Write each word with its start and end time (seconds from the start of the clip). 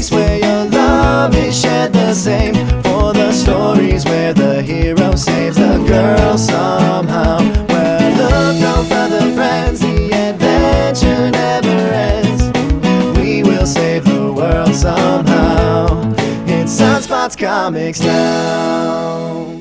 links 0.00 0.10
where 0.10 0.38
your 0.38 0.64
love 0.70 1.34
is 1.36 1.60
shared 1.60 1.92
the 1.92 2.14
same. 2.14 2.54
For 2.82 3.12
the 3.12 3.32
stories 3.32 4.04
where 4.04 4.32
the 4.32 4.62
hero 4.62 5.14
saves 5.14 5.56
the 5.56 5.84
girl 5.86 6.38
somehow. 6.38 7.38
Where 7.68 8.16
look 8.16 8.56
no 8.60 8.84
further, 8.88 9.32
friends, 9.34 9.80
the 9.80 10.12
adventure 10.12 11.30
never 11.30 11.78
ends. 11.92 13.18
We 13.18 13.42
will 13.42 13.66
save 13.66 14.04
the 14.04 14.32
world 14.32 14.74
somehow. 14.74 16.12
It's 16.46 16.80
Sunspots 16.80 17.36
Comics 17.36 18.00
now. 18.00 19.59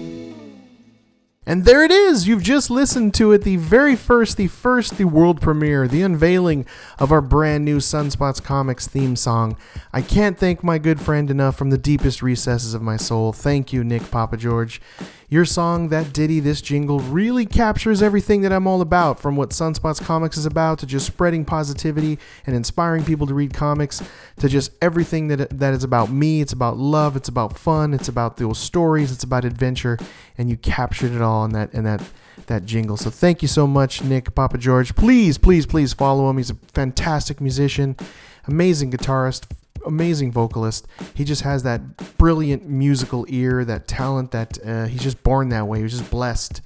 And 1.49 1.65
there 1.65 1.83
it 1.83 1.89
is. 1.89 2.27
You've 2.27 2.43
just 2.43 2.69
listened 2.69 3.15
to 3.15 3.31
it. 3.31 3.41
The 3.41 3.55
very 3.55 3.95
first, 3.95 4.37
the 4.37 4.45
first, 4.45 4.99
the 4.99 5.05
world 5.05 5.41
premiere, 5.41 5.87
the 5.87 6.03
unveiling 6.03 6.63
of 6.99 7.11
our 7.11 7.21
brand 7.21 7.65
new 7.65 7.77
Sunspots 7.77 8.39
Comics 8.43 8.87
theme 8.87 9.15
song. 9.15 9.57
I 9.91 10.03
can't 10.03 10.37
thank 10.37 10.63
my 10.63 10.77
good 10.77 11.01
friend 11.01 11.31
enough 11.31 11.55
from 11.55 11.71
the 11.71 11.77
deepest 11.79 12.21
recesses 12.21 12.75
of 12.75 12.83
my 12.83 12.97
soul. 12.97 13.33
Thank 13.33 13.73
you, 13.73 13.83
Nick 13.83 14.11
Papa 14.11 14.37
George. 14.37 14.79
Your 15.31 15.45
song, 15.45 15.89
that 15.89 16.11
ditty, 16.11 16.39
this 16.39 16.59
jingle 16.59 16.99
really 17.01 17.45
captures 17.45 18.01
everything 18.01 18.41
that 18.41 18.51
I'm 18.51 18.65
all 18.65 18.81
about 18.81 19.19
from 19.19 19.35
what 19.35 19.51
Sunspots 19.51 20.01
Comics 20.01 20.37
is 20.37 20.47
about 20.47 20.79
to 20.79 20.87
just 20.87 21.05
spreading 21.05 21.45
positivity 21.45 22.17
and 22.47 22.55
inspiring 22.55 23.05
people 23.05 23.27
to 23.27 23.35
read 23.35 23.53
comics 23.53 24.01
to 24.37 24.49
just 24.49 24.71
everything 24.81 25.27
that, 25.27 25.51
that 25.51 25.75
is 25.75 25.83
about 25.83 26.09
me. 26.09 26.41
It's 26.41 26.51
about 26.51 26.77
love, 26.77 27.15
it's 27.15 27.29
about 27.29 27.59
fun, 27.59 27.93
it's 27.93 28.07
about 28.07 28.37
those 28.37 28.57
stories, 28.57 29.11
it's 29.11 29.23
about 29.23 29.45
adventure, 29.45 29.99
and 30.35 30.49
you 30.49 30.57
captured 30.57 31.11
it 31.11 31.21
all 31.21 31.45
in 31.45 31.51
that 31.51 31.71
in 31.75 31.83
that 31.83 32.01
that 32.47 32.65
jingle. 32.65 32.97
So 32.97 33.11
thank 33.11 33.43
you 33.43 33.47
so 33.47 33.67
much, 33.67 34.03
Nick 34.03 34.33
Papa 34.33 34.57
George. 34.57 34.95
Please, 34.95 35.37
please, 35.37 35.67
please 35.67 35.93
follow 35.93 36.27
him. 36.31 36.37
He's 36.37 36.49
a 36.49 36.57
fantastic 36.73 37.39
musician, 37.39 37.95
amazing 38.47 38.89
guitarist, 38.91 39.45
amazing 39.85 40.31
vocalist. 40.31 40.87
He 41.13 41.23
just 41.23 41.41
has 41.43 41.63
that 41.63 42.17
brilliant 42.17 42.67
musical 42.67 43.25
ear, 43.27 43.65
that 43.65 43.87
talent. 43.87 44.31
That 44.31 44.57
uh, 44.65 44.85
he's 44.85 45.03
just 45.03 45.23
born 45.23 45.49
that 45.49 45.67
way. 45.67 45.79
He 45.79 45.83
was 45.83 45.97
just 45.97 46.09
blessed, 46.11 46.61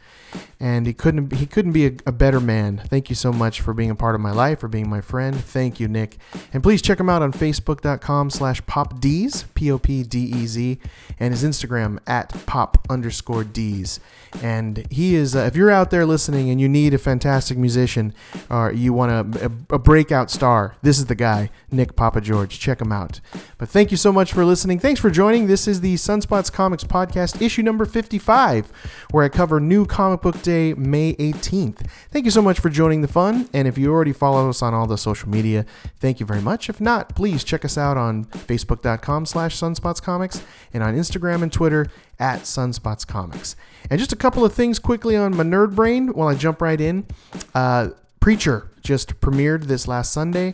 and 0.63 0.87
he 0.87 0.93
couldn't 0.93 1.33
he 1.33 1.45
couldn't 1.45 1.73
be 1.73 1.87
a, 1.87 1.91
a, 2.05 2.11
better 2.13 2.39
man. 2.39 2.81
Thank 2.87 3.09
you 3.09 3.17
so 3.17 3.33
much 3.33 3.59
for 3.59 3.73
being 3.73 3.89
a 3.89 3.95
part 3.95 4.15
of 4.15 4.21
my 4.21 4.31
life, 4.31 4.61
for 4.61 4.69
being 4.69 4.89
my 4.89 5.01
friend. 5.01 5.35
Thank 5.35 5.77
you, 5.77 5.89
Nick. 5.89 6.17
And 6.53 6.63
please 6.63 6.81
check 6.81 7.01
him 7.01 7.09
out 7.09 7.21
on 7.21 7.33
Facebook.com/slash 7.33 8.61
PopDez, 8.61 9.43
P 9.55 9.69
O 9.69 9.77
P 9.77 10.03
D 10.03 10.19
E 10.19 10.47
Z, 10.47 10.79
and 11.19 11.33
his 11.33 11.43
Instagram 11.43 11.99
at 12.07 12.29
Pop 12.45 12.77
underscore 12.89 13.43
D's. 13.43 13.99
And 14.41 14.87
he 14.89 15.15
is, 15.15 15.35
uh, 15.35 15.39
if 15.39 15.55
you're 15.55 15.69
out 15.69 15.91
there 15.91 16.05
listening 16.05 16.49
and 16.49 16.59
you 16.59 16.69
need 16.69 16.93
a 16.93 16.97
fantastic 16.97 17.57
musician 17.57 18.13
or 18.49 18.71
you 18.71 18.93
want 18.93 19.11
a, 19.11 19.45
a, 19.45 19.75
a 19.75 19.79
breakout 19.79 20.31
star, 20.31 20.75
this 20.81 20.97
is 20.97 21.05
the 21.05 21.15
guy, 21.15 21.49
Nick 21.71 21.95
Papa 21.95 22.21
George. 22.21 22.57
Check 22.57 22.81
him 22.81 22.91
out. 22.91 23.19
But 23.57 23.69
thank 23.69 23.91
you 23.91 23.97
so 23.97 24.11
much 24.11 24.33
for 24.33 24.45
listening. 24.45 24.79
Thanks 24.79 24.99
for 24.99 25.09
joining. 25.09 25.47
This 25.47 25.67
is 25.67 25.81
the 25.81 25.95
Sunspots 25.95 26.51
Comics 26.51 26.83
Podcast, 26.83 27.41
issue 27.41 27.61
number 27.61 27.85
55, 27.85 28.71
where 29.11 29.23
I 29.23 29.29
cover 29.29 29.59
new 29.59 29.85
comic 29.85 30.21
book 30.21 30.41
day, 30.41 30.52
May 30.75 31.15
18th. 31.15 31.87
Thank 32.11 32.25
you 32.25 32.31
so 32.31 32.41
much 32.41 32.59
for 32.59 32.69
joining 32.69 33.01
the 33.01 33.07
fun. 33.07 33.49
And 33.53 33.67
if 33.67 33.77
you 33.77 33.91
already 33.91 34.13
follow 34.13 34.49
us 34.49 34.61
on 34.61 34.73
all 34.73 34.87
the 34.87 34.97
social 34.97 35.29
media, 35.29 35.65
thank 35.99 36.19
you 36.19 36.25
very 36.25 36.41
much. 36.41 36.69
If 36.69 36.79
not, 36.79 37.15
please 37.15 37.43
check 37.43 37.65
us 37.65 37.77
out 37.77 37.97
on 37.97 38.25
facebook.com 38.25 39.25
slash 39.25 39.55
sunspotscomics 39.57 40.43
and 40.73 40.83
on 40.83 40.95
Instagram 40.95 41.41
and 41.43 41.51
Twitter 41.51 41.87
at 42.19 42.41
Sunspots 42.41 43.05
Comics. 43.05 43.55
And 43.89 43.99
just 43.99 44.13
a 44.13 44.17
couple 44.17 44.45
of 44.45 44.53
things 44.53 44.79
quickly 44.79 45.15
on 45.15 45.35
my 45.35 45.43
nerd 45.43 45.75
brain 45.75 46.13
while 46.13 46.27
I 46.27 46.35
jump 46.35 46.61
right 46.61 46.79
in. 46.79 47.05
Uh, 47.53 47.89
Preacher 48.19 48.69
just 48.81 49.19
premiered 49.19 49.65
this 49.65 49.87
last 49.87 50.13
Sunday. 50.13 50.53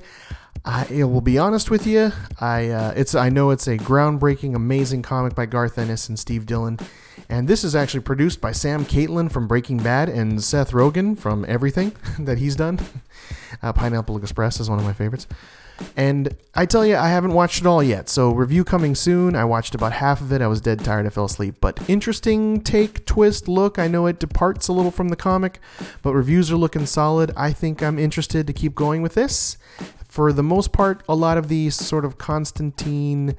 I 0.66 1.04
will 1.04 1.22
be 1.22 1.38
honest 1.38 1.72
with 1.72 1.88
you. 1.88 2.12
I 2.40 2.70
uh, 2.70 2.94
it's 2.96 3.16
I 3.16 3.30
know 3.30 3.52
it's 3.52 3.68
a 3.68 3.78
groundbreaking, 3.78 4.56
amazing 4.56 5.04
comic 5.04 5.36
by 5.36 5.46
Garth 5.46 5.78
Ennis 5.78 6.10
and 6.10 6.20
Steve 6.20 6.46
Dillon, 6.46 6.80
and 7.28 7.48
this 7.48 7.64
is 7.64 7.76
actually 7.76 8.02
produced 8.02 8.40
by 8.40 8.52
Sam 8.52 8.86
Catlin 8.86 9.30
from 9.30 9.48
Breaking 9.48 9.78
Bad 9.78 10.10
and 10.10 10.44
Seth 10.44 10.72
Rogen 10.72 11.18
from 11.18 11.46
everything 11.48 11.96
that 12.20 12.38
he's 12.38 12.56
done. 12.56 12.80
Uh, 13.62 13.74
Pineapple 13.74 14.16
Express 14.18 14.60
is 14.60 14.70
one 14.70 14.80
of 14.80 14.86
my 14.86 14.94
favorites. 14.94 15.28
And 15.96 16.36
I 16.56 16.66
tell 16.66 16.86
you, 16.86 16.96
I 16.96 17.10
haven't 17.10 17.34
watched 17.34 17.62
it 17.62 17.68
all 17.68 17.82
yet. 17.84 18.10
So, 18.10 18.32
review 18.32 18.64
coming 18.64 18.96
soon. 18.96 19.36
I 19.36 19.44
watched 19.46 19.76
about 19.76 19.94
half 19.94 20.22
of 20.22 20.32
it. 20.32 20.42
I 20.42 20.48
was 20.48 20.62
dead 20.62 20.84
tired. 20.84 21.06
I 21.06 21.10
fell 21.10 21.26
asleep. 21.26 21.56
But 21.60 21.80
interesting 21.90 22.62
take, 22.62 23.06
twist, 23.06 23.48
look. 23.48 23.80
I 23.80 23.88
know 23.88 24.06
it 24.06 24.20
departs 24.20 24.68
a 24.68 24.74
little 24.74 24.92
from 24.92 25.10
the 25.10 25.16
comic, 25.16 25.60
but 26.02 26.14
reviews 26.14 26.52
are 26.52 26.58
looking 26.58 26.86
solid. 26.86 27.32
I 27.36 27.52
think 27.52 27.82
I'm 27.82 28.00
interested 28.00 28.48
to 28.48 28.54
keep 28.54 28.76
going 28.76 29.02
with 29.02 29.14
this. 29.14 29.58
For 30.20 30.34
the 30.34 30.44
most 30.44 30.74
part, 30.74 31.02
a 31.08 31.16
lot 31.16 31.38
of 31.38 31.48
these 31.48 31.76
sort 31.76 32.04
of 32.04 32.18
Constantine 32.18 33.38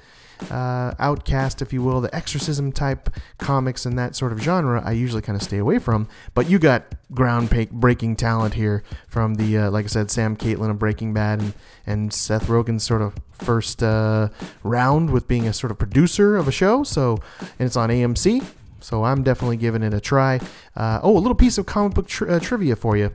uh, 0.51 0.95
Outcast, 0.99 1.61
if 1.61 1.75
you 1.75 1.83
will, 1.83 2.01
the 2.01 2.15
exorcism 2.17 2.73
type 2.73 3.11
comics 3.37 3.85
and 3.85 3.99
that 3.99 4.17
sort 4.17 4.33
of 4.33 4.41
genre, 4.41 4.83
I 4.83 4.93
usually 4.93 5.21
kind 5.21 5.37
of 5.37 5.43
stay 5.43 5.59
away 5.59 5.79
from. 5.79 6.09
But 6.33 6.49
you 6.49 6.59
got 6.59 6.95
ground 7.13 7.51
breaking 7.71 8.17
talent 8.17 8.55
here 8.55 8.83
from 9.09 9.35
the, 9.35 9.59
uh, 9.59 9.71
like 9.71 9.85
I 9.85 9.89
said, 9.89 10.11
Sam 10.11 10.37
Catlin 10.37 10.71
of 10.71 10.79
Breaking 10.79 11.13
Bad 11.13 11.41
and, 11.41 11.53
and 11.87 12.15
Seth 12.15 12.47
Rogen's 12.49 12.83
sort 12.83 13.03
of 13.03 13.15
first 13.33 13.83
uh, 13.83 14.31
round 14.63 15.11
with 15.11 15.29
being 15.29 15.47
a 15.47 15.53
sort 15.53 15.71
of 15.71 15.79
producer 15.79 16.39
of 16.39 16.49
a 16.49 16.53
show. 16.53 16.83
So, 16.83 17.19
and 17.41 17.67
it's 17.67 17.77
on 17.77 17.91
AMC. 17.91 18.43
So 18.81 19.05
I'm 19.05 19.23
definitely 19.23 19.59
giving 19.59 19.83
it 19.83 19.93
a 19.93 20.01
try. 20.01 20.41
Uh, 20.75 21.01
oh, 21.03 21.15
a 21.15 21.21
little 21.21 21.35
piece 21.35 21.59
of 21.59 21.67
comic 21.67 21.93
book 21.93 22.09
tri- 22.09 22.31
uh, 22.31 22.41
trivia 22.41 22.75
for 22.75 22.97
you. 22.97 23.13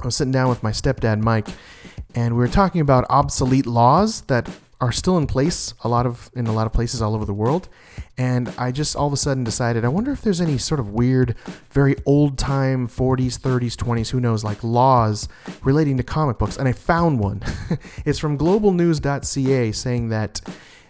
I 0.00 0.04
was 0.04 0.14
sitting 0.14 0.30
down 0.30 0.50
with 0.50 0.62
my 0.62 0.70
stepdad 0.72 1.20
Mike, 1.20 1.48
and 2.16 2.34
we 2.34 2.38
were 2.38 2.48
talking 2.48 2.80
about 2.80 3.04
obsolete 3.10 3.66
laws 3.66 4.22
that 4.22 4.48
are 4.80 4.92
still 4.92 5.16
in 5.16 5.26
place 5.26 5.72
a 5.84 5.88
lot 5.88 6.04
of 6.04 6.30
in 6.34 6.46
a 6.46 6.52
lot 6.52 6.66
of 6.66 6.72
places 6.72 7.00
all 7.00 7.14
over 7.14 7.24
the 7.24 7.34
world. 7.34 7.68
And 8.18 8.52
i 8.58 8.72
just 8.72 8.96
all 8.96 9.06
of 9.06 9.12
a 9.12 9.16
sudden 9.16 9.44
decided 9.44 9.84
i 9.84 9.88
wonder 9.88 10.10
if 10.10 10.22
there's 10.22 10.40
any 10.40 10.56
sort 10.56 10.80
of 10.80 10.88
weird 10.90 11.34
very 11.70 11.96
old 12.06 12.38
time 12.38 12.88
40s 12.88 13.38
30s 13.38 13.74
20s 13.74 14.10
who 14.10 14.20
knows 14.20 14.42
like 14.42 14.64
laws 14.64 15.28
relating 15.62 15.96
to 15.98 16.02
comic 16.02 16.38
books. 16.38 16.56
And 16.56 16.66
i 16.66 16.72
found 16.72 17.20
one. 17.20 17.42
It's 18.04 18.18
from 18.18 18.38
globalnews.ca 18.38 19.72
saying 19.72 20.08
that 20.08 20.40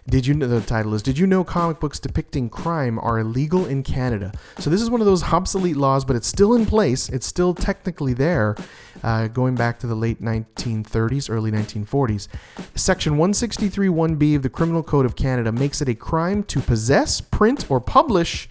did 0.09 0.25
you 0.25 0.33
know 0.33 0.47
the 0.47 0.61
title 0.61 0.93
is 0.93 1.03
Did 1.03 1.17
you 1.17 1.27
know 1.27 1.43
comic 1.43 1.81
books 1.81 1.99
depicting 1.99 2.49
crime 2.49 2.97
are 2.99 3.19
illegal 3.19 3.65
in 3.65 3.83
Canada? 3.83 4.31
So 4.57 4.69
this 4.69 4.81
is 4.81 4.89
one 4.89 5.01
of 5.01 5.05
those 5.05 5.21
obsolete 5.21 5.75
laws, 5.75 6.05
but 6.05 6.15
it's 6.15 6.27
still 6.27 6.53
in 6.53 6.65
place. 6.65 7.09
It's 7.09 7.27
still 7.27 7.53
technically 7.53 8.13
there, 8.13 8.55
uh, 9.03 9.27
going 9.27 9.55
back 9.55 9.79
to 9.79 9.87
the 9.87 9.95
late 9.95 10.21
1930s, 10.21 11.29
early 11.29 11.51
1940s. 11.51 12.29
Section 12.75 13.17
163 13.17 13.87
1B 13.89 14.35
of 14.37 14.43
the 14.43 14.49
Criminal 14.49 14.81
Code 14.81 15.05
of 15.05 15.17
Canada 15.17 15.51
makes 15.51 15.81
it 15.81 15.89
a 15.89 15.95
crime 15.95 16.41
to 16.43 16.61
possess, 16.61 17.19
print, 17.19 17.69
or 17.69 17.81
publish 17.81 18.47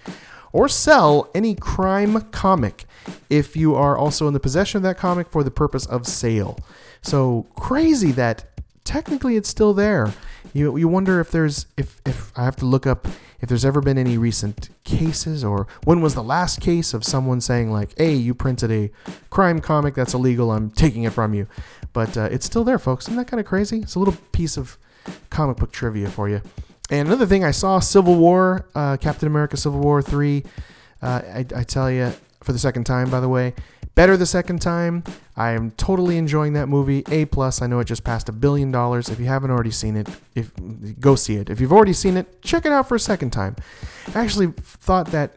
or 0.52 0.68
sell 0.68 1.30
any 1.34 1.54
crime 1.54 2.20
comic 2.30 2.84
if 3.28 3.56
you 3.56 3.74
are 3.74 3.96
also 3.96 4.26
in 4.26 4.34
the 4.34 4.40
possession 4.40 4.78
of 4.78 4.82
that 4.82 4.96
comic 4.98 5.30
for 5.30 5.42
the 5.42 5.50
purpose 5.50 5.86
of 5.86 6.06
sale. 6.06 6.58
So 7.02 7.46
crazy 7.54 8.12
that 8.12 8.55
technically 8.86 9.36
it's 9.36 9.48
still 9.48 9.74
there. 9.74 10.14
You 10.54 10.76
you 10.76 10.88
wonder 10.88 11.20
if 11.20 11.30
there's 11.30 11.66
if 11.76 12.00
if 12.06 12.32
I 12.38 12.44
have 12.44 12.56
to 12.56 12.64
look 12.64 12.86
up 12.86 13.06
if 13.40 13.48
there's 13.48 13.64
ever 13.64 13.82
been 13.82 13.98
any 13.98 14.16
recent 14.16 14.70
cases 14.84 15.44
or 15.44 15.66
when 15.84 16.00
was 16.00 16.14
the 16.14 16.22
last 16.22 16.60
case 16.60 16.94
of 16.94 17.04
someone 17.04 17.42
saying 17.42 17.70
like, 17.70 17.98
"Hey, 17.98 18.14
you 18.14 18.34
printed 18.34 18.70
a 18.70 18.90
crime 19.28 19.60
comic 19.60 19.94
that's 19.94 20.14
illegal. 20.14 20.52
I'm 20.52 20.70
taking 20.70 21.02
it 21.02 21.12
from 21.12 21.34
you." 21.34 21.46
But 21.92 22.16
uh, 22.16 22.28
it's 22.30 22.46
still 22.46 22.64
there, 22.64 22.78
folks. 22.78 23.04
Isn't 23.06 23.16
that 23.16 23.26
kind 23.26 23.40
of 23.40 23.46
crazy? 23.46 23.80
It's 23.80 23.94
a 23.94 23.98
little 23.98 24.16
piece 24.32 24.56
of 24.56 24.78
comic 25.30 25.58
book 25.58 25.72
trivia 25.72 26.08
for 26.08 26.28
you. 26.28 26.40
And 26.90 27.08
another 27.08 27.26
thing, 27.26 27.44
I 27.44 27.50
saw 27.50 27.80
Civil 27.80 28.14
War, 28.14 28.66
uh, 28.74 28.96
Captain 28.98 29.26
America: 29.26 29.56
Civil 29.56 29.80
War 29.80 30.00
three. 30.00 30.44
Uh, 31.02 31.20
I, 31.34 31.46
I 31.54 31.62
tell 31.64 31.90
you, 31.90 32.12
for 32.42 32.52
the 32.52 32.58
second 32.58 32.84
time, 32.84 33.10
by 33.10 33.20
the 33.20 33.28
way, 33.28 33.54
better 33.96 34.16
the 34.16 34.26
second 34.26 34.62
time. 34.62 35.02
I 35.36 35.50
am 35.50 35.72
totally 35.72 36.16
enjoying 36.16 36.52
that 36.52 36.68
movie. 36.68 37.02
A 37.10 37.24
plus. 37.24 37.60
I 37.60 37.66
know 37.66 37.80
it 37.80 37.86
just 37.86 38.04
passed 38.04 38.28
a 38.28 38.32
billion 38.32 38.70
dollars. 38.70 39.08
If 39.08 39.18
you 39.18 39.26
haven't 39.26 39.50
already 39.50 39.72
seen 39.72 39.96
it, 39.96 40.08
if 40.36 40.52
go 41.00 41.16
see 41.16 41.34
it. 41.34 41.50
If 41.50 41.60
you've 41.60 41.72
already 41.72 41.92
seen 41.92 42.16
it, 42.16 42.40
check 42.42 42.64
it 42.64 42.70
out 42.70 42.88
for 42.88 42.94
a 42.94 43.00
second 43.00 43.30
time. 43.30 43.56
I 44.14 44.20
actually 44.20 44.52
thought 44.56 45.08
that 45.08 45.32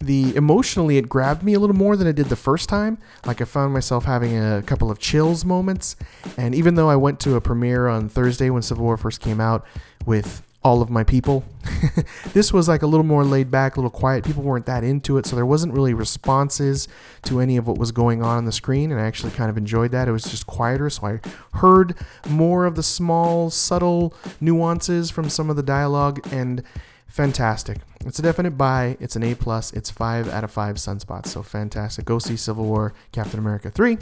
the 0.00 0.34
emotionally 0.36 0.96
it 0.96 1.08
grabbed 1.08 1.42
me 1.42 1.54
a 1.54 1.60
little 1.60 1.76
more 1.76 1.96
than 1.96 2.06
it 2.06 2.14
did 2.14 2.26
the 2.26 2.36
first 2.36 2.68
time. 2.68 2.98
Like 3.26 3.40
I 3.40 3.44
found 3.44 3.72
myself 3.72 4.04
having 4.04 4.36
a 4.36 4.62
couple 4.62 4.90
of 4.90 4.98
chills 4.98 5.44
moments. 5.44 5.96
And 6.36 6.54
even 6.54 6.74
though 6.74 6.88
I 6.88 6.96
went 6.96 7.20
to 7.20 7.36
a 7.36 7.40
premiere 7.40 7.88
on 7.88 8.08
Thursday 8.08 8.50
when 8.50 8.62
Civil 8.62 8.84
War 8.84 8.96
first 8.96 9.20
came 9.20 9.40
out 9.40 9.66
with 10.06 10.42
all 10.64 10.80
of 10.80 10.88
my 10.88 11.04
people. 11.04 11.44
this 12.32 12.52
was 12.52 12.68
like 12.68 12.82
a 12.82 12.86
little 12.86 13.04
more 13.04 13.22
laid 13.22 13.50
back, 13.50 13.76
a 13.76 13.80
little 13.80 13.90
quiet. 13.90 14.24
People 14.24 14.42
weren't 14.42 14.64
that 14.64 14.82
into 14.82 15.18
it, 15.18 15.26
so 15.26 15.36
there 15.36 15.44
wasn't 15.44 15.74
really 15.74 15.92
responses 15.92 16.88
to 17.22 17.38
any 17.38 17.58
of 17.58 17.66
what 17.66 17.78
was 17.78 17.92
going 17.92 18.22
on 18.22 18.38
on 18.38 18.44
the 18.46 18.52
screen, 18.52 18.90
and 18.90 19.00
I 19.00 19.04
actually 19.04 19.32
kind 19.32 19.50
of 19.50 19.58
enjoyed 19.58 19.90
that. 19.92 20.08
It 20.08 20.12
was 20.12 20.24
just 20.24 20.46
quieter, 20.46 20.88
so 20.88 21.06
I 21.06 21.20
heard 21.58 21.94
more 22.28 22.64
of 22.64 22.76
the 22.76 22.82
small, 22.82 23.50
subtle 23.50 24.14
nuances 24.40 25.10
from 25.10 25.28
some 25.28 25.50
of 25.50 25.56
the 25.56 25.62
dialogue, 25.62 26.26
and 26.32 26.62
fantastic. 27.06 27.78
It's 28.06 28.18
a 28.18 28.22
definite 28.22 28.52
buy. 28.52 28.96
It's 29.00 29.16
an 29.16 29.22
A 29.22 29.34
plus. 29.34 29.72
It's 29.74 29.90
five 29.90 30.28
out 30.30 30.44
of 30.44 30.50
five 30.50 30.76
sunspots, 30.76 31.26
so 31.26 31.42
fantastic. 31.42 32.06
Go 32.06 32.18
see 32.18 32.36
Civil 32.36 32.64
War, 32.64 32.94
Captain 33.12 33.38
America 33.38 33.70
three. 33.70 33.98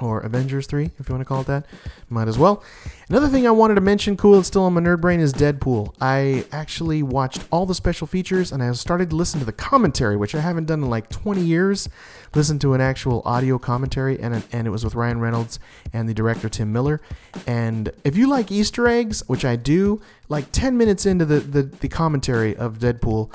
Or 0.00 0.20
Avengers 0.20 0.66
3, 0.66 0.90
if 0.98 1.08
you 1.08 1.14
want 1.14 1.20
to 1.20 1.24
call 1.24 1.42
it 1.42 1.46
that. 1.46 1.66
Might 2.08 2.26
as 2.26 2.36
well. 2.36 2.64
Another 3.08 3.28
thing 3.28 3.46
I 3.46 3.52
wanted 3.52 3.76
to 3.76 3.80
mention, 3.80 4.16
cool, 4.16 4.38
it's 4.38 4.48
still 4.48 4.64
on 4.64 4.72
my 4.72 4.80
nerd 4.80 5.00
brain, 5.00 5.20
is 5.20 5.32
Deadpool. 5.32 5.94
I 6.00 6.46
actually 6.50 7.02
watched 7.02 7.44
all 7.52 7.64
the 7.64 7.74
special 7.74 8.06
features 8.06 8.50
and 8.50 8.62
I 8.62 8.72
started 8.72 9.10
to 9.10 9.16
listen 9.16 9.38
to 9.40 9.46
the 9.46 9.52
commentary, 9.52 10.16
which 10.16 10.34
I 10.34 10.40
haven't 10.40 10.66
done 10.66 10.82
in 10.82 10.90
like 10.90 11.10
20 11.10 11.40
years. 11.42 11.88
Listened 12.34 12.60
to 12.62 12.74
an 12.74 12.80
actual 12.80 13.22
audio 13.24 13.60
commentary, 13.60 14.18
and, 14.18 14.42
and 14.50 14.66
it 14.66 14.70
was 14.70 14.82
with 14.82 14.96
Ryan 14.96 15.20
Reynolds 15.20 15.60
and 15.92 16.08
the 16.08 16.14
director 16.14 16.48
Tim 16.48 16.72
Miller. 16.72 17.00
And 17.46 17.92
if 18.02 18.16
you 18.16 18.26
like 18.26 18.50
Easter 18.50 18.88
eggs, 18.88 19.22
which 19.28 19.44
I 19.44 19.54
do, 19.54 20.00
like 20.28 20.50
10 20.50 20.76
minutes 20.76 21.06
into 21.06 21.24
the, 21.24 21.38
the, 21.38 21.62
the 21.62 21.88
commentary 21.88 22.56
of 22.56 22.78
Deadpool, 22.78 23.32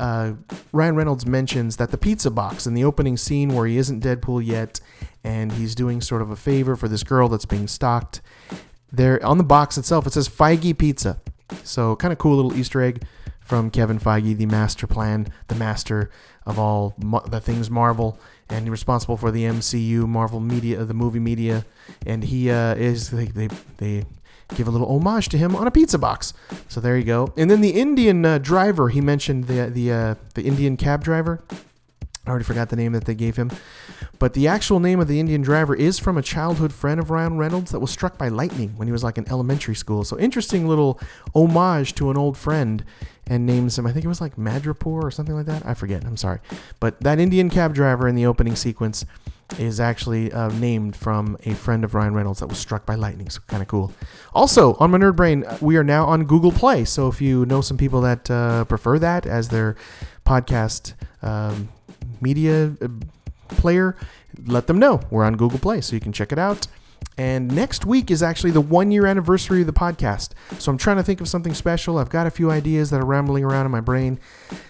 uh, 0.00 0.32
Ryan 0.72 0.96
Reynolds 0.96 1.26
mentions 1.26 1.76
that 1.76 1.90
the 1.90 1.98
pizza 1.98 2.30
box 2.30 2.66
in 2.66 2.74
the 2.74 2.82
opening 2.84 3.16
scene 3.16 3.54
where 3.54 3.66
he 3.66 3.76
isn't 3.76 4.02
Deadpool 4.02 4.44
yet 4.44 4.80
and 5.22 5.52
he's 5.52 5.74
doing 5.74 6.00
sort 6.00 6.22
of 6.22 6.30
a 6.30 6.36
favor 6.36 6.74
for 6.74 6.88
this 6.88 7.02
girl 7.02 7.28
that's 7.28 7.44
being 7.44 7.68
stalked. 7.68 8.22
There 8.90 9.24
on 9.24 9.38
the 9.38 9.44
box 9.44 9.76
itself, 9.76 10.06
it 10.06 10.14
says 10.14 10.28
Feige 10.28 10.76
Pizza. 10.76 11.20
So 11.62 11.96
kind 11.96 12.12
of 12.12 12.18
cool 12.18 12.36
little 12.36 12.56
Easter 12.56 12.80
egg 12.80 13.04
from 13.40 13.70
Kevin 13.70 13.98
Feige, 13.98 14.36
the 14.36 14.46
master 14.46 14.86
plan, 14.86 15.28
the 15.48 15.54
master 15.54 16.10
of 16.46 16.58
all 16.58 16.94
the 17.28 17.40
things 17.40 17.70
Marvel, 17.70 18.18
and 18.48 18.70
responsible 18.70 19.16
for 19.16 19.30
the 19.30 19.44
MCU, 19.44 20.08
Marvel 20.08 20.40
media, 20.40 20.84
the 20.84 20.94
movie 20.94 21.20
media, 21.20 21.66
and 22.06 22.24
he 22.24 22.50
uh, 22.50 22.74
is 22.74 23.10
they, 23.10 23.26
they 23.26 23.48
they 23.76 24.04
give 24.54 24.68
a 24.68 24.70
little 24.70 24.88
homage 24.88 25.28
to 25.30 25.38
him 25.38 25.56
on 25.56 25.66
a 25.66 25.70
pizza 25.70 25.98
box. 25.98 26.32
So 26.68 26.80
there 26.80 26.96
you 26.96 27.04
go. 27.04 27.32
And 27.36 27.50
then 27.50 27.60
the 27.60 27.70
Indian 27.70 28.24
uh, 28.24 28.38
driver, 28.38 28.88
he 28.88 29.00
mentioned 29.00 29.46
the 29.46 29.70
the 29.70 29.92
uh, 29.92 30.14
the 30.34 30.42
Indian 30.42 30.76
cab 30.76 31.02
driver. 31.04 31.42
I 32.26 32.30
already 32.30 32.44
forgot 32.44 32.68
the 32.68 32.76
name 32.76 32.92
that 32.92 33.06
they 33.06 33.14
gave 33.14 33.36
him. 33.36 33.50
But 34.18 34.34
the 34.34 34.46
actual 34.46 34.78
name 34.78 35.00
of 35.00 35.08
the 35.08 35.18
Indian 35.18 35.40
driver 35.40 35.74
is 35.74 35.98
from 35.98 36.18
a 36.18 36.22
childhood 36.22 36.72
friend 36.72 37.00
of 37.00 37.10
Ryan 37.10 37.38
Reynolds 37.38 37.70
that 37.70 37.80
was 37.80 37.90
struck 37.90 38.18
by 38.18 38.28
lightning 38.28 38.76
when 38.76 38.86
he 38.86 38.92
was 38.92 39.02
like 39.02 39.16
in 39.16 39.26
elementary 39.30 39.74
school. 39.74 40.04
So 40.04 40.18
interesting 40.18 40.68
little 40.68 41.00
homage 41.34 41.94
to 41.94 42.10
an 42.10 42.18
old 42.18 42.36
friend 42.36 42.84
and 43.26 43.46
names 43.46 43.78
him, 43.78 43.86
I 43.86 43.92
think 43.92 44.04
it 44.04 44.08
was 44.08 44.20
like 44.20 44.36
Madripoor 44.36 45.02
or 45.02 45.10
something 45.10 45.34
like 45.34 45.46
that. 45.46 45.64
I 45.64 45.72
forget. 45.72 46.04
I'm 46.04 46.18
sorry. 46.18 46.40
But 46.80 47.00
that 47.00 47.18
Indian 47.18 47.48
cab 47.48 47.74
driver 47.74 48.06
in 48.06 48.14
the 48.14 48.26
opening 48.26 48.56
sequence 48.56 49.06
is 49.58 49.80
actually 49.80 50.32
uh, 50.32 50.48
named 50.50 50.96
from 50.96 51.36
a 51.44 51.54
friend 51.54 51.84
of 51.84 51.94
Ryan 51.94 52.14
Reynolds 52.14 52.40
that 52.40 52.46
was 52.46 52.58
struck 52.58 52.86
by 52.86 52.94
lightning. 52.94 53.30
So 53.30 53.40
kind 53.46 53.62
of 53.62 53.68
cool. 53.68 53.92
Also, 54.34 54.74
on 54.74 54.90
my 54.90 54.98
Nerd 54.98 55.16
Brain, 55.16 55.44
we 55.60 55.76
are 55.76 55.84
now 55.84 56.04
on 56.06 56.24
Google 56.24 56.52
Play. 56.52 56.84
So 56.84 57.08
if 57.08 57.20
you 57.20 57.46
know 57.46 57.60
some 57.60 57.76
people 57.76 58.00
that 58.02 58.30
uh, 58.30 58.64
prefer 58.64 58.98
that 58.98 59.26
as 59.26 59.48
their 59.48 59.76
podcast 60.24 60.94
um, 61.22 61.68
media 62.20 62.76
uh, 62.80 62.88
player, 63.48 63.96
let 64.46 64.66
them 64.66 64.78
know. 64.78 65.00
We're 65.10 65.24
on 65.24 65.36
Google 65.36 65.58
Play, 65.58 65.80
so 65.80 65.94
you 65.94 66.00
can 66.00 66.12
check 66.12 66.32
it 66.32 66.38
out. 66.38 66.66
And 67.20 67.54
next 67.54 67.84
week 67.84 68.10
is 68.10 68.22
actually 68.22 68.52
the 68.52 68.62
one 68.62 68.90
year 68.90 69.04
anniversary 69.04 69.60
of 69.60 69.66
the 69.66 69.74
podcast. 69.74 70.30
So 70.58 70.72
I'm 70.72 70.78
trying 70.78 70.96
to 70.96 71.02
think 71.02 71.20
of 71.20 71.28
something 71.28 71.52
special. 71.52 71.98
I've 71.98 72.08
got 72.08 72.26
a 72.26 72.30
few 72.30 72.50
ideas 72.50 72.88
that 72.88 73.00
are 73.00 73.04
rambling 73.04 73.44
around 73.44 73.66
in 73.66 73.72
my 73.72 73.82
brain 73.82 74.18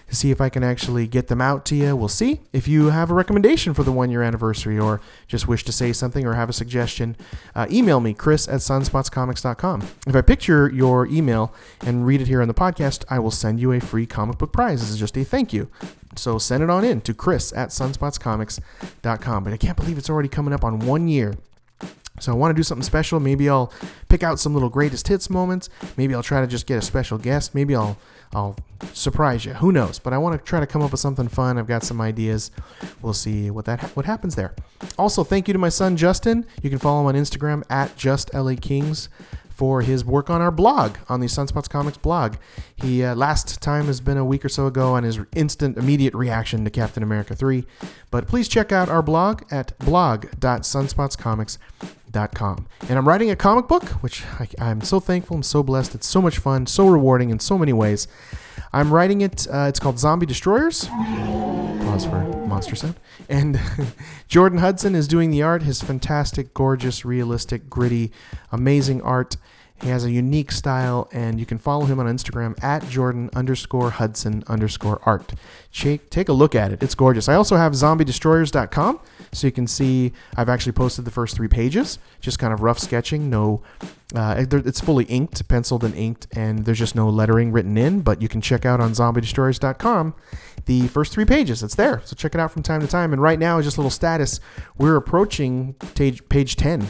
to 0.09 0.15
see 0.15 0.31
if 0.31 0.41
I 0.41 0.49
can 0.49 0.61
actually 0.61 1.07
get 1.07 1.27
them 1.27 1.39
out 1.39 1.63
to 1.67 1.75
you. 1.75 1.95
We'll 1.95 2.09
see. 2.09 2.41
If 2.51 2.67
you 2.67 2.89
have 2.89 3.09
a 3.09 3.13
recommendation 3.13 3.73
for 3.73 3.83
the 3.83 3.91
one 3.93 4.11
year 4.11 4.21
anniversary 4.21 4.77
or 4.77 4.99
just 5.27 5.47
wish 5.47 5.63
to 5.63 5.71
say 5.71 5.93
something 5.93 6.27
or 6.27 6.33
have 6.33 6.49
a 6.49 6.53
suggestion, 6.53 7.15
uh, 7.55 7.67
email 7.71 8.01
me, 8.01 8.13
chris 8.13 8.49
at 8.49 8.59
sunspotscomics.com. 8.59 9.87
If 10.05 10.13
I 10.13 10.19
picture 10.19 10.69
your 10.69 11.05
email 11.07 11.53
and 11.85 12.05
read 12.05 12.19
it 12.19 12.27
here 12.27 12.41
on 12.41 12.49
the 12.49 12.53
podcast, 12.53 13.05
I 13.09 13.19
will 13.19 13.31
send 13.31 13.61
you 13.61 13.71
a 13.71 13.79
free 13.79 14.05
comic 14.05 14.37
book 14.37 14.51
prize. 14.51 14.81
This 14.81 14.89
is 14.89 14.99
just 14.99 15.15
a 15.15 15.23
thank 15.23 15.53
you. 15.53 15.69
So 16.17 16.37
send 16.37 16.63
it 16.63 16.69
on 16.69 16.83
in 16.83 16.99
to 17.01 17.13
chris 17.13 17.53
at 17.53 17.69
sunspotscomics.com. 17.69 19.43
But 19.45 19.53
I 19.53 19.57
can't 19.57 19.77
believe 19.77 19.97
it's 19.97 20.09
already 20.09 20.27
coming 20.27 20.53
up 20.53 20.65
on 20.65 20.79
one 20.79 21.07
year. 21.07 21.35
So 22.21 22.31
I 22.31 22.35
want 22.35 22.55
to 22.55 22.59
do 22.59 22.63
something 22.63 22.83
special. 22.83 23.19
Maybe 23.19 23.49
I'll 23.49 23.73
pick 24.07 24.23
out 24.23 24.39
some 24.39 24.53
little 24.53 24.69
greatest 24.69 25.07
hits 25.07 25.29
moments. 25.29 25.69
Maybe 25.97 26.13
I'll 26.13 26.23
try 26.23 26.41
to 26.41 26.47
just 26.47 26.67
get 26.67 26.77
a 26.77 26.81
special 26.81 27.17
guest. 27.17 27.55
Maybe 27.55 27.75
I'll 27.75 27.97
I'll 28.33 28.55
surprise 28.93 29.43
you. 29.43 29.53
Who 29.55 29.71
knows? 29.71 29.99
But 29.99 30.13
I 30.13 30.17
want 30.17 30.39
to 30.39 30.45
try 30.45 30.59
to 30.59 30.67
come 30.67 30.81
up 30.81 30.91
with 30.91 31.01
something 31.01 31.27
fun. 31.27 31.57
I've 31.57 31.67
got 31.67 31.83
some 31.83 31.99
ideas. 31.99 32.51
We'll 33.01 33.13
see 33.13 33.49
what 33.49 33.65
that 33.65 33.81
what 33.95 34.05
happens 34.05 34.35
there. 34.35 34.53
Also, 34.97 35.23
thank 35.23 35.47
you 35.47 35.53
to 35.53 35.59
my 35.59 35.69
son 35.69 35.97
Justin. 35.97 36.45
You 36.61 36.69
can 36.69 36.79
follow 36.79 37.01
him 37.01 37.07
on 37.07 37.15
Instagram 37.15 37.63
at 37.69 37.97
justlakings 37.97 39.09
for 39.49 39.81
his 39.81 40.03
work 40.03 40.29
on 40.29 40.41
our 40.41 40.49
blog, 40.49 40.97
on 41.07 41.19
the 41.19 41.27
Sunspots 41.27 41.69
Comics 41.69 41.97
blog. 41.97 42.37
He 42.75 43.03
uh, 43.03 43.15
last 43.15 43.61
time 43.61 43.85
has 43.85 44.01
been 44.01 44.17
a 44.17 44.25
week 44.25 44.43
or 44.43 44.49
so 44.49 44.65
ago 44.65 44.93
on 44.93 45.03
his 45.03 45.19
instant, 45.35 45.77
immediate 45.77 46.15
reaction 46.15 46.63
to 46.65 46.71
Captain 46.71 47.03
America 47.03 47.35
3. 47.35 47.63
But 48.09 48.27
please 48.27 48.47
check 48.47 48.71
out 48.71 48.89
our 48.89 49.03
blog 49.03 49.43
at 49.51 49.77
blog.sunspotscomics.com. 49.77 52.00
And 52.89 52.97
I'm 52.97 53.07
writing 53.07 53.29
a 53.29 53.35
comic 53.35 53.67
book, 53.67 53.83
which 54.03 54.23
I, 54.39 54.47
I'm 54.59 54.81
so 54.81 54.99
thankful, 54.99 55.35
I'm 55.37 55.43
so 55.43 55.63
blessed. 55.63 55.95
It's 55.95 56.07
so 56.07 56.21
much 56.21 56.37
fun, 56.37 56.67
so 56.67 56.87
rewarding 56.87 57.29
in 57.29 57.39
so 57.39 57.57
many 57.57 57.73
ways. 57.73 58.07
I'm 58.73 58.93
writing 58.93 59.21
it. 59.21 59.47
Uh, 59.51 59.65
it's 59.67 59.79
called 59.79 59.99
Zombie 59.99 60.25
Destroyers. 60.25 60.85
Pause 60.87 62.05
for 62.05 62.23
monster 62.47 62.75
sound. 62.75 62.95
And 63.27 63.59
Jordan 64.27 64.59
Hudson 64.59 64.95
is 64.95 65.07
doing 65.07 65.31
the 65.31 65.41
art. 65.41 65.63
His 65.63 65.81
fantastic, 65.81 66.53
gorgeous, 66.53 67.03
realistic, 67.03 67.69
gritty, 67.69 68.11
amazing 68.51 69.01
art. 69.01 69.37
He 69.81 69.89
has 69.89 70.05
a 70.05 70.11
unique 70.11 70.51
style, 70.51 71.09
and 71.11 71.39
you 71.39 71.45
can 71.47 71.57
follow 71.57 71.85
him 71.85 71.99
on 71.99 72.05
Instagram 72.05 72.61
at 72.63 72.87
Jordan 72.87 73.31
underscore 73.33 73.89
Hudson 73.89 74.43
underscore 74.45 75.01
art. 75.03 75.33
Take, 75.73 76.11
take 76.11 76.29
a 76.29 76.33
look 76.33 76.53
at 76.53 76.71
it. 76.71 76.83
It's 76.83 76.93
gorgeous. 76.93 77.27
I 77.27 77.33
also 77.33 77.57
have 77.57 77.73
zombiedestroyers.com, 77.73 78.99
so 79.31 79.47
you 79.47 79.51
can 79.51 79.65
see 79.65 80.13
I've 80.35 80.49
actually 80.49 80.73
posted 80.73 81.05
the 81.05 81.11
first 81.11 81.35
three 81.35 81.47
pages, 81.47 81.97
just 82.19 82.37
kind 82.37 82.53
of 82.53 82.61
rough 82.61 82.77
sketching. 82.77 83.29
No, 83.31 83.63
uh, 84.13 84.45
it's 84.51 84.79
fully 84.79 85.05
inked, 85.05 85.47
penciled 85.47 85.83
and 85.83 85.95
inked, 85.95 86.27
and 86.31 86.65
there's 86.65 86.79
just 86.79 86.95
no 86.95 87.09
lettering 87.09 87.51
written 87.51 87.75
in, 87.75 88.01
but 88.01 88.21
you 88.21 88.27
can 88.27 88.39
check 88.39 88.65
out 88.65 88.79
on 88.79 88.91
zombiedestroyers.com 88.91 90.13
the 90.65 90.87
first 90.89 91.11
three 91.11 91.25
pages. 91.25 91.63
It's 91.63 91.73
there, 91.73 92.03
so 92.05 92.15
check 92.15 92.35
it 92.35 92.39
out 92.39 92.51
from 92.51 92.61
time 92.61 92.81
to 92.81 92.87
time. 92.87 93.13
And 93.13 93.21
right 93.21 93.39
now, 93.39 93.59
just 93.61 93.77
a 93.77 93.79
little 93.79 93.89
status, 93.89 94.39
we're 94.77 94.95
approaching 94.95 95.73
page, 95.95 96.27
page 96.29 96.55
10 96.55 96.87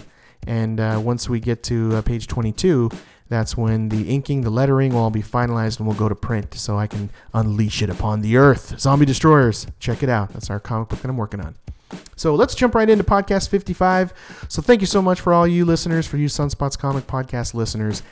and 0.47 0.79
uh, 0.79 1.01
once 1.03 1.29
we 1.29 1.39
get 1.39 1.63
to 1.63 1.95
uh, 1.97 2.01
page 2.01 2.27
22, 2.27 2.89
that's 3.29 3.55
when 3.55 3.89
the 3.89 4.09
inking, 4.09 4.41
the 4.41 4.49
lettering 4.49 4.93
will 4.93 5.01
all 5.01 5.09
be 5.09 5.21
finalized 5.21 5.79
and 5.79 5.87
we'll 5.87 5.97
go 5.97 6.09
to 6.09 6.15
print 6.15 6.53
so 6.55 6.77
I 6.77 6.87
can 6.87 7.09
unleash 7.33 7.81
it 7.81 7.89
upon 7.89 8.21
the 8.21 8.35
earth. 8.35 8.77
Zombie 8.79 9.05
Destroyers. 9.05 9.67
Check 9.79 10.03
it 10.03 10.09
out. 10.09 10.33
That's 10.33 10.49
our 10.49 10.59
comic 10.59 10.89
book 10.89 10.99
that 10.99 11.07
I'm 11.07 11.15
working 11.17 11.39
on. 11.39 11.55
So 12.15 12.35
let's 12.35 12.55
jump 12.55 12.75
right 12.75 12.89
into 12.89 13.03
podcast 13.03 13.49
55. 13.49 14.13
So 14.49 14.61
thank 14.61 14.81
you 14.81 14.87
so 14.87 15.01
much 15.01 15.21
for 15.21 15.33
all 15.33 15.47
you 15.47 15.65
listeners, 15.65 16.07
for 16.07 16.17
you 16.17 16.27
Sunspots 16.27 16.77
Comic 16.77 17.07
Podcast 17.07 17.53
listeners. 17.53 18.03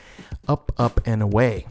Up, 0.48 0.72
up, 0.78 1.00
and 1.06 1.22
away. 1.22 1.66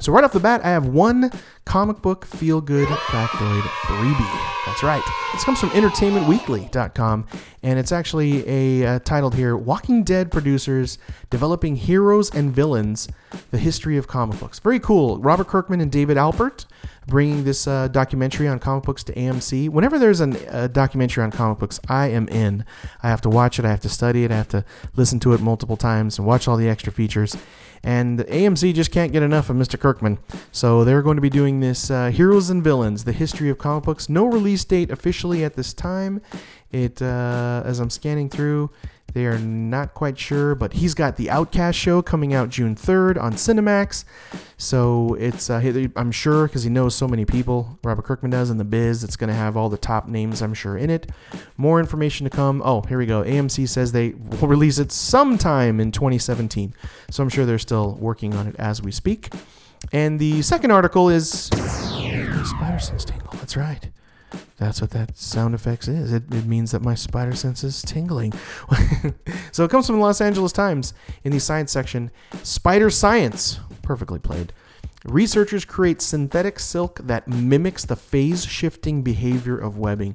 So, 0.00 0.10
right 0.10 0.24
off 0.24 0.32
the 0.32 0.40
bat, 0.40 0.64
I 0.64 0.70
have 0.70 0.86
one 0.86 1.30
comic 1.66 2.00
book 2.00 2.24
feel 2.24 2.62
good 2.62 2.88
factoid 2.88 3.60
freebie. 3.60 4.52
That's 4.64 4.82
right. 4.82 5.02
This 5.32 5.44
comes 5.44 5.60
from 5.60 5.68
entertainmentweekly.com, 5.70 7.26
and 7.62 7.78
it's 7.78 7.92
actually 7.92 8.48
a 8.48 8.86
uh, 8.86 8.98
titled 9.00 9.34
here 9.34 9.54
Walking 9.54 10.02
Dead 10.02 10.32
producers 10.32 10.96
developing 11.28 11.76
heroes 11.76 12.34
and 12.34 12.52
villains, 12.54 13.06
the 13.50 13.58
history 13.58 13.98
of 13.98 14.06
comic 14.06 14.40
books. 14.40 14.60
Very 14.60 14.80
cool. 14.80 15.18
Robert 15.18 15.48
Kirkman 15.48 15.80
and 15.80 15.92
David 15.92 16.16
Alpert 16.16 16.64
bringing 17.06 17.44
this 17.44 17.66
uh, 17.66 17.88
documentary 17.88 18.48
on 18.48 18.58
comic 18.58 18.84
books 18.84 19.02
to 19.04 19.12
AMC. 19.12 19.68
Whenever 19.68 19.98
there's 19.98 20.20
a 20.20 20.54
uh, 20.54 20.66
documentary 20.68 21.24
on 21.24 21.30
comic 21.30 21.58
books, 21.58 21.80
I 21.88 22.08
am 22.08 22.28
in. 22.28 22.64
I 23.02 23.08
have 23.08 23.20
to 23.22 23.30
watch 23.30 23.58
it, 23.58 23.64
I 23.64 23.70
have 23.70 23.80
to 23.80 23.88
study 23.88 24.24
it, 24.24 24.30
I 24.30 24.36
have 24.36 24.48
to 24.48 24.64
listen 24.96 25.20
to 25.20 25.32
it 25.32 25.40
multiple 25.40 25.76
times 25.76 26.18
and 26.18 26.26
watch 26.26 26.46
all 26.46 26.56
the 26.56 26.68
extra 26.68 26.92
features. 26.92 27.36
And 27.84 28.20
AMC 28.20 28.74
just 28.74 28.92
can't 28.92 29.12
get 29.12 29.24
enough 29.24 29.50
of 29.50 29.56
Mr. 29.56 29.78
Kirkman. 29.78 30.18
So 30.52 30.84
they're 30.84 31.02
going 31.02 31.16
to 31.16 31.22
be 31.22 31.30
doing 31.30 31.58
this 31.58 31.90
uh, 31.90 32.10
Heroes 32.10 32.48
and 32.48 32.62
Villains, 32.62 33.04
the 33.04 33.12
history 33.12 33.50
of 33.50 33.58
comic 33.58 33.84
books. 33.84 34.08
No 34.08 34.26
release 34.26 34.64
date 34.64 34.90
officially 34.90 35.44
at 35.44 35.54
this 35.54 35.74
time. 35.74 36.22
It, 36.70 37.02
uh, 37.02 37.62
as 37.64 37.80
I'm 37.80 37.90
scanning 37.90 38.28
through, 38.28 38.70
they 39.12 39.26
are 39.26 39.38
not 39.38 39.94
quite 39.94 40.18
sure, 40.18 40.54
but 40.54 40.74
he's 40.74 40.94
got 40.94 41.16
the 41.16 41.30
Outcast 41.30 41.78
show 41.78 42.02
coming 42.02 42.32
out 42.32 42.48
June 42.48 42.74
3rd 42.74 43.20
on 43.20 43.34
Cinemax. 43.34 44.04
So 44.56 45.14
it's, 45.14 45.50
uh, 45.50 45.88
I'm 45.96 46.12
sure, 46.12 46.46
because 46.46 46.62
he 46.62 46.70
knows 46.70 46.94
so 46.94 47.06
many 47.06 47.24
people, 47.24 47.78
Robert 47.84 48.04
Kirkman 48.04 48.30
does 48.30 48.48
in 48.50 48.58
the 48.58 48.64
biz, 48.64 49.04
it's 49.04 49.16
going 49.16 49.28
to 49.28 49.34
have 49.34 49.56
all 49.56 49.68
the 49.68 49.76
top 49.76 50.08
names, 50.08 50.40
I'm 50.40 50.54
sure, 50.54 50.76
in 50.76 50.88
it. 50.90 51.10
More 51.56 51.80
information 51.80 52.24
to 52.24 52.30
come. 52.30 52.62
Oh, 52.64 52.82
here 52.82 52.98
we 52.98 53.06
go. 53.06 53.22
AMC 53.22 53.68
says 53.68 53.92
they 53.92 54.10
will 54.10 54.48
release 54.48 54.78
it 54.78 54.92
sometime 54.92 55.80
in 55.80 55.92
2017. 55.92 56.74
So 57.10 57.22
I'm 57.22 57.28
sure 57.28 57.44
they're 57.44 57.58
still 57.58 57.96
working 58.00 58.34
on 58.34 58.46
it 58.46 58.56
as 58.58 58.80
we 58.80 58.92
speak. 58.92 59.30
And 59.92 60.18
the 60.20 60.42
second 60.42 60.70
article 60.70 61.08
is 61.08 61.30
Spider 61.30 62.78
Sense 62.78 63.04
Tingle. 63.04 63.32
That's 63.34 63.56
right. 63.56 63.90
That's 64.58 64.80
what 64.80 64.90
that 64.90 65.16
sound 65.16 65.54
effects 65.54 65.88
is. 65.88 66.12
It, 66.12 66.32
it 66.32 66.46
means 66.46 66.70
that 66.70 66.82
my 66.82 66.94
spider 66.94 67.34
sense 67.34 67.64
is 67.64 67.82
tingling. 67.82 68.32
so 69.52 69.64
it 69.64 69.70
comes 69.70 69.86
from 69.86 69.96
the 69.96 70.02
Los 70.02 70.20
Angeles 70.20 70.52
Times 70.52 70.94
in 71.24 71.32
the 71.32 71.40
science 71.40 71.72
section. 71.72 72.10
Spider 72.42 72.90
science, 72.90 73.60
perfectly 73.82 74.18
played. 74.18 74.52
Researchers 75.04 75.64
create 75.64 76.00
synthetic 76.00 76.60
silk 76.60 77.00
that 77.02 77.26
mimics 77.26 77.84
the 77.84 77.96
phase 77.96 78.44
shifting 78.44 79.02
behavior 79.02 79.58
of 79.58 79.76
webbing. 79.76 80.14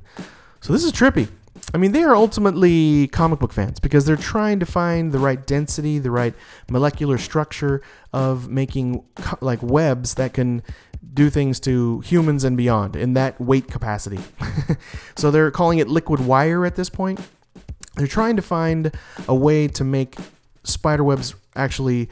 So 0.61 0.71
this 0.71 0.83
is 0.83 0.93
trippy. 0.93 1.27
I 1.73 1.77
mean, 1.77 1.91
they 1.91 2.03
are 2.03 2.15
ultimately 2.15 3.07
comic 3.07 3.39
book 3.39 3.51
fans 3.51 3.79
because 3.79 4.05
they're 4.05 4.15
trying 4.15 4.59
to 4.59 4.65
find 4.65 5.11
the 5.11 5.19
right 5.19 5.45
density, 5.45 5.99
the 5.99 6.11
right 6.11 6.33
molecular 6.69 7.17
structure 7.17 7.81
of 8.13 8.47
making 8.49 9.03
co- 9.15 9.37
like 9.41 9.61
webs 9.61 10.13
that 10.13 10.33
can 10.33 10.63
do 11.13 11.29
things 11.29 11.59
to 11.61 12.01
humans 12.01 12.43
and 12.43 12.57
beyond 12.57 12.95
in 12.95 13.13
that 13.13 13.39
weight 13.39 13.67
capacity. 13.67 14.19
so 15.15 15.31
they're 15.31 15.51
calling 15.51 15.79
it 15.79 15.87
liquid 15.87 16.19
wire 16.19 16.65
at 16.65 16.75
this 16.75 16.89
point. 16.89 17.19
They're 17.95 18.07
trying 18.07 18.35
to 18.35 18.41
find 18.41 18.91
a 19.27 19.35
way 19.35 19.67
to 19.69 19.83
make 19.83 20.15
spider 20.63 21.03
webs 21.03 21.33
actually 21.55 22.09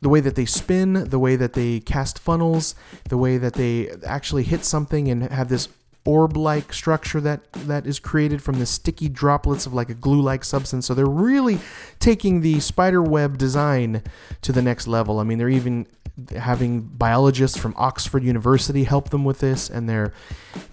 the 0.00 0.08
way 0.08 0.20
that 0.20 0.34
they 0.34 0.44
spin, 0.44 1.08
the 1.08 1.18
way 1.18 1.34
that 1.34 1.54
they 1.54 1.80
cast 1.80 2.18
funnels, 2.18 2.74
the 3.08 3.16
way 3.16 3.38
that 3.38 3.54
they 3.54 3.88
actually 4.06 4.42
hit 4.42 4.64
something 4.64 5.08
and 5.08 5.24
have 5.32 5.48
this 5.48 5.68
orb-like 6.06 6.72
structure 6.72 7.20
that 7.20 7.50
that 7.52 7.86
is 7.86 7.98
created 7.98 8.42
from 8.42 8.58
the 8.58 8.66
sticky 8.66 9.08
droplets 9.08 9.64
of 9.64 9.72
like 9.72 9.88
a 9.88 9.94
glue-like 9.94 10.44
substance. 10.44 10.86
So 10.86 10.94
they're 10.94 11.06
really 11.06 11.58
taking 11.98 12.40
the 12.40 12.60
spider 12.60 13.02
web 13.02 13.38
design 13.38 14.02
to 14.42 14.52
the 14.52 14.62
next 14.62 14.86
level. 14.86 15.18
I 15.18 15.24
mean, 15.24 15.38
they're 15.38 15.48
even 15.48 15.86
having 16.36 16.80
biologists 16.80 17.58
from 17.58 17.74
Oxford 17.76 18.22
University 18.22 18.84
help 18.84 19.08
them 19.10 19.24
with 19.24 19.40
this 19.40 19.68
and 19.68 19.88
they're 19.88 20.12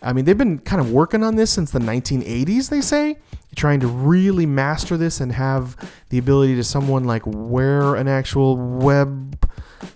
I 0.02 0.14
mean, 0.14 0.26
they've 0.26 0.38
been 0.38 0.60
kind 0.60 0.80
of 0.80 0.92
working 0.92 1.24
on 1.24 1.36
this 1.36 1.52
since 1.52 1.72
the 1.72 1.80
1980s, 1.80 2.70
they 2.70 2.82
say, 2.82 3.18
trying 3.56 3.80
to 3.80 3.88
really 3.88 4.46
master 4.46 4.98
this 4.98 5.20
and 5.20 5.32
have 5.32 5.76
the 6.10 6.18
ability 6.18 6.56
to 6.56 6.64
someone 6.64 7.06
like 7.06 7.24
wear 7.26 7.96
an 7.96 8.08
actual 8.08 8.58
web 8.58 9.50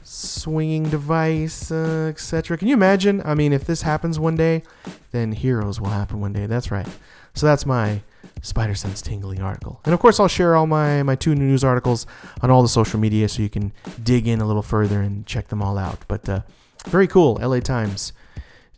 swinging 0.03 0.89
device, 0.89 1.71
uh, 1.71 2.07
etc. 2.09 2.57
Can 2.57 2.67
you 2.67 2.73
imagine? 2.73 3.21
I 3.25 3.35
mean, 3.35 3.53
if 3.53 3.65
this 3.65 3.81
happens 3.81 4.19
one 4.19 4.35
day, 4.35 4.63
then 5.11 5.31
heroes 5.31 5.79
will 5.79 5.89
happen 5.89 6.19
one 6.19 6.33
day. 6.33 6.45
That's 6.45 6.71
right. 6.71 6.87
So 7.33 7.45
that's 7.45 7.65
my 7.65 8.01
Spider 8.41 8.75
Sense 8.75 9.01
tingling 9.01 9.41
article. 9.41 9.81
And 9.85 9.93
of 9.93 9.99
course, 9.99 10.19
I'll 10.19 10.27
share 10.27 10.55
all 10.55 10.67
my, 10.67 11.03
my 11.03 11.15
two 11.15 11.35
news 11.35 11.63
articles 11.63 12.05
on 12.41 12.49
all 12.49 12.61
the 12.61 12.69
social 12.69 12.99
media 12.99 13.27
so 13.27 13.41
you 13.41 13.49
can 13.49 13.71
dig 14.01 14.27
in 14.27 14.41
a 14.41 14.45
little 14.45 14.61
further 14.61 15.01
and 15.01 15.25
check 15.25 15.49
them 15.49 15.61
all 15.61 15.77
out. 15.77 15.99
But 16.07 16.27
uh, 16.29 16.41
very 16.85 17.07
cool. 17.07 17.35
LA 17.35 17.59
Times 17.59 18.13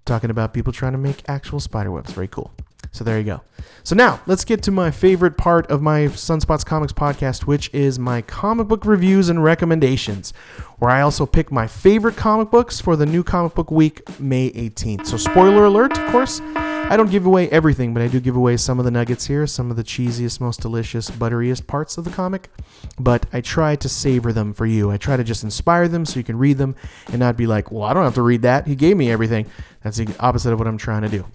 talking 0.06 0.30
about 0.30 0.54
people 0.54 0.74
trying 0.74 0.94
to 0.94 0.98
make 0.98 1.22
actual 1.28 1.60
spider 1.60 1.92
webs. 1.92 2.12
Very 2.12 2.28
cool. 2.28 2.52
So 2.98 3.04
there 3.04 3.20
you 3.20 3.25
go. 3.25 3.42
So 3.84 3.96
now 3.96 4.22
let's 4.25 4.44
get 4.44 4.63
to 4.63 4.72
my 4.72 4.89
favorite 4.89 5.38
part 5.38 5.70
of 5.70 5.84
my 5.84 6.06
Sunspots 6.06 6.66
Comics 6.66 6.94
podcast, 6.94 7.44
which 7.44 7.72
is 7.72 8.00
my 8.00 8.24
comic 8.24 8.68
book 8.68 8.88
reviews 8.88 9.30
and 9.30 9.44
recommendations, 9.44 10.34
where 10.80 10.89
I 10.89 11.01
also 11.01 11.27
pick 11.27 11.51
my 11.51 11.68
favorite 11.68 12.18
comic 12.18 12.50
books 12.50 12.82
for 12.82 12.96
the 12.96 13.06
new 13.06 13.24
comic 13.24 13.54
book 13.54 13.70
week, 13.70 14.20
May 14.20 14.50
18th. 14.50 15.06
So 15.06 15.18
spoiler 15.18 15.66
alert, 15.66 15.96
of 15.96 16.12
course. 16.12 16.42
I 16.56 16.98
don't 16.98 17.12
give 17.12 17.27
away 17.27 17.50
everything, 17.50 17.94
but 17.94 18.01
I 18.01 18.08
do 18.08 18.20
give 18.20 18.36
away 18.36 18.58
some 18.58 18.80
of 18.80 18.86
the 18.86 18.89
nuggets 18.89 19.27
here, 19.27 19.46
some 19.46 19.70
of 19.70 19.77
the 19.77 19.84
cheesiest, 19.84 20.42
most 20.42 20.60
delicious, 20.60 21.12
butteriest 21.12 21.68
parts 21.68 22.00
of 22.00 22.04
the 22.04 22.10
comic. 22.10 22.50
But 22.98 23.27
I 23.32 23.42
try 23.42 23.75
to 23.75 23.88
savor 23.88 24.34
them 24.34 24.54
for 24.54 24.66
you. 24.66 24.89
I 24.89 24.98
try 24.98 25.18
to 25.18 25.24
just 25.24 25.44
inspire 25.44 25.88
them 25.88 26.04
so 26.04 26.18
you 26.18 26.24
can 26.24 26.39
read 26.39 26.58
them 26.58 26.75
and 27.10 27.20
not 27.20 27.38
be 27.38 27.46
like, 27.46 27.72
well, 27.72 27.84
I 27.84 27.94
don't 27.94 28.06
have 28.06 28.16
to 28.16 28.24
read 28.24 28.42
that. 28.42 28.66
He 28.66 28.75
gave 28.75 28.98
me 28.98 29.12
everything. 29.12 29.46
That's 29.84 29.98
the 29.98 30.16
opposite 30.20 30.51
of 30.51 30.58
what 30.58 30.68
I'm 30.68 30.80
trying 30.80 31.04
to 31.04 31.10
do. 31.10 31.25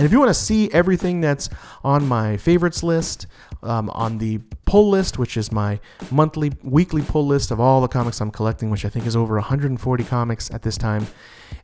And 0.00 0.06
if 0.06 0.12
you 0.12 0.18
want 0.18 0.30
to 0.30 0.34
see 0.34 0.72
everything 0.72 1.20
that's 1.20 1.50
on 1.84 2.08
my 2.08 2.38
favorites 2.38 2.82
list, 2.82 3.26
um, 3.62 3.90
on 3.90 4.16
the 4.16 4.38
pull 4.64 4.88
list, 4.88 5.18
which 5.18 5.36
is 5.36 5.52
my 5.52 5.78
monthly, 6.10 6.52
weekly 6.62 7.02
pull 7.02 7.26
list 7.26 7.50
of 7.50 7.60
all 7.60 7.82
the 7.82 7.86
comics 7.86 8.18
I'm 8.18 8.30
collecting, 8.30 8.70
which 8.70 8.86
I 8.86 8.88
think 8.88 9.04
is 9.04 9.14
over 9.14 9.34
140 9.34 10.04
comics 10.04 10.50
at 10.52 10.62
this 10.62 10.78
time, 10.78 11.06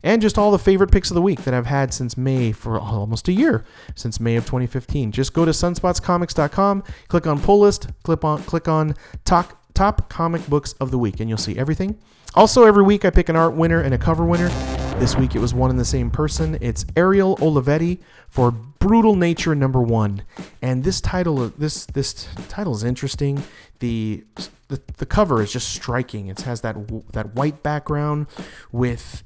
and 0.03 0.21
just 0.21 0.37
all 0.37 0.51
the 0.51 0.59
favorite 0.59 0.91
picks 0.91 1.09
of 1.09 1.15
the 1.15 1.21
week 1.23 1.45
that 1.45 1.55
I've 1.55 1.65
had 1.65 1.95
since 1.95 2.15
May 2.15 2.51
for 2.51 2.79
almost 2.79 3.27
a 3.27 3.31
year, 3.31 3.65
since 3.95 4.19
May 4.19 4.35
of 4.35 4.45
2015. 4.45 5.11
Just 5.11 5.33
go 5.33 5.43
to 5.43 5.49
sunspotscomics.com, 5.49 6.83
click 7.07 7.25
on 7.25 7.41
pull 7.41 7.61
list, 7.61 7.87
click 8.03 8.23
on 8.23 8.43
click 8.43 8.67
on 8.67 8.93
top 9.25 9.56
top 9.77 10.09
comic 10.09 10.43
books 10.47 10.73
of 10.79 10.89
the 10.89 10.97
week, 10.97 11.19
and 11.19 11.29
you'll 11.29 11.37
see 11.37 11.55
everything. 11.55 11.95
Also, 12.33 12.65
every 12.65 12.81
week 12.81 13.05
I 13.05 13.11
pick 13.11 13.29
an 13.29 13.35
art 13.35 13.53
winner 13.53 13.79
and 13.79 13.93
a 13.93 13.97
cover 13.99 14.25
winner. 14.25 14.49
This 14.97 15.15
week 15.15 15.35
it 15.35 15.39
was 15.39 15.53
one 15.53 15.69
and 15.69 15.79
the 15.79 15.85
same 15.85 16.09
person. 16.09 16.57
It's 16.61 16.83
Ariel 16.95 17.37
Olivetti 17.37 17.99
for 18.27 18.49
Brutal 18.49 19.15
Nature 19.15 19.53
number 19.53 19.79
one. 19.79 20.23
And 20.63 20.83
this 20.83 20.99
title, 20.99 21.49
this 21.59 21.85
this 21.85 22.27
title 22.49 22.73
is 22.73 22.83
interesting. 22.83 23.43
The 23.77 24.23
the, 24.67 24.81
the 24.97 25.05
cover 25.05 25.43
is 25.43 25.53
just 25.53 25.69
striking. 25.69 26.25
It 26.27 26.41
has 26.41 26.61
that 26.61 26.75
that 27.13 27.35
white 27.35 27.61
background 27.61 28.25
with 28.71 29.21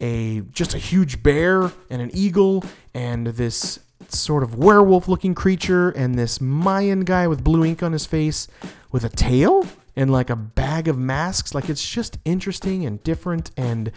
a 0.00 0.40
just 0.50 0.74
a 0.74 0.78
huge 0.78 1.22
bear 1.22 1.70
and 1.88 2.02
an 2.02 2.10
eagle 2.12 2.64
and 2.92 3.28
this 3.28 3.78
sort 4.08 4.42
of 4.42 4.58
werewolf 4.58 5.06
looking 5.06 5.32
creature 5.32 5.90
and 5.90 6.16
this 6.16 6.40
Mayan 6.40 7.04
guy 7.04 7.28
with 7.28 7.44
blue 7.44 7.64
ink 7.64 7.84
on 7.84 7.92
his 7.92 8.04
face 8.04 8.48
with 8.90 9.04
a 9.04 9.08
tail 9.08 9.64
and 9.96 10.10
like 10.10 10.30
a 10.30 10.36
bag 10.36 10.88
of 10.88 10.98
masks. 10.98 11.54
Like 11.54 11.68
it's 11.68 11.88
just 11.88 12.18
interesting 12.24 12.84
and 12.86 13.02
different 13.02 13.50
and 13.56 13.92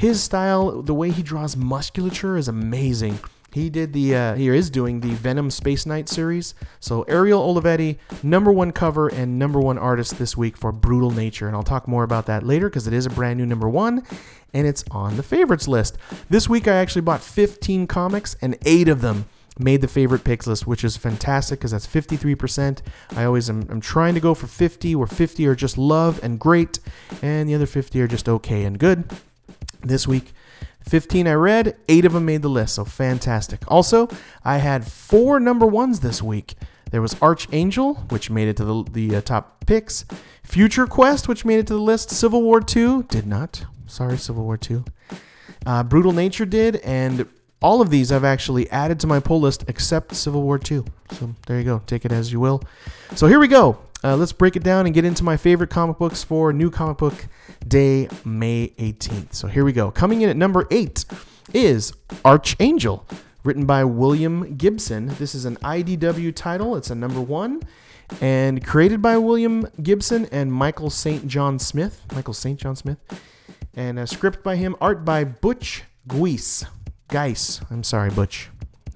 his 0.00 0.22
style, 0.22 0.80
the 0.80 0.94
way 0.94 1.10
he 1.10 1.22
draws 1.22 1.58
musculature 1.58 2.38
is 2.38 2.48
amazing. 2.48 3.18
He 3.52 3.68
did 3.68 3.92
the 3.92 4.14
uh, 4.14 4.34
he 4.34 4.48
is 4.48 4.70
doing 4.70 5.00
the 5.00 5.10
Venom 5.10 5.50
Space 5.50 5.84
Knight 5.84 6.08
series. 6.08 6.54
So 6.78 7.02
Ariel 7.02 7.42
Olivetti, 7.42 7.98
number 8.22 8.50
one 8.50 8.72
cover 8.72 9.08
and 9.08 9.38
number 9.38 9.60
one 9.60 9.76
artist 9.76 10.18
this 10.18 10.36
week 10.38 10.56
for 10.56 10.72
Brutal 10.72 11.10
Nature, 11.10 11.48
and 11.48 11.56
I'll 11.56 11.62
talk 11.62 11.86
more 11.86 12.04
about 12.04 12.26
that 12.26 12.44
later 12.44 12.70
because 12.70 12.86
it 12.86 12.94
is 12.94 13.06
a 13.06 13.10
brand 13.10 13.38
new 13.38 13.46
number 13.46 13.68
one, 13.68 14.02
and 14.54 14.66
it's 14.66 14.84
on 14.90 15.16
the 15.16 15.22
favorites 15.22 15.68
list. 15.68 15.98
This 16.30 16.48
week 16.48 16.66
I 16.66 16.76
actually 16.76 17.02
bought 17.02 17.20
15 17.20 17.86
comics, 17.86 18.36
and 18.40 18.56
eight 18.64 18.88
of 18.88 19.00
them 19.00 19.26
made 19.60 19.80
the 19.80 19.88
favorite 19.88 20.24
picks 20.24 20.46
list, 20.46 20.66
which 20.66 20.84
is 20.84 20.96
fantastic 20.96 21.58
because 21.58 21.70
that's 21.70 21.86
53%. 21.86 22.80
I 23.16 23.24
always 23.24 23.48
am 23.50 23.66
I'm 23.70 23.80
trying 23.80 24.14
to 24.14 24.20
go 24.20 24.34
for 24.34 24.46
50, 24.46 24.94
where 24.94 25.06
50 25.06 25.46
are 25.46 25.54
just 25.54 25.78
love 25.78 26.20
and 26.22 26.38
great, 26.38 26.78
and 27.22 27.48
the 27.48 27.54
other 27.54 27.66
50 27.66 28.00
are 28.00 28.08
just 28.08 28.28
okay 28.28 28.64
and 28.64 28.78
good. 28.78 29.10
This 29.82 30.06
week, 30.06 30.32
15 30.88 31.26
I 31.26 31.34
read, 31.34 31.76
8 31.88 32.04
of 32.04 32.12
them 32.12 32.24
made 32.24 32.42
the 32.42 32.48
list, 32.48 32.74
so 32.74 32.84
fantastic. 32.84 33.62
Also, 33.68 34.08
I 34.44 34.58
had 34.58 34.86
four 34.86 35.38
number 35.40 35.66
ones 35.66 36.00
this 36.00 36.22
week. 36.22 36.54
There 36.90 37.02
was 37.02 37.20
Archangel, 37.22 37.94
which 38.08 38.30
made 38.30 38.48
it 38.48 38.56
to 38.56 38.64
the, 38.64 38.84
the 38.90 39.16
uh, 39.16 39.20
top 39.20 39.64
picks. 39.66 40.04
Future 40.42 40.86
Quest, 40.86 41.28
which 41.28 41.44
made 41.44 41.60
it 41.60 41.66
to 41.68 41.74
the 41.74 41.80
list. 41.80 42.10
Civil 42.10 42.42
War 42.42 42.60
2 42.60 43.04
did 43.04 43.26
not. 43.26 43.64
Sorry, 43.86 44.18
Civil 44.18 44.44
War 44.44 44.56
2. 44.56 44.84
Uh, 45.66 45.82
Brutal 45.84 46.12
Nature 46.12 46.46
did, 46.46 46.76
and 46.76 47.28
all 47.62 47.80
of 47.80 47.90
these 47.90 48.10
I've 48.10 48.24
actually 48.24 48.70
added 48.70 48.98
to 49.00 49.06
my 49.06 49.20
pull 49.20 49.40
list 49.40 49.64
except 49.68 50.14
Civil 50.14 50.42
War 50.42 50.58
2. 50.58 50.84
So 51.12 51.34
there 51.46 51.58
you 51.58 51.64
go. 51.64 51.82
Take 51.86 52.04
it 52.04 52.12
as 52.12 52.32
you 52.32 52.40
will. 52.40 52.62
So 53.14 53.26
here 53.26 53.38
we 53.38 53.48
go. 53.48 53.78
Uh, 54.02 54.16
let's 54.16 54.32
break 54.32 54.56
it 54.56 54.62
down 54.62 54.86
and 54.86 54.94
get 54.94 55.04
into 55.04 55.22
my 55.22 55.36
favorite 55.36 55.68
comic 55.68 55.98
books 55.98 56.24
for 56.24 56.54
New 56.54 56.70
Comic 56.70 56.96
Book 56.96 57.26
Day, 57.66 58.08
May 58.24 58.68
18th. 58.78 59.34
So 59.34 59.46
here 59.46 59.64
we 59.64 59.72
go. 59.72 59.90
Coming 59.90 60.22
in 60.22 60.30
at 60.30 60.36
number 60.36 60.66
eight 60.70 61.04
is 61.52 61.92
Archangel, 62.24 63.06
written 63.44 63.66
by 63.66 63.84
William 63.84 64.56
Gibson. 64.56 65.08
This 65.18 65.34
is 65.34 65.44
an 65.44 65.56
IDW 65.56 66.34
title, 66.34 66.76
it's 66.76 66.88
a 66.88 66.94
number 66.94 67.20
one, 67.20 67.60
and 68.22 68.64
created 68.64 69.02
by 69.02 69.18
William 69.18 69.66
Gibson 69.82 70.26
and 70.32 70.50
Michael 70.50 70.88
St. 70.88 71.26
John 71.26 71.58
Smith. 71.58 72.00
Michael 72.14 72.34
St. 72.34 72.58
John 72.58 72.76
Smith. 72.76 72.98
And 73.74 73.98
a 73.98 74.06
script 74.06 74.42
by 74.42 74.56
him, 74.56 74.76
art 74.80 75.04
by 75.04 75.24
Butch 75.24 75.84
Guice. 76.08 76.64
Geis. 77.10 77.60
I'm 77.70 77.82
sorry, 77.82 78.10
Butch. 78.10 78.48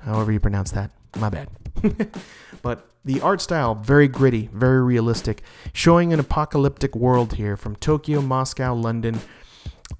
However 0.02 0.32
you 0.32 0.40
pronounce 0.40 0.70
that. 0.72 0.90
My 1.16 1.28
bad. 1.28 1.48
but 2.62 2.88
the 3.04 3.20
art 3.20 3.40
style, 3.40 3.74
very 3.74 4.08
gritty, 4.08 4.48
very 4.52 4.82
realistic, 4.82 5.42
showing 5.72 6.12
an 6.12 6.20
apocalyptic 6.20 6.94
world 6.94 7.34
here 7.34 7.56
from 7.56 7.76
Tokyo, 7.76 8.20
Moscow, 8.22 8.74
London. 8.74 9.20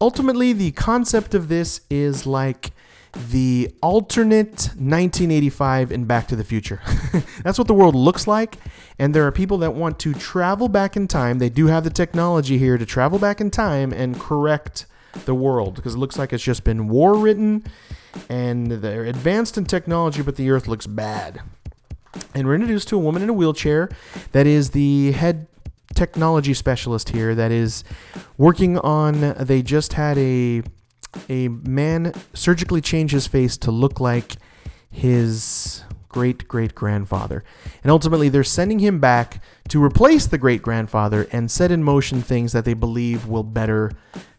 Ultimately, 0.01 0.53
the 0.53 0.71
concept 0.73 1.35
of 1.35 1.49
this 1.49 1.83
is 1.91 2.27
like 2.27 2.71
the 3.31 3.73
alternate 3.83 4.71
1985 4.77 5.93
in 5.93 6.05
Back 6.05 6.27
to 6.29 6.37
the 6.37 6.45
Future. 6.45 6.81
That's 7.43 7.59
what 7.59 7.69
the 7.69 7.75
world 7.75 7.95
looks 7.95 8.27
like. 8.27 8.57
And 8.99 9.15
there 9.15 9.27
are 9.27 9.33
people 9.33 9.59
that 9.59 9.75
want 9.75 9.99
to 10.01 10.15
travel 10.15 10.69
back 10.69 10.97
in 10.97 11.07
time. 11.07 11.39
They 11.39 11.49
do 11.49 11.67
have 11.67 11.85
the 11.85 11.91
technology 11.91 12.59
here 12.59 12.79
to 12.79 12.87
travel 12.87 13.19
back 13.19 13.41
in 13.41 13.51
time 13.51 13.93
and 13.93 14.19
correct 14.19 14.87
the 15.25 15.35
world 15.35 15.75
because 15.75 15.95
it 15.95 15.99
looks 15.99 16.19
like 16.19 16.33
it's 16.33 16.45
just 16.45 16.65
been 16.65 16.89
war 16.89 17.17
ridden 17.17 17.65
and 18.29 18.71
they're 18.71 19.05
advanced 19.05 19.59
in 19.59 19.65
technology, 19.65 20.23
but 20.23 20.37
the 20.37 20.51
earth 20.51 20.69
looks 20.69 20.87
bad. 20.87 21.41
And 22.35 22.47
we're 22.47 22.55
introduced 22.55 22.89
to 22.89 22.97
a 22.97 23.01
woman 23.01 23.23
in 23.23 23.29
a 23.29 23.33
wheelchair 23.33 23.91
that 24.33 24.47
is 24.47 24.71
the 24.71 25.13
head 25.13 25.47
technology 25.95 26.55
specialist 26.55 27.11
here 27.11 27.35
that 27.35 27.53
is 27.53 27.85
working 28.37 28.79
on 28.79 29.35
they 29.39 29.63
just 29.63 29.93
had 29.93 30.19
a 30.19 30.63
a 31.29 31.49
man 31.49 32.13
surgically 32.33 32.81
change 32.81 33.13
his 33.13 33.27
face 33.29 33.57
to 33.57 33.71
look 33.71 34.01
like 34.01 34.35
his 34.91 35.85
great 36.09 36.49
great 36.49 36.75
grandfather. 36.75 37.45
And 37.83 37.91
ultimately, 37.91 38.29
they're 38.29 38.45
sending 38.45 38.79
him 38.79 39.01
back 39.01 39.41
to 39.69 39.83
replace 39.83 40.27
the 40.27 40.39
great 40.39 40.63
grandfather 40.63 41.27
and 41.33 41.51
set 41.51 41.71
in 41.71 41.83
motion 41.83 42.23
things 42.23 42.53
that 42.53 42.65
they 42.65 42.75
believe 42.75 43.27
will 43.27 43.43
better 43.43 43.93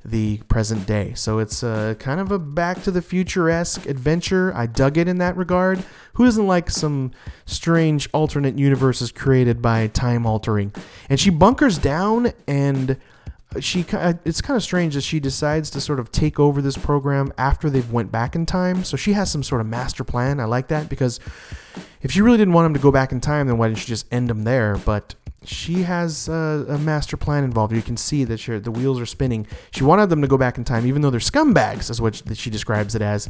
the 0.04 0.38
present 0.48 0.86
day. 0.86 1.14
So 1.16 1.40
it's 1.40 1.64
a, 1.64 1.96
kind 2.00 2.20
of 2.20 2.32
a 2.32 2.38
back 2.38 2.84
to 2.84 2.92
the 2.92 3.02
future 3.02 3.50
esque 3.50 3.88
adventure. 3.88 4.54
I 4.56 4.68
dug 4.68 4.98
it 4.98 5.08
in 5.08 5.18
that 5.18 5.36
regard. 5.36 5.84
Who 6.14 6.26
doesn't 6.26 6.46
like 6.46 6.70
some 6.70 7.12
strange 7.46 8.08
alternate 8.14 8.58
universes 8.58 9.12
created 9.12 9.62
by 9.62 9.88
time 9.88 10.28
altering? 10.28 10.74
And 11.10 11.20
she 11.20 11.32
bunkers 11.32 11.80
down 11.80 12.34
and 12.48 12.98
she 13.60 13.86
uh, 13.94 14.14
it's 14.26 14.42
kind 14.42 14.58
of 14.58 14.64
strange 14.64 14.96
that 14.96 15.02
she 15.02 15.20
decides 15.20 15.70
to 15.72 15.82
sort 15.82 16.00
of 16.00 16.12
take 16.12 16.40
over 16.40 16.62
this 16.62 16.78
program 16.78 17.32
after 17.38 17.70
they've 17.70 17.92
went 17.92 18.12
back 18.12 18.36
in 18.36 18.46
time. 18.46 18.84
So 18.84 18.98
she 18.98 19.14
has 19.14 19.32
some 19.32 19.44
sort 19.44 19.62
of 19.62 19.68
master 19.68 20.04
plan. 20.04 20.40
I 20.40 20.46
like 20.46 20.68
that 20.68 20.90
because 20.90 21.20
if 22.06 22.12
she 22.12 22.22
really 22.22 22.38
didn't 22.38 22.54
want 22.54 22.68
him 22.68 22.74
to 22.76 22.80
go 22.80 22.92
back 22.92 23.12
in 23.12 23.20
time, 23.20 23.48
then 23.48 23.58
why 23.58 23.68
didn't 23.68 23.80
she 23.80 23.88
just 23.88 24.06
end 24.14 24.30
him 24.30 24.44
there? 24.44 24.78
But 24.78 25.16
she 25.44 25.82
has 25.82 26.30
a, 26.30 26.64
a 26.70 26.78
master 26.78 27.18
plan 27.18 27.44
involved. 27.44 27.74
You 27.74 27.82
can 27.82 27.98
see 27.98 28.24
that 28.26 28.40
she, 28.40 28.60
the 28.60 28.70
wheels 28.70 29.00
are 29.00 29.08
spinning. 29.08 29.48
She 29.72 29.84
wanted 29.84 30.12
them 30.12 30.22
to 30.22 30.28
go 30.28 30.38
back 30.38 30.60
in 30.60 30.64
time, 30.64 30.86
even 30.86 31.02
though 31.02 31.10
they're 31.10 31.20
scumbags, 31.20 31.90
is 31.90 32.00
what 32.00 32.22
she 32.36 32.52
describes 32.52 32.94
it 32.94 33.02
as. 33.02 33.28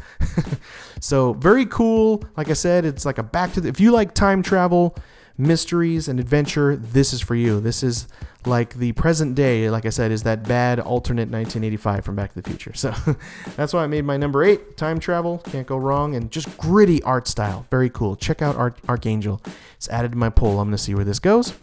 so 1.00 1.32
very 1.36 1.66
cool. 1.66 2.26
Like 2.36 2.50
I 2.50 2.54
said, 2.54 2.84
it's 2.84 3.06
like 3.06 3.18
a 3.18 3.24
back 3.24 3.54
to 3.54 3.62
the. 3.62 3.70
If 3.70 3.80
you 3.80 3.94
like 3.94 4.14
time 4.14 4.44
travel, 4.44 4.98
mysteries, 5.38 6.08
and 6.08 6.20
adventure, 6.20 6.76
this 6.76 7.14
is 7.14 7.22
for 7.22 7.36
you. 7.36 7.60
This 7.60 7.84
is 7.84 8.08
like 8.46 8.76
the 8.76 8.92
present 8.94 9.36
day. 9.36 9.70
Like 9.70 9.86
I 9.86 9.90
said, 9.90 10.12
is 10.12 10.24
that 10.24 10.48
bad 10.48 10.80
alternate 10.80 11.30
1985 11.30 12.06
from 12.06 12.16
Back 12.16 12.34
to 12.34 12.42
the 12.42 12.50
Future. 12.50 12.74
So 12.74 12.94
that's 13.56 13.74
why 13.74 13.84
I 13.84 13.88
made 13.88 14.06
my 14.06 14.18
number 14.18 14.44
eight. 14.44 14.78
Time 14.78 15.00
travel, 15.00 15.40
can't 15.40 15.68
go 15.68 15.78
wrong, 15.78 16.16
and 16.16 16.32
just 16.32 16.58
gritty 16.58 17.02
art 17.04 17.28
style. 17.28 17.66
Very 17.70 17.90
cool. 17.90 18.16
Check 18.16 18.42
out 18.42 18.56
Arch- 18.56 18.80
Archangel. 18.88 19.42
It's 19.78 19.90
added 19.90 20.12
to 20.12 20.18
my 20.18 20.30
poll. 20.30 20.60
I'm 20.60 20.68
gonna 20.68 20.78
see 20.78 20.96
where 20.96 21.06
this 21.06 21.20
goes. 21.20 21.54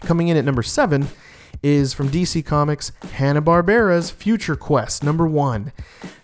Coming 0.00 0.28
in 0.28 0.36
at 0.36 0.44
number 0.44 0.62
seven 0.62 1.08
is 1.62 1.92
from 1.92 2.08
DC 2.08 2.44
Comics 2.44 2.92
Hanna-Barbera's 3.12 4.10
Future 4.10 4.56
Quest, 4.56 5.02
number 5.02 5.26
one. 5.26 5.72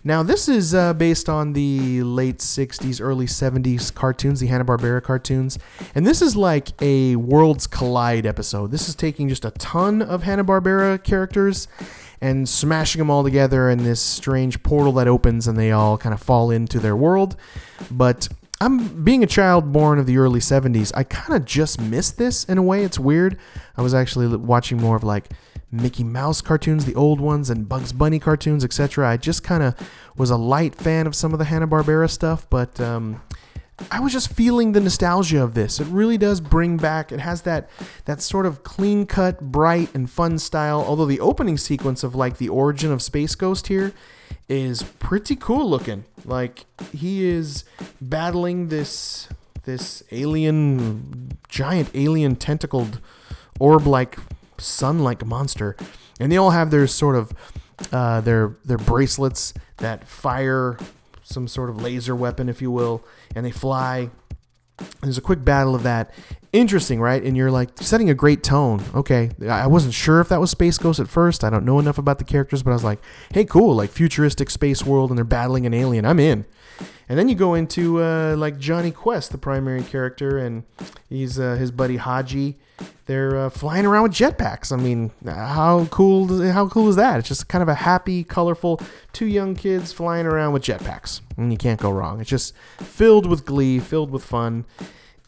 Now, 0.03 0.23
this 0.23 0.47
is 0.47 0.73
uh, 0.73 0.93
based 0.93 1.29
on 1.29 1.53
the 1.53 2.03
late 2.03 2.39
60s, 2.39 3.01
early 3.01 3.25
70s 3.25 3.93
cartoons, 3.93 4.39
the 4.39 4.47
Hanna-Barbera 4.47 5.03
cartoons. 5.03 5.59
And 5.93 6.05
this 6.07 6.21
is 6.21 6.35
like 6.35 6.69
a 6.81 7.15
Worlds 7.15 7.67
Collide 7.67 8.25
episode. 8.25 8.71
This 8.71 8.89
is 8.89 8.95
taking 8.95 9.29
just 9.29 9.45
a 9.45 9.51
ton 9.51 10.01
of 10.01 10.23
Hanna-Barbera 10.23 11.03
characters 11.03 11.67
and 12.21 12.47
smashing 12.47 12.99
them 12.99 13.09
all 13.09 13.23
together 13.23 13.69
in 13.69 13.83
this 13.83 14.01
strange 14.01 14.61
portal 14.63 14.91
that 14.93 15.07
opens 15.07 15.47
and 15.47 15.57
they 15.57 15.71
all 15.71 15.97
kind 15.97 16.13
of 16.13 16.21
fall 16.21 16.51
into 16.51 16.79
their 16.79 16.95
world. 16.95 17.35
But 17.89 18.27
I'm 18.61 19.03
being 19.05 19.23
a 19.23 19.27
child 19.27 19.71
born 19.71 19.99
of 19.99 20.05
the 20.05 20.17
early 20.17 20.41
70s. 20.41 20.91
I 20.93 21.03
kind 21.03 21.33
of 21.33 21.45
just 21.45 21.79
missed 21.79 22.17
this 22.17 22.43
in 22.43 22.57
a 22.57 22.61
way. 22.61 22.83
It's 22.83 22.99
weird. 22.99 23.37
I 23.77 23.81
was 23.81 23.93
actually 23.93 24.27
watching 24.35 24.77
more 24.81 24.97
of 24.97 25.03
like 25.03 25.29
Mickey 25.71 26.03
Mouse 26.03 26.41
cartoons, 26.41 26.83
the 26.83 26.95
old 26.95 27.21
ones, 27.21 27.49
and 27.49 27.69
Bugs 27.69 27.93
Bunny 27.93 28.19
cartoons, 28.19 28.65
etc. 28.65 29.09
I 29.09 29.15
just 29.15 29.43
kind 29.43 29.63
of 29.63 29.75
was 30.17 30.29
a 30.29 30.35
light 30.35 30.75
fan 30.75 31.07
of 31.07 31.15
some 31.15 31.31
of 31.31 31.39
the 31.39 31.45
Hanna-Barbera 31.45 32.09
stuff, 32.09 32.49
but 32.49 32.81
um, 32.81 33.21
I 33.91 33.99
was 33.99 34.13
just 34.13 34.31
feeling 34.31 34.73
the 34.73 34.79
nostalgia 34.79 35.41
of 35.41 35.53
this. 35.53 35.79
It 35.79 35.87
really 35.87 36.17
does 36.17 36.41
bring 36.41 36.77
back. 36.77 37.11
It 37.11 37.19
has 37.19 37.43
that 37.43 37.69
that 38.05 38.21
sort 38.21 38.45
of 38.45 38.63
clean 38.63 39.05
cut, 39.05 39.39
bright, 39.41 39.93
and 39.93 40.09
fun 40.09 40.37
style. 40.39 40.83
Although 40.85 41.05
the 41.05 41.19
opening 41.19 41.57
sequence 41.57 42.03
of 42.03 42.15
like 42.15 42.37
the 42.37 42.49
origin 42.49 42.91
of 42.91 43.01
Space 43.01 43.35
Ghost 43.35 43.67
here 43.67 43.93
is 44.47 44.83
pretty 44.83 45.35
cool 45.35 45.69
looking. 45.69 46.05
Like 46.25 46.65
he 46.93 47.25
is 47.25 47.63
battling 48.01 48.67
this 48.67 49.29
this 49.63 50.03
alien 50.11 51.37
giant 51.47 51.89
alien 51.93 52.35
tentacled 52.35 52.99
orb 53.59 53.87
like 53.87 54.17
sun 54.57 54.99
like 54.99 55.25
monster. 55.25 55.75
And 56.19 56.31
they 56.31 56.37
all 56.37 56.51
have 56.51 56.71
their 56.71 56.87
sort 56.87 57.15
of 57.15 57.33
uh, 57.91 58.21
their 58.21 58.57
their 58.65 58.77
bracelets 58.77 59.53
that 59.77 60.07
fire 60.07 60.77
some 61.29 61.47
sort 61.47 61.69
of 61.69 61.81
laser 61.81 62.15
weapon, 62.15 62.49
if 62.49 62.61
you 62.61 62.71
will, 62.71 63.03
and 63.35 63.45
they 63.45 63.51
fly. 63.51 64.09
There's 65.01 65.17
a 65.17 65.21
quick 65.21 65.43
battle 65.43 65.75
of 65.75 65.83
that. 65.83 66.11
Interesting, 66.53 66.99
right? 67.01 67.21
And 67.21 67.35
you're 67.37 67.51
like 67.51 67.69
setting 67.79 68.09
a 68.09 68.13
great 68.13 68.43
tone. 68.43 68.81
Okay, 68.95 69.29
I 69.47 69.67
wasn't 69.67 69.93
sure 69.93 70.21
if 70.21 70.29
that 70.29 70.39
was 70.39 70.51
Space 70.51 70.77
Ghost 70.77 70.99
at 70.99 71.07
first. 71.07 71.43
I 71.43 71.49
don't 71.49 71.65
know 71.65 71.79
enough 71.79 71.97
about 71.97 72.17
the 72.17 72.23
characters, 72.23 72.63
but 72.63 72.71
I 72.71 72.73
was 72.73 72.83
like, 72.83 72.99
hey, 73.33 73.45
cool, 73.45 73.75
like 73.75 73.91
futuristic 73.91 74.49
space 74.49 74.85
world, 74.85 75.11
and 75.11 75.17
they're 75.17 75.25
battling 75.25 75.65
an 75.65 75.73
alien. 75.73 76.05
I'm 76.05 76.19
in. 76.19 76.45
And 77.09 77.17
then 77.17 77.27
you 77.27 77.33
go 77.33 77.55
into 77.55 78.03
uh, 78.03 78.35
like 78.37 78.59
Jonny 78.59 78.91
Quest, 78.91 79.31
the 79.31 79.39
primary 79.39 79.81
character, 79.81 80.37
and 80.37 80.63
he's 81.09 81.39
uh, 81.39 81.55
his 81.55 81.71
buddy 81.71 81.97
Hadji. 81.97 82.57
They're 83.07 83.35
uh, 83.35 83.49
flying 83.49 83.87
around 83.87 84.03
with 84.03 84.11
jetpacks. 84.11 84.71
I 84.71 84.75
mean, 84.75 85.09
how 85.25 85.87
cool? 85.89 86.43
How 86.51 86.67
cool 86.67 86.87
is 86.87 86.95
that? 86.97 87.17
It's 87.17 87.27
just 87.27 87.47
kind 87.47 87.63
of 87.63 87.67
a 87.67 87.73
happy, 87.73 88.23
colorful 88.23 88.79
two 89.11 89.25
young 89.25 89.55
kids 89.55 89.91
flying 89.91 90.27
around 90.27 90.53
with 90.53 90.63
jetpacks, 90.63 91.21
and 91.35 91.51
you 91.51 91.57
can't 91.57 91.79
go 91.79 91.89
wrong. 91.89 92.21
It's 92.21 92.29
just 92.29 92.55
filled 92.77 93.25
with 93.25 93.43
glee, 93.43 93.79
filled 93.79 94.11
with 94.11 94.23
fun, 94.23 94.65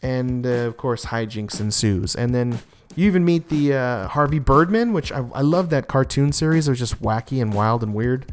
and 0.00 0.46
uh, 0.46 0.50
of 0.50 0.76
course 0.76 1.06
hijinks 1.06 1.58
ensues. 1.60 2.14
And 2.14 2.32
then 2.32 2.60
you 2.94 3.06
even 3.08 3.24
meet 3.24 3.48
the 3.48 3.74
uh, 3.74 4.08
Harvey 4.08 4.38
Birdman, 4.38 4.92
which 4.92 5.10
I, 5.10 5.24
I 5.34 5.40
love 5.40 5.70
that 5.70 5.88
cartoon 5.88 6.30
series. 6.32 6.68
It 6.68 6.70
was 6.70 6.78
just 6.78 7.02
wacky 7.02 7.42
and 7.42 7.52
wild 7.52 7.82
and 7.82 7.92
weird. 7.92 8.32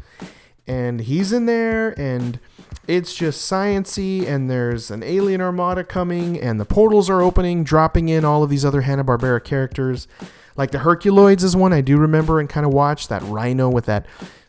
And 0.70 1.00
he's 1.00 1.32
in 1.32 1.46
there, 1.46 1.98
and 1.98 2.38
it's 2.86 3.14
just 3.14 3.50
sciency 3.50 4.26
and 4.26 4.50
there's 4.50 4.90
an 4.90 5.02
alien 5.02 5.40
armada 5.40 5.84
coming 5.84 6.40
and 6.40 6.58
the 6.58 6.64
portals 6.64 7.08
are 7.08 7.20
opening 7.20 7.62
dropping 7.62 8.08
in 8.08 8.24
all 8.24 8.42
of 8.42 8.50
these 8.50 8.64
other 8.64 8.80
hanna-barbera 8.80 9.44
characters. 9.44 10.08
Like 10.56 10.72
the 10.72 10.78
herculoids 10.78 11.44
is 11.44 11.54
one 11.54 11.72
i 11.72 11.80
do 11.80 11.96
remember 11.98 12.40
and 12.40 12.48
kind 12.48 12.66
of 12.66 12.72
watch 12.72 13.06
that 13.06 13.22
rhino 13.22 13.68
with 13.68 13.86
that 13.86 14.06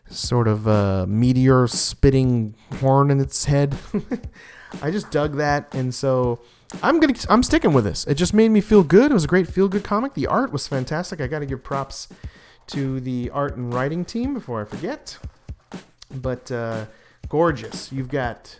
sort 0.08 0.48
of 0.48 0.66
uh, 0.66 1.06
meteor 1.08 1.68
spitting 1.68 2.56
horn 2.80 3.10
in 3.10 3.20
its 3.20 3.44
head. 3.44 3.76
I 4.82 4.90
just 4.90 5.10
dug 5.10 5.36
that 5.36 5.72
and 5.72 5.94
so 5.94 6.40
i'm 6.82 6.98
gonna 6.98 7.14
i'm 7.28 7.44
sticking 7.44 7.72
with 7.72 7.84
this. 7.84 8.04
It 8.06 8.14
just 8.14 8.34
made 8.34 8.50
me 8.50 8.60
feel 8.60 8.82
good. 8.82 9.12
It 9.12 9.14
was 9.14 9.24
a 9.24 9.28
great 9.28 9.46
feel 9.46 9.68
good 9.68 9.84
comic. 9.84 10.14
The 10.14 10.26
art 10.26 10.52
was 10.52 10.66
fantastic. 10.66 11.20
I 11.20 11.28
gotta 11.28 11.46
give 11.46 11.62
props 11.62 12.08
to 12.68 12.98
the 12.98 13.30
art 13.30 13.56
and 13.56 13.72
writing 13.72 14.04
team 14.04 14.34
before 14.34 14.62
i 14.62 14.64
forget 14.64 15.18
but 16.14 16.50
uh, 16.50 16.86
gorgeous. 17.28 17.92
You've 17.92 18.08
got 18.08 18.58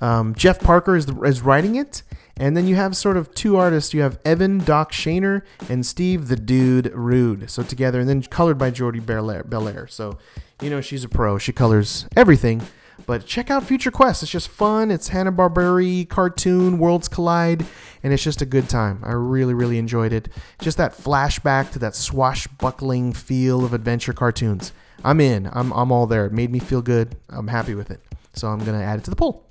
um, 0.00 0.34
Jeff 0.34 0.60
Parker 0.60 0.96
is, 0.96 1.06
the, 1.06 1.20
is 1.22 1.42
writing 1.42 1.76
it, 1.76 2.02
and 2.36 2.56
then 2.56 2.66
you 2.66 2.76
have 2.76 2.96
sort 2.96 3.16
of 3.16 3.34
two 3.34 3.56
artists. 3.56 3.92
You 3.92 4.02
have 4.02 4.18
Evan 4.24 4.58
Doc 4.58 4.92
Shaner 4.92 5.42
and 5.68 5.84
Steve 5.84 6.28
the 6.28 6.36
Dude 6.36 6.92
Rude. 6.94 7.50
So 7.50 7.62
together, 7.62 8.00
and 8.00 8.08
then 8.08 8.22
colored 8.22 8.58
by 8.58 8.70
Jordie 8.70 9.00
Bellaire. 9.00 9.90
So 9.90 10.18
you 10.60 10.70
know 10.70 10.80
she's 10.80 11.04
a 11.04 11.08
pro. 11.08 11.38
She 11.38 11.52
colors 11.52 12.06
everything. 12.16 12.62
But 13.06 13.26
check 13.26 13.50
out 13.50 13.64
Future 13.64 13.90
Quest. 13.90 14.22
It's 14.22 14.30
just 14.30 14.48
fun. 14.48 14.90
It's 14.90 15.08
Hanna 15.08 15.32
Barbera 15.32 16.08
cartoon, 16.08 16.78
worlds 16.78 17.08
collide, 17.08 17.64
and 18.02 18.12
it's 18.12 18.22
just 18.22 18.42
a 18.42 18.46
good 18.46 18.68
time. 18.68 19.00
I 19.02 19.12
really, 19.12 19.54
really 19.54 19.78
enjoyed 19.78 20.12
it. 20.12 20.28
Just 20.60 20.76
that 20.76 20.92
flashback 20.92 21.72
to 21.72 21.78
that 21.80 21.94
swashbuckling 21.94 23.14
feel 23.14 23.64
of 23.64 23.72
adventure 23.72 24.12
cartoons. 24.12 24.72
I'm 25.04 25.20
in. 25.20 25.48
I'm, 25.52 25.72
I'm 25.72 25.92
all 25.92 26.06
there. 26.06 26.26
It 26.26 26.32
made 26.32 26.50
me 26.50 26.58
feel 26.58 26.82
good. 26.82 27.16
I'm 27.28 27.48
happy 27.48 27.74
with 27.74 27.90
it. 27.90 28.00
So 28.34 28.48
I'm 28.48 28.58
going 28.58 28.78
to 28.78 28.84
add 28.84 28.98
it 28.98 29.04
to 29.04 29.10
the 29.10 29.16
poll. 29.16 29.46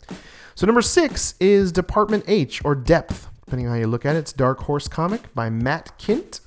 So 0.56 0.66
number 0.66 0.82
six 0.82 1.36
is 1.40 1.72
Department 1.72 2.24
H 2.28 2.64
or 2.66 2.76
Depth, 2.76 3.28
depending 3.46 3.68
on 3.68 3.74
how 3.74 3.80
you 3.80 3.88
look 3.88 4.06
at 4.06 4.16
it. 4.16 4.20
It's 4.20 4.34
Dark 4.34 4.60
Horse 4.64 4.88
comic 4.88 5.34
by 5.34 5.50
Matt 5.50 5.98
Kindt. 5.98 6.42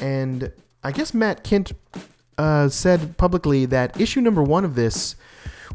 And 0.00 0.52
I 0.82 0.92
guess 0.92 1.14
Matt 1.14 1.44
Kindt 1.44 1.72
uh, 2.38 2.68
said 2.68 3.16
publicly 3.16 3.66
that 3.66 4.00
issue 4.00 4.20
number 4.20 4.42
one 4.42 4.64
of 4.64 4.74
this 4.74 5.14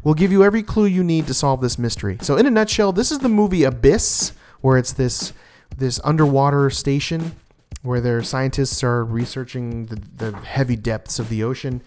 will 0.02 0.14
give 0.14 0.32
you 0.32 0.42
every 0.42 0.62
clue 0.62 0.86
you 0.86 1.04
need 1.04 1.26
to 1.26 1.34
solve 1.34 1.60
this 1.60 1.78
mystery. 1.78 2.18
So 2.20 2.36
in 2.36 2.46
a 2.46 2.50
nutshell, 2.50 2.92
this 2.92 3.10
is 3.10 3.20
the 3.20 3.28
movie 3.28 3.64
Abyss, 3.64 4.32
where 4.60 4.76
it's 4.76 4.92
this 4.92 5.32
this 5.76 6.00
underwater 6.02 6.68
station 6.68 7.36
where 7.82 8.00
their 8.00 8.22
scientists 8.22 8.82
are 8.84 9.04
researching 9.04 9.86
the, 9.86 9.96
the 10.16 10.36
heavy 10.38 10.76
depths 10.76 11.18
of 11.18 11.28
the 11.28 11.42
ocean. 11.42 11.80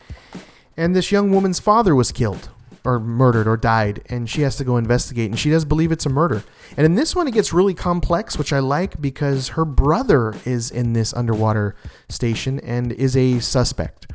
And 0.76 0.96
this 0.96 1.12
young 1.12 1.32
woman's 1.32 1.60
father 1.60 1.96
was 1.96 2.12
killed 2.12 2.50
or 2.86 3.00
murdered 3.00 3.48
or 3.48 3.56
died, 3.56 4.02
and 4.08 4.30
she 4.30 4.42
has 4.42 4.58
to 4.58 4.64
go 4.64 4.78
investigate, 4.78 5.30
and 5.30 5.40
she 5.40 5.50
does 5.50 5.66
believe 5.66 5.92
it's 5.92 6.06
a 6.06 6.10
murder. 6.10 6.44
And 6.76 6.86
in 6.86 6.96
this 6.96 7.16
one, 7.16 7.28
it 7.28 7.34
gets 7.34 7.54
really 7.54 7.74
complex, 7.74 8.38
which 8.38 8.52
I 8.52 8.60
like 8.60 9.02
because 9.02 9.50
her 9.50 9.66
brother 9.66 10.34
is 10.46 10.70
in 10.70 10.94
this 10.94 11.14
underwater 11.14 11.76
station 12.10 12.60
and 12.60 12.92
is 12.92 13.16
a 13.16 13.40
suspect. 13.40 14.08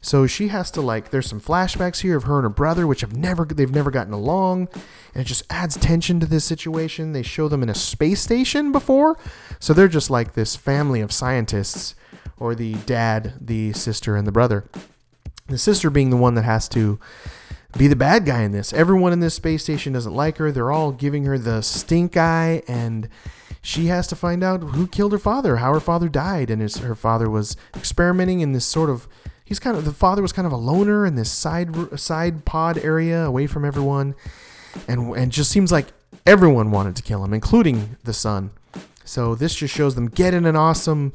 So 0.00 0.26
she 0.26 0.48
has 0.48 0.70
to 0.72 0.80
like. 0.80 1.10
There's 1.10 1.28
some 1.28 1.40
flashbacks 1.40 2.02
here 2.02 2.16
of 2.16 2.24
her 2.24 2.36
and 2.36 2.44
her 2.44 2.50
brother, 2.50 2.86
which 2.86 3.00
have 3.00 3.16
never 3.16 3.44
they've 3.44 3.70
never 3.70 3.90
gotten 3.90 4.12
along, 4.12 4.68
and 5.14 5.22
it 5.22 5.24
just 5.24 5.44
adds 5.50 5.76
tension 5.76 6.20
to 6.20 6.26
this 6.26 6.44
situation. 6.44 7.12
They 7.12 7.22
show 7.22 7.48
them 7.48 7.62
in 7.62 7.70
a 7.70 7.74
space 7.74 8.20
station 8.20 8.70
before, 8.70 9.18
so 9.58 9.72
they're 9.72 9.88
just 9.88 10.10
like 10.10 10.34
this 10.34 10.56
family 10.56 11.00
of 11.00 11.10
scientists, 11.10 11.94
or 12.38 12.54
the 12.54 12.74
dad, 12.74 13.34
the 13.40 13.72
sister, 13.72 14.14
and 14.14 14.26
the 14.26 14.32
brother. 14.32 14.64
The 15.48 15.58
sister 15.58 15.90
being 15.90 16.10
the 16.10 16.16
one 16.16 16.34
that 16.34 16.44
has 16.44 16.68
to 16.70 16.98
be 17.76 17.86
the 17.86 17.96
bad 17.96 18.24
guy 18.24 18.42
in 18.42 18.52
this. 18.52 18.72
Everyone 18.72 19.12
in 19.12 19.20
this 19.20 19.34
space 19.34 19.62
station 19.62 19.92
doesn't 19.92 20.14
like 20.14 20.38
her. 20.38 20.50
They're 20.50 20.72
all 20.72 20.92
giving 20.92 21.24
her 21.24 21.36
the 21.36 21.60
stink 21.62 22.16
eye, 22.16 22.62
and 22.66 23.08
she 23.60 23.86
has 23.86 24.06
to 24.08 24.16
find 24.16 24.42
out 24.42 24.62
who 24.62 24.86
killed 24.86 25.12
her 25.12 25.18
father, 25.18 25.56
how 25.56 25.72
her 25.74 25.80
father 25.80 26.08
died, 26.08 26.50
and 26.50 26.62
her 26.62 26.94
father 26.94 27.28
was 27.28 27.56
experimenting 27.74 28.40
in 28.40 28.52
this 28.52 28.64
sort 28.64 28.90
of. 28.90 29.08
He's 29.44 29.58
kind 29.58 29.76
of 29.76 29.84
the 29.84 29.92
father 29.92 30.22
was 30.22 30.32
kind 30.32 30.46
of 30.46 30.52
a 30.52 30.56
loner 30.56 31.04
in 31.04 31.16
this 31.16 31.30
side 31.30 31.98
side 32.00 32.44
pod 32.46 32.78
area 32.78 33.24
away 33.24 33.46
from 33.46 33.64
everyone, 33.64 34.14
and 34.88 35.14
and 35.14 35.30
just 35.30 35.50
seems 35.50 35.70
like 35.70 35.88
everyone 36.26 36.70
wanted 36.70 36.96
to 36.96 37.02
kill 37.02 37.22
him, 37.24 37.34
including 37.34 37.96
the 38.04 38.14
son. 38.14 38.50
So 39.04 39.34
this 39.34 39.54
just 39.54 39.74
shows 39.74 39.94
them 39.94 40.08
getting 40.08 40.46
an 40.46 40.56
awesome 40.56 41.12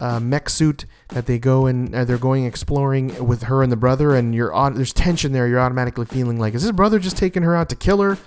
uh, 0.00 0.18
mech 0.18 0.48
suit 0.48 0.86
that 1.08 1.26
they 1.26 1.38
go 1.38 1.66
and 1.66 1.94
uh, 1.94 2.04
they're 2.04 2.18
going 2.18 2.44
exploring 2.44 3.26
with 3.26 3.44
her 3.44 3.62
and 3.62 3.70
the 3.70 3.76
brother, 3.76 4.14
and 4.14 4.34
you're 4.34 4.52
on. 4.52 4.74
There's 4.74 4.92
tension 4.92 5.32
there. 5.32 5.46
You're 5.46 5.60
automatically 5.60 6.06
feeling 6.06 6.38
like, 6.38 6.54
is 6.54 6.62
this 6.62 6.72
brother 6.72 6.98
just 6.98 7.16
taking 7.16 7.42
her 7.42 7.54
out 7.54 7.68
to 7.68 7.76
kill 7.76 8.00
her? 8.00 8.18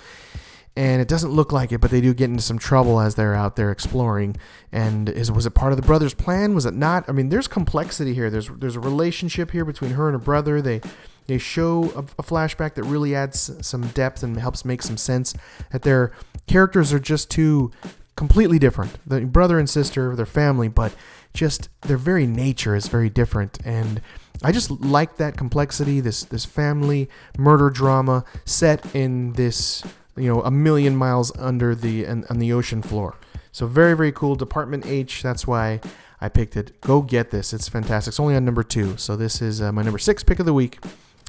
And 0.76 1.02
it 1.02 1.08
doesn't 1.08 1.30
look 1.30 1.52
like 1.52 1.72
it, 1.72 1.82
but 1.82 1.92
they 1.92 2.02
do 2.02 2.16
get 2.16 2.32
into 2.32 2.42
some 2.42 2.58
trouble 2.58 3.00
as 3.00 3.14
they're 3.14 3.36
out 3.36 3.58
there 3.58 3.72
exploring. 3.72 4.38
And 4.72 5.08
is 5.08 5.32
was 5.32 5.46
it 5.46 5.52
part 5.52 5.72
of 5.72 5.78
the 5.78 5.86
brother's 5.86 6.16
plan? 6.16 6.56
Was 6.56 6.66
it 6.66 6.74
not? 6.74 7.08
I 7.08 7.12
mean, 7.12 7.30
there's 7.30 7.48
complexity 7.48 8.14
here. 8.14 8.30
There's 8.30 8.50
there's 8.50 8.76
a 8.76 8.80
relationship 8.80 9.52
here 9.52 9.66
between 9.66 9.92
her 9.92 10.08
and 10.08 10.16
her 10.16 10.24
brother. 10.24 10.62
They 10.64 10.82
they 11.28 11.38
show 11.38 11.92
a, 11.96 12.00
a, 12.00 12.24
flashback 12.24 12.74
that 12.74 12.84
really 12.84 13.16
adds 13.16 13.52
some 13.66 13.88
depth 13.90 14.24
and 14.24 14.38
helps 14.38 14.66
make 14.66 14.82
some 14.82 14.98
sense 14.98 15.34
that 15.72 15.84
their 15.84 16.12
characters 16.48 16.92
are 16.92 17.00
just 17.00 17.30
two 17.30 17.72
completely 18.16 18.60
different. 18.60 18.98
The 19.08 19.22
brother 19.22 19.60
and 19.60 19.70
sister, 19.70 20.16
their 20.16 20.26
family, 20.26 20.68
but 20.68 20.94
just 21.34 21.70
their 21.82 21.98
very 21.98 22.28
nature 22.28 22.76
is 22.76 22.88
very 22.88 23.10
different. 23.10 23.58
And 23.66 24.02
I 24.44 24.52
just 24.52 24.70
like 24.70 25.18
that 25.18 25.38
complexity, 25.38 26.00
this 26.00 26.24
this 26.24 26.46
family 26.46 27.10
murder 27.38 27.70
drama 27.70 28.26
set 28.46 28.96
in 28.96 29.34
this 29.34 29.84
you 30.16 30.28
know 30.28 30.42
a 30.44 30.52
million 30.52 30.96
miles 30.96 31.32
under 31.38 31.76
the 31.76 32.06
on 32.08 32.40
the 32.40 32.54
ocean 32.54 32.82
floor. 32.82 33.16
So 33.52 33.68
very 33.68 33.96
very 33.96 34.12
cool. 34.12 34.36
Department 34.36 34.86
H. 34.86 35.24
That's 35.24 35.48
why 35.48 35.80
I 36.22 36.30
picked 36.30 36.56
it. 36.56 36.80
Go 36.82 37.02
get 37.02 37.32
this. 37.32 37.54
It's 37.54 37.68
fantastic. 37.68 38.12
It's 38.12 38.20
only 38.20 38.36
on 38.36 38.46
number 38.46 38.64
two. 38.64 38.98
So 38.98 39.16
this 39.16 39.42
is 39.42 39.62
uh, 39.62 39.72
my 39.72 39.82
number 39.82 40.00
six 40.00 40.24
pick 40.24 40.40
of 40.40 40.46
the 40.46 40.54
week. 40.54 40.80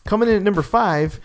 Coming 0.04 0.28
in 0.28 0.36
at 0.36 0.42
number 0.42 0.62
five 0.62 1.18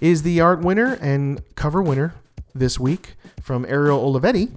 is 0.00 0.22
the 0.22 0.40
art 0.40 0.60
winner 0.60 0.98
and 1.00 1.42
cover 1.54 1.82
winner 1.82 2.14
this 2.54 2.78
week 2.78 3.14
from 3.40 3.64
Ariel 3.64 3.98
Olivetti 3.98 4.50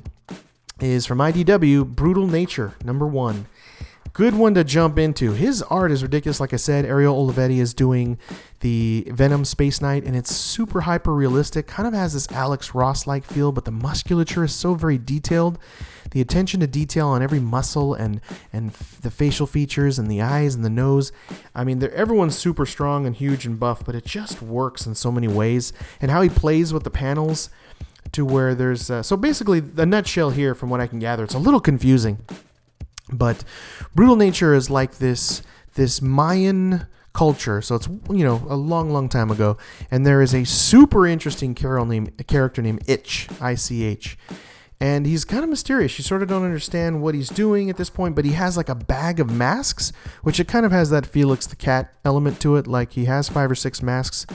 is 0.82 1.06
from 1.06 1.20
IDW 1.20 1.86
Brutal 1.86 2.28
Nature, 2.28 2.74
number 2.84 3.06
one. 3.06 3.48
Good 4.20 4.36
one 4.36 4.54
to 4.56 4.66
jump 4.66 5.00
into. 5.00 5.32
His 5.32 5.62
art 5.62 5.94
is 5.94 6.04
ridiculous. 6.04 6.42
Like 6.42 6.52
I 6.52 6.58
said, 6.58 6.84
Ariel 6.84 7.26
Olivetti 7.26 7.60
is 7.60 7.74
doing 7.74 8.18
the 8.60 9.08
Venom 9.12 9.46
Space 9.46 9.80
Knight, 9.80 10.04
and 10.04 10.14
it's 10.14 10.36
super 10.36 10.82
hyper 10.82 11.14
realistic. 11.14 11.68
Kind 11.68 11.88
of 11.88 11.94
has 11.94 12.16
this 12.16 12.30
Alex 12.30 12.76
Ross 12.76 13.08
like 13.08 13.24
feel, 13.24 13.54
but 13.54 13.64
the 13.64 13.72
musculature 13.72 14.44
is 14.44 14.54
so 14.54 14.74
very 14.74 14.98
detailed. 14.98 15.58
The 16.12 16.20
attention 16.20 16.60
to 16.60 16.68
detail 16.68 17.08
on 17.08 17.22
every 17.22 17.40
muscle 17.40 17.94
and 17.94 18.20
and 18.52 18.74
the 18.74 19.10
facial 19.10 19.48
features 19.48 19.98
and 19.98 20.12
the 20.12 20.22
eyes 20.22 20.54
and 20.54 20.66
the 20.66 20.70
nose. 20.70 21.14
I 21.56 21.64
mean, 21.64 21.82
everyone's 21.82 22.38
super 22.38 22.66
strong 22.66 23.06
and 23.06 23.16
huge 23.16 23.46
and 23.46 23.58
buff, 23.58 23.86
but 23.86 23.96
it 23.96 24.04
just 24.04 24.42
works 24.42 24.86
in 24.86 24.96
so 24.96 25.14
many 25.14 25.30
ways. 25.30 25.72
And 26.02 26.12
how 26.12 26.22
he 26.22 26.30
plays 26.30 26.74
with 26.74 26.84
the 26.84 26.92
panels 26.92 27.50
to 28.12 28.26
where 28.26 28.54
there's 28.54 28.92
uh, 28.92 29.02
so 29.02 29.16
basically 29.16 29.62
the 29.62 29.86
nutshell 29.86 30.32
here 30.32 30.54
from 30.54 30.70
what 30.70 30.82
I 30.82 30.88
can 30.88 31.00
gather 31.00 31.24
it's 31.24 31.36
a 31.36 31.40
little 31.40 31.60
confusing 31.60 32.18
but 33.12 33.44
brutal 33.96 34.16
nature 34.16 34.54
is 34.54 34.70
like 34.70 34.98
this 34.98 35.42
this 35.76 36.02
Mayan 36.02 36.88
culture. 37.14 37.62
So 37.62 37.76
it's 37.76 37.88
you 38.10 38.24
know 38.24 38.46
a 38.50 38.56
long 38.56 38.92
long 38.92 39.10
time 39.10 39.32
ago. 39.32 39.58
And 39.92 40.06
there 40.06 40.22
is 40.22 40.34
a 40.34 40.46
super 40.46 41.06
interesting 41.08 41.56
character 41.56 41.86
named 41.86 42.28
character 42.28 42.62
named 42.62 42.84
Ich 42.88 43.28
I 43.42 43.56
C 43.56 43.84
H 43.84 44.18
and 44.82 45.06
he's 45.06 45.26
kind 45.26 45.44
of 45.44 45.50
mysterious. 45.50 45.98
You 45.98 46.04
sort 46.04 46.22
of 46.22 46.30
don't 46.30 46.44
understand 46.44 47.02
what 47.02 47.14
he's 47.14 47.30
doing 47.30 47.70
at 47.70 47.78
this 47.78 47.90
point, 47.90 48.16
but 48.16 48.24
he 48.24 48.32
has 48.32 48.56
like 48.56 48.70
a 48.70 48.76
bag 48.76 49.20
of 49.20 49.30
masks, 49.30 49.92
which 50.24 50.40
it 50.40 50.48
kind 50.48 50.66
of 50.66 50.72
has 50.72 50.90
that 50.90 51.06
Felix 51.06 51.46
the 51.46 51.58
cat 51.58 51.94
element 52.06 52.40
to 52.42 52.56
it. 52.56 52.66
Like 52.66 52.94
he 52.94 53.06
has 53.06 53.28
five 53.28 53.52
or 53.52 53.56
six 53.56 53.82
masks 53.82 54.26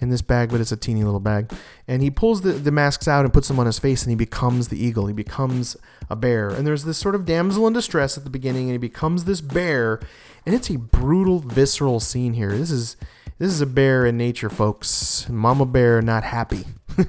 in 0.00 0.08
this 0.08 0.22
bag, 0.22 0.50
but 0.50 0.60
it's 0.60 0.72
a 0.72 0.76
teeny 0.76 1.04
little 1.04 1.20
bag. 1.20 1.52
And 1.86 2.02
he 2.02 2.10
pulls 2.10 2.40
the, 2.40 2.52
the 2.52 2.70
masks 2.70 3.06
out 3.06 3.26
and 3.26 3.34
puts 3.34 3.48
them 3.48 3.58
on 3.58 3.66
his 3.66 3.78
face, 3.78 4.02
and 4.02 4.10
he 4.10 4.16
becomes 4.16 4.68
the 4.68 4.82
eagle. 4.82 5.06
He 5.06 5.12
becomes 5.12 5.76
a 6.08 6.16
bear. 6.16 6.48
And 6.48 6.66
there's 6.66 6.84
this 6.84 6.96
sort 6.96 7.14
of 7.14 7.26
damsel 7.26 7.66
in 7.66 7.74
distress 7.74 8.16
at 8.16 8.24
the 8.24 8.30
beginning, 8.30 8.64
and 8.64 8.72
he 8.72 8.78
becomes 8.78 9.24
this 9.24 9.42
bear. 9.42 10.00
And 10.46 10.54
it's 10.54 10.70
a 10.70 10.78
brutal, 10.78 11.40
visceral 11.40 12.00
scene 12.00 12.32
here. 12.32 12.56
This 12.56 12.70
is 12.70 12.96
this 13.38 13.52
is 13.52 13.60
a 13.60 13.66
bear 13.66 14.06
in 14.06 14.16
nature, 14.16 14.50
folks. 14.50 15.28
Mama 15.28 15.66
bear 15.66 16.00
not 16.00 16.24
happy. 16.24 16.64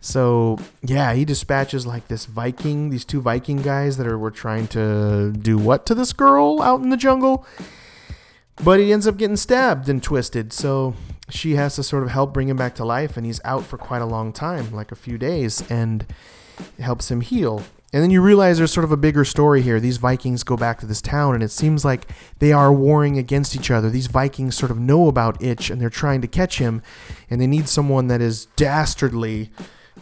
So 0.00 0.58
yeah, 0.82 1.14
he 1.14 1.24
dispatches 1.24 1.86
like 1.86 2.08
this 2.08 2.26
Viking, 2.26 2.90
these 2.90 3.04
two 3.04 3.20
Viking 3.20 3.62
guys 3.62 3.96
that 3.96 4.06
are 4.06 4.18
were 4.18 4.30
trying 4.30 4.68
to 4.68 5.32
do 5.32 5.58
what 5.58 5.86
to 5.86 5.94
this 5.94 6.12
girl 6.12 6.62
out 6.62 6.80
in 6.80 6.90
the 6.90 6.96
jungle. 6.96 7.46
But 8.62 8.80
he 8.80 8.92
ends 8.92 9.06
up 9.06 9.16
getting 9.16 9.36
stabbed 9.36 9.88
and 9.88 10.02
twisted, 10.02 10.52
so 10.52 10.94
she 11.28 11.54
has 11.54 11.76
to 11.76 11.82
sort 11.82 12.02
of 12.02 12.10
help 12.10 12.34
bring 12.34 12.48
him 12.48 12.56
back 12.56 12.74
to 12.76 12.84
life, 12.84 13.16
and 13.16 13.24
he's 13.24 13.40
out 13.44 13.64
for 13.64 13.78
quite 13.78 14.02
a 14.02 14.06
long 14.06 14.32
time, 14.32 14.72
like 14.72 14.90
a 14.90 14.96
few 14.96 15.16
days, 15.16 15.62
and 15.70 16.06
helps 16.80 17.10
him 17.10 17.20
heal. 17.20 17.62
And 17.92 18.02
then 18.02 18.10
you 18.10 18.20
realize 18.20 18.58
there's 18.58 18.72
sort 18.72 18.84
of 18.84 18.92
a 18.92 18.96
bigger 18.96 19.24
story 19.24 19.62
here. 19.62 19.78
These 19.80 19.96
Vikings 19.98 20.42
go 20.42 20.56
back 20.56 20.78
to 20.80 20.86
this 20.86 21.00
town, 21.00 21.34
and 21.34 21.42
it 21.42 21.50
seems 21.50 21.84
like 21.84 22.10
they 22.38 22.52
are 22.52 22.72
warring 22.72 23.16
against 23.16 23.54
each 23.54 23.70
other. 23.70 23.88
These 23.88 24.08
Vikings 24.08 24.56
sort 24.56 24.70
of 24.70 24.78
know 24.78 25.06
about 25.06 25.42
Ich, 25.42 25.70
and 25.70 25.80
they're 25.80 25.88
trying 25.88 26.20
to 26.20 26.28
catch 26.28 26.58
him, 26.58 26.82
and 27.30 27.40
they 27.40 27.46
need 27.46 27.68
someone 27.68 28.08
that 28.08 28.20
is 28.20 28.46
dastardly 28.56 29.50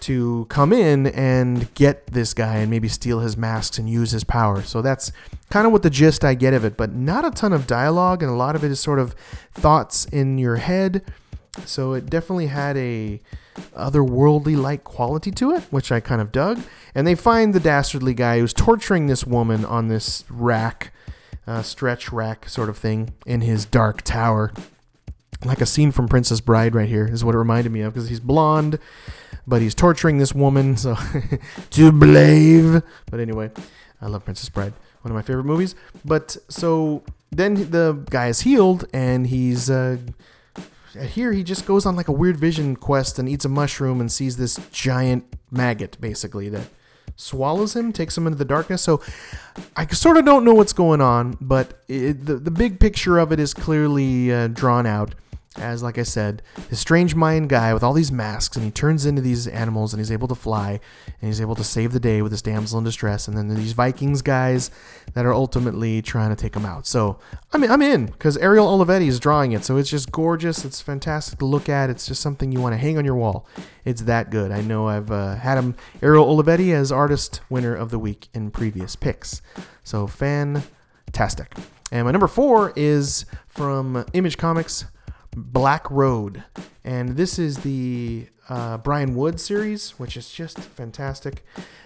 to 0.02 0.46
come 0.48 0.72
in 0.72 1.06
and 1.08 1.72
get 1.74 2.06
this 2.08 2.34
guy 2.34 2.56
and 2.56 2.70
maybe 2.70 2.88
steal 2.88 3.20
his 3.20 3.36
masks 3.36 3.78
and 3.78 3.88
use 3.88 4.10
his 4.10 4.24
power. 4.24 4.62
So 4.62 4.82
that's 4.82 5.12
kind 5.50 5.66
of 5.66 5.72
what 5.72 5.82
the 5.82 5.90
gist 5.90 6.24
I 6.24 6.34
get 6.34 6.54
of 6.54 6.64
it, 6.64 6.76
but 6.76 6.92
not 6.92 7.24
a 7.24 7.30
ton 7.30 7.52
of 7.52 7.66
dialogue, 7.66 8.22
and 8.22 8.30
a 8.30 8.34
lot 8.34 8.56
of 8.56 8.64
it 8.64 8.70
is 8.70 8.80
sort 8.80 8.98
of 8.98 9.14
thoughts 9.52 10.04
in 10.06 10.38
your 10.38 10.56
head. 10.56 11.04
So 11.64 11.94
it 11.94 12.06
definitely 12.06 12.48
had 12.48 12.76
a 12.76 13.20
otherworldly 13.74 14.56
like 14.56 14.84
quality 14.84 15.30
to 15.32 15.52
it, 15.52 15.62
which 15.70 15.90
I 15.90 16.00
kind 16.00 16.20
of 16.20 16.32
dug. 16.32 16.60
And 16.94 17.06
they 17.06 17.14
find 17.14 17.54
the 17.54 17.60
dastardly 17.60 18.14
guy 18.14 18.40
who's 18.40 18.52
torturing 18.52 19.06
this 19.06 19.26
woman 19.26 19.64
on 19.64 19.88
this 19.88 20.24
rack, 20.28 20.92
uh, 21.46 21.62
stretch 21.62 22.12
rack 22.12 22.48
sort 22.48 22.68
of 22.68 22.76
thing, 22.76 23.14
in 23.24 23.40
his 23.40 23.64
dark 23.64 24.02
tower. 24.02 24.52
Like 25.44 25.60
a 25.60 25.66
scene 25.66 25.92
from 25.92 26.08
Princess 26.08 26.40
Bride 26.40 26.74
right 26.74 26.88
here 26.88 27.06
is 27.06 27.24
what 27.24 27.34
it 27.34 27.38
reminded 27.38 27.70
me 27.70 27.82
of 27.82 27.92
because 27.94 28.08
he's 28.08 28.20
blonde 28.20 28.78
but 29.46 29.62
he's 29.62 29.74
torturing 29.74 30.18
this 30.18 30.34
woman. 30.34 30.76
So 30.76 30.96
to 31.70 31.92
believe. 31.92 32.82
But 33.10 33.20
anyway, 33.20 33.50
I 34.00 34.06
love 34.06 34.24
Princess 34.24 34.48
Bride, 34.48 34.72
one 35.02 35.10
of 35.10 35.14
my 35.14 35.22
favorite 35.22 35.44
movies. 35.44 35.74
But 36.04 36.36
so 36.48 37.02
then 37.30 37.70
the 37.70 38.04
guy 38.10 38.28
is 38.28 38.40
healed, 38.40 38.86
and 38.92 39.26
he's 39.26 39.70
uh, 39.70 39.98
here. 41.00 41.32
He 41.32 41.42
just 41.42 41.66
goes 41.66 41.86
on 41.86 41.96
like 41.96 42.08
a 42.08 42.12
weird 42.12 42.36
vision 42.36 42.76
quest 42.76 43.18
and 43.18 43.28
eats 43.28 43.44
a 43.44 43.48
mushroom 43.48 44.00
and 44.00 44.10
sees 44.10 44.36
this 44.36 44.58
giant 44.70 45.24
maggot, 45.50 46.00
basically 46.00 46.48
that 46.50 46.68
swallows 47.16 47.74
him, 47.74 47.92
takes 47.92 48.16
him 48.16 48.26
into 48.26 48.38
the 48.38 48.44
darkness. 48.44 48.82
So 48.82 49.00
I 49.74 49.86
sort 49.86 50.18
of 50.18 50.24
don't 50.24 50.44
know 50.44 50.54
what's 50.54 50.72
going 50.72 51.00
on, 51.00 51.36
but 51.40 51.82
it, 51.88 52.26
the 52.26 52.36
the 52.36 52.50
big 52.50 52.78
picture 52.78 53.18
of 53.18 53.32
it 53.32 53.40
is 53.40 53.54
clearly 53.54 54.32
uh, 54.32 54.48
drawn 54.48 54.86
out 54.86 55.14
as 55.58 55.82
like 55.82 55.98
I 55.98 56.02
said, 56.02 56.42
this 56.68 56.80
strange 56.80 57.14
Mayan 57.14 57.46
guy 57.46 57.72
with 57.74 57.82
all 57.82 57.92
these 57.92 58.12
masks, 58.12 58.56
and 58.56 58.64
he 58.64 58.70
turns 58.70 59.06
into 59.06 59.22
these 59.22 59.46
animals, 59.46 59.92
and 59.92 60.00
he's 60.00 60.12
able 60.12 60.28
to 60.28 60.34
fly, 60.34 60.80
and 61.06 61.28
he's 61.28 61.40
able 61.40 61.54
to 61.54 61.64
save 61.64 61.92
the 61.92 62.00
day 62.00 62.22
with 62.22 62.32
this 62.32 62.42
damsel 62.42 62.78
in 62.78 62.84
distress, 62.84 63.28
and 63.28 63.36
then 63.36 63.48
these 63.48 63.72
Vikings 63.72 64.22
guys 64.22 64.70
that 65.14 65.24
are 65.24 65.32
ultimately 65.32 66.02
trying 66.02 66.30
to 66.30 66.36
take 66.36 66.54
him 66.54 66.64
out. 66.64 66.86
So 66.86 67.18
I 67.52 67.58
mean, 67.58 67.70
I'm 67.70 67.82
in 67.82 68.06
because 68.06 68.36
Ariel 68.38 68.66
Olivetti 68.66 69.06
is 69.06 69.18
drawing 69.20 69.52
it, 69.52 69.64
so 69.64 69.76
it's 69.76 69.90
just 69.90 70.12
gorgeous. 70.12 70.64
It's 70.64 70.80
fantastic 70.80 71.38
to 71.38 71.46
look 71.46 71.68
at. 71.68 71.90
It's 71.90 72.06
just 72.06 72.20
something 72.20 72.52
you 72.52 72.60
want 72.60 72.74
to 72.74 72.78
hang 72.78 72.98
on 72.98 73.04
your 73.04 73.14
wall. 73.14 73.46
It's 73.84 74.02
that 74.02 74.30
good. 74.30 74.50
I 74.50 74.60
know 74.60 74.88
I've 74.88 75.10
uh, 75.10 75.36
had 75.36 75.58
him 75.58 75.74
Ariel 76.02 76.26
Olivetti 76.26 76.74
as 76.74 76.90
artist 76.90 77.40
winner 77.48 77.74
of 77.74 77.90
the 77.90 77.98
week 77.98 78.28
in 78.34 78.50
previous 78.50 78.96
picks, 78.96 79.42
so 79.84 80.06
fantastic. 80.06 81.54
And 81.92 82.04
my 82.04 82.10
number 82.10 82.26
four 82.26 82.72
is 82.74 83.26
from 83.46 84.04
Image 84.12 84.36
Comics 84.36 84.86
Black 85.36 85.88
Road. 85.90 86.42
And 86.82 87.16
this 87.16 87.38
is 87.38 87.58
the 87.58 88.26
uh, 88.48 88.78
Brian 88.78 89.14
Wood 89.14 89.38
series, 89.38 89.90
which 89.98 90.16
is 90.16 90.30
just 90.30 90.58
fantastic. 90.58 91.44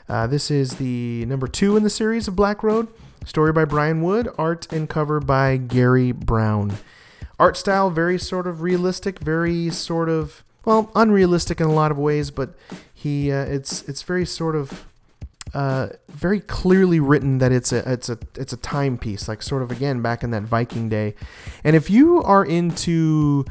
Uh, 0.09 0.27
this 0.27 0.51
is 0.51 0.77
the 0.77 1.27
number 1.27 1.49
two 1.49 1.77
in 1.77 1.83
the 1.83 1.91
series 1.91 2.29
of 2.29 2.37
Black 2.37 2.63
Road. 2.63 2.89
Story 3.27 3.53
by 3.53 3.65
Brian 3.65 4.01
Wood, 4.03 4.29
art 4.39 4.73
and 4.73 4.89
cover 4.89 5.21
by 5.21 5.57
Gary 5.59 6.13
Brown. 6.13 6.75
Art 7.39 7.57
style, 7.57 7.91
very 7.91 8.19
sort 8.19 8.47
of 8.47 8.63
realistic, 8.63 9.19
very 9.19 9.69
sort 9.71 10.09
of, 10.09 10.43
well, 10.65 10.91
unrealistic 10.95 11.61
in 11.61 11.67
a 11.67 11.73
lot 11.73 11.91
of 11.91 11.99
ways, 11.99 12.31
but 12.31 12.55
he, 12.95 13.31
uh, 13.31 13.45
it's, 13.45 13.83
it's 13.89 14.03
very 14.03 14.25
sort 14.25 14.57
of 14.57 14.87
uh, 15.53 15.89
very 16.09 16.41
clearly 16.41 17.01
written 17.01 17.39
that 17.39 17.53
it's 17.53 17.73
a 17.73 17.91
it's 17.91 18.09
a 18.09 18.19
it's 18.37 18.53
a 18.53 18.57
timepiece, 18.57 19.29
like 19.29 19.43
sort 19.43 19.63
of 19.63 19.71
again 19.71 20.01
back 20.01 20.23
in 20.23 20.31
that 20.31 20.43
Viking 20.43 20.89
day. 20.89 21.15
And 21.65 21.75
if 21.75 21.91
you 21.91 22.23
are 22.23 22.45
into, 22.45 23.45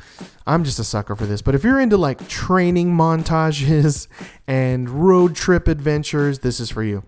I'm 0.47 0.63
just 0.63 0.79
a 0.79 0.83
sucker 0.83 1.15
for 1.15 1.25
this, 1.25 1.41
but 1.41 1.55
if 1.55 1.63
you're 1.63 1.79
into 1.79 1.97
like 1.97 2.27
training 2.27 2.91
montages 2.95 4.07
and 4.47 4.89
road 4.89 5.35
trip 5.35 5.67
adventures, 5.67 6.39
this 6.39 6.59
is 6.59 6.69
for 6.69 6.83
you. 6.83 7.03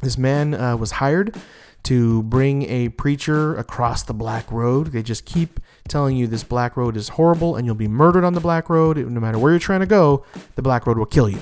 This 0.00 0.18
man 0.18 0.54
uh, 0.54 0.76
was 0.76 0.92
hired 0.92 1.36
to 1.84 2.22
bring 2.24 2.62
a 2.62 2.88
preacher 2.90 3.56
across 3.56 4.02
the 4.02 4.14
black 4.14 4.50
road. 4.50 4.88
They 4.88 5.02
just 5.02 5.24
keep 5.24 5.60
telling 5.88 6.16
you 6.16 6.26
this 6.26 6.44
black 6.44 6.76
road 6.76 6.96
is 6.96 7.10
horrible 7.10 7.56
and 7.56 7.66
you'll 7.66 7.74
be 7.74 7.88
murdered 7.88 8.24
on 8.24 8.32
the 8.32 8.40
black 8.40 8.70
road. 8.70 8.96
No 8.96 9.20
matter 9.20 9.38
where 9.38 9.52
you're 9.52 9.58
trying 9.58 9.80
to 9.80 9.86
go, 9.86 10.24
the 10.54 10.62
black 10.62 10.86
road 10.86 10.98
will 10.98 11.04
kill 11.04 11.28
you 11.28 11.40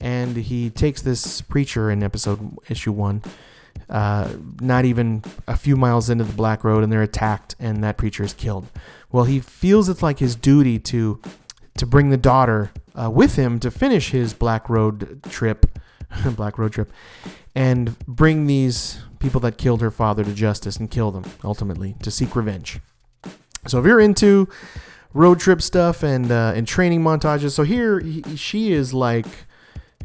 and 0.00 0.36
he 0.36 0.70
takes 0.70 1.02
this 1.02 1.40
preacher 1.40 1.90
in 1.90 2.02
episode 2.02 2.56
issue 2.68 2.92
one, 2.92 3.22
uh, 3.88 4.34
not 4.60 4.84
even 4.84 5.22
a 5.46 5.56
few 5.56 5.76
miles 5.76 6.10
into 6.10 6.24
the 6.24 6.32
Black 6.32 6.64
Road, 6.64 6.82
and 6.82 6.92
they're 6.92 7.02
attacked, 7.02 7.54
and 7.58 7.82
that 7.84 7.96
preacher 7.96 8.22
is 8.22 8.32
killed. 8.32 8.66
Well, 9.10 9.24
he 9.24 9.40
feels 9.40 9.88
it's 9.88 10.02
like 10.02 10.18
his 10.18 10.36
duty 10.36 10.78
to 10.80 11.20
to 11.76 11.86
bring 11.86 12.10
the 12.10 12.16
daughter 12.16 12.70
uh, 12.94 13.10
with 13.10 13.36
him 13.36 13.58
to 13.60 13.70
finish 13.70 14.10
his 14.10 14.32
Black 14.32 14.68
Road 14.68 15.22
trip, 15.24 15.78
Black 16.36 16.58
Road 16.58 16.72
trip, 16.72 16.92
and 17.54 17.98
bring 18.06 18.46
these 18.46 19.00
people 19.18 19.40
that 19.40 19.58
killed 19.58 19.80
her 19.80 19.90
father 19.90 20.22
to 20.22 20.34
justice 20.34 20.76
and 20.76 20.90
kill 20.90 21.10
them 21.10 21.24
ultimately 21.42 21.96
to 22.02 22.10
seek 22.10 22.36
revenge. 22.36 22.78
So 23.66 23.78
if 23.78 23.86
you're 23.86 24.00
into 24.00 24.48
road 25.14 25.40
trip 25.40 25.62
stuff 25.62 26.02
and 26.02 26.30
uh, 26.30 26.52
and 26.54 26.66
training 26.66 27.02
montages, 27.02 27.52
so 27.52 27.62
here 27.62 28.00
he, 28.00 28.22
she 28.36 28.72
is 28.72 28.92
like 28.92 29.26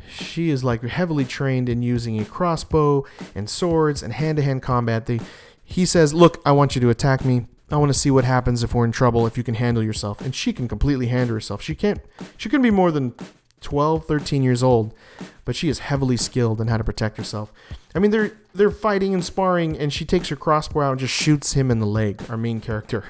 she 0.10 0.50
is 0.50 0.64
like 0.64 0.84
heavily 0.84 1.26
trained 1.26 1.70
in 1.70 1.82
using 1.82 2.20
a 2.20 2.26
crossbow 2.26 3.06
and 3.36 3.50
swords 3.50 4.04
and 4.04 4.14
hand-to-hand 4.14 4.62
combat. 4.62 5.06
The, 5.06 5.20
he 5.64 5.86
says, 5.86 6.14
"Look, 6.14 6.42
I 6.46 6.52
want 6.52 6.76
you 6.76 6.82
to 6.82 6.90
attack 6.90 7.24
me. 7.24 7.48
I 7.72 7.78
want 7.78 7.94
to 7.94 7.98
see 7.98 8.10
what 8.10 8.26
happens 8.26 8.64
if 8.64 8.74
we're 8.74 8.86
in 8.86 8.92
trouble. 8.92 9.28
If 9.28 9.38
you 9.38 9.44
can 9.44 9.56
handle 9.56 9.84
yourself." 9.84 10.22
And 10.22 10.34
she 10.34 10.54
can 10.54 10.68
completely 10.68 11.08
handle 11.08 11.36
herself. 11.36 11.62
She 11.62 11.76
can't. 11.76 12.00
She 12.38 12.50
couldn't 12.50 12.64
be 12.64 12.72
more 12.72 12.92
than 12.92 13.14
12, 13.62 14.06
13 14.06 14.44
years 14.44 14.64
old, 14.64 14.94
but 15.46 15.56
she 15.56 15.70
is 15.70 15.80
heavily 15.80 16.18
skilled 16.18 16.62
in 16.62 16.68
how 16.68 16.78
to 16.78 16.84
protect 16.84 17.18
herself. 17.18 17.52
I 17.94 18.00
mean, 18.00 18.12
they're 18.12 18.32
they're 18.54 18.72
fighting 18.72 19.14
and 19.14 19.24
sparring, 19.24 19.78
and 19.78 19.92
she 19.92 20.06
takes 20.06 20.30
her 20.30 20.36
crossbow 20.36 20.82
out 20.82 20.92
and 20.92 21.00
just 21.00 21.14
shoots 21.14 21.54
him 21.54 21.72
in 21.72 21.80
the 21.80 21.86
leg. 21.86 22.22
Our 22.30 22.38
main 22.38 22.62
character. 22.62 23.04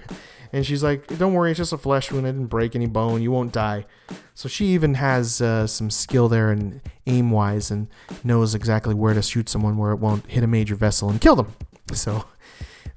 And 0.52 0.66
she's 0.66 0.84
like, 0.84 1.06
"Don't 1.20 1.34
worry, 1.34 1.52
it's 1.52 1.60
just 1.60 1.74
a 1.74 1.78
flesh 1.78 2.12
wound. 2.12 2.26
I 2.26 2.32
didn't 2.32 2.48
break 2.48 2.76
any 2.76 2.88
bone. 2.88 3.22
You 3.22 3.32
won't 3.32 3.54
die." 3.54 3.86
So 4.34 4.50
she 4.50 4.68
even 4.68 4.96
has 4.96 5.42
uh, 5.42 5.68
some 5.68 5.90
skill 5.92 6.28
there 6.28 6.50
and 6.52 6.82
aim 7.06 7.30
wise, 7.30 7.70
and 7.70 7.88
knows 8.24 8.56
exactly 8.56 8.96
where 8.96 9.14
to 9.14 9.22
shoot 9.22 9.48
someone 9.50 9.78
where 9.78 9.92
it 9.92 9.98
won't 10.00 10.26
hit 10.28 10.44
a 10.44 10.48
major 10.48 10.76
vessel 10.76 11.10
and 11.10 11.22
kill 11.22 11.36
them. 11.36 11.54
So, 11.94 12.26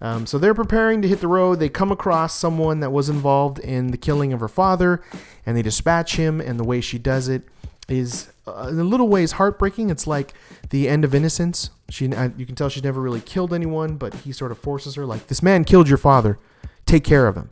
um, 0.00 0.26
so 0.26 0.38
they're 0.38 0.54
preparing 0.54 1.02
to 1.02 1.08
hit 1.08 1.20
the 1.20 1.28
road. 1.28 1.58
They 1.58 1.68
come 1.68 1.92
across 1.92 2.34
someone 2.34 2.80
that 2.80 2.90
was 2.90 3.08
involved 3.08 3.58
in 3.58 3.88
the 3.88 3.98
killing 3.98 4.32
of 4.32 4.40
her 4.40 4.48
father, 4.48 5.02
and 5.44 5.56
they 5.56 5.62
dispatch 5.62 6.16
him. 6.16 6.40
And 6.40 6.58
the 6.58 6.64
way 6.64 6.80
she 6.80 6.98
does 6.98 7.28
it 7.28 7.42
is, 7.88 8.32
uh, 8.46 8.68
in 8.70 8.78
a 8.78 8.84
little 8.84 9.08
ways, 9.08 9.32
heartbreaking. 9.32 9.90
It's 9.90 10.06
like 10.06 10.32
the 10.70 10.88
end 10.88 11.04
of 11.04 11.14
Innocence. 11.14 11.70
She, 11.90 12.10
uh, 12.14 12.30
you 12.36 12.46
can 12.46 12.54
tell 12.54 12.70
she's 12.70 12.84
never 12.84 13.00
really 13.00 13.20
killed 13.20 13.52
anyone, 13.52 13.96
but 13.96 14.14
he 14.14 14.32
sort 14.32 14.52
of 14.52 14.58
forces 14.58 14.94
her, 14.94 15.04
like, 15.04 15.26
"This 15.26 15.42
man 15.42 15.64
killed 15.64 15.88
your 15.88 15.98
father." 15.98 16.38
Take 16.86 17.04
care 17.04 17.26
of 17.26 17.36
him. 17.36 17.50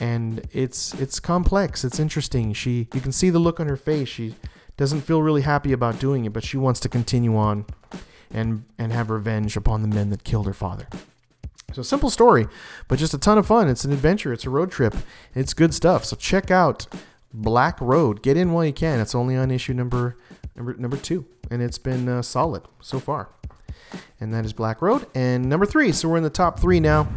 And 0.00 0.46
it's 0.52 0.94
it's 0.94 1.20
complex. 1.20 1.84
It's 1.84 1.98
interesting. 1.98 2.52
She 2.54 2.88
you 2.94 3.00
can 3.00 3.12
see 3.12 3.30
the 3.30 3.38
look 3.38 3.60
on 3.60 3.68
her 3.68 3.76
face. 3.76 4.08
She 4.08 4.34
doesn't 4.76 5.02
feel 5.02 5.22
really 5.22 5.42
happy 5.42 5.72
about 5.72 5.98
doing 5.98 6.24
it, 6.24 6.32
but 6.32 6.44
she 6.44 6.56
wants 6.56 6.80
to 6.80 6.88
continue 6.88 7.36
on 7.36 7.66
and 8.30 8.64
and 8.78 8.92
have 8.92 9.10
revenge 9.10 9.56
upon 9.56 9.82
the 9.82 9.88
men 9.88 10.10
that 10.10 10.24
killed 10.24 10.46
her 10.46 10.54
father. 10.54 10.86
So 11.72 11.82
simple 11.82 12.10
story, 12.10 12.48
but 12.88 12.98
just 12.98 13.14
a 13.14 13.18
ton 13.18 13.38
of 13.38 13.46
fun. 13.46 13.68
It's 13.68 13.84
an 13.84 13.92
adventure. 13.92 14.32
It's 14.32 14.44
a 14.44 14.50
road 14.50 14.70
trip. 14.70 14.94
It's 15.34 15.54
good 15.54 15.74
stuff. 15.74 16.04
So 16.04 16.16
check 16.16 16.50
out 16.50 16.86
Black 17.32 17.80
Road. 17.80 18.22
Get 18.22 18.36
in 18.36 18.52
while 18.52 18.64
you 18.64 18.72
can. 18.72 19.00
It's 19.00 19.14
only 19.14 19.36
on 19.36 19.50
issue 19.50 19.74
number 19.74 20.16
number 20.56 20.74
number 20.74 20.96
two, 20.96 21.26
and 21.50 21.62
it's 21.62 21.78
been 21.78 22.08
uh, 22.08 22.22
solid 22.22 22.62
so 22.80 22.98
far. 22.98 23.28
And 24.20 24.32
that 24.34 24.44
is 24.44 24.52
Black 24.52 24.82
Road. 24.82 25.06
And 25.14 25.48
number 25.48 25.66
three. 25.66 25.92
So 25.92 26.08
we're 26.08 26.16
in 26.16 26.22
the 26.22 26.30
top 26.30 26.60
three 26.60 26.80
now. 26.80 27.08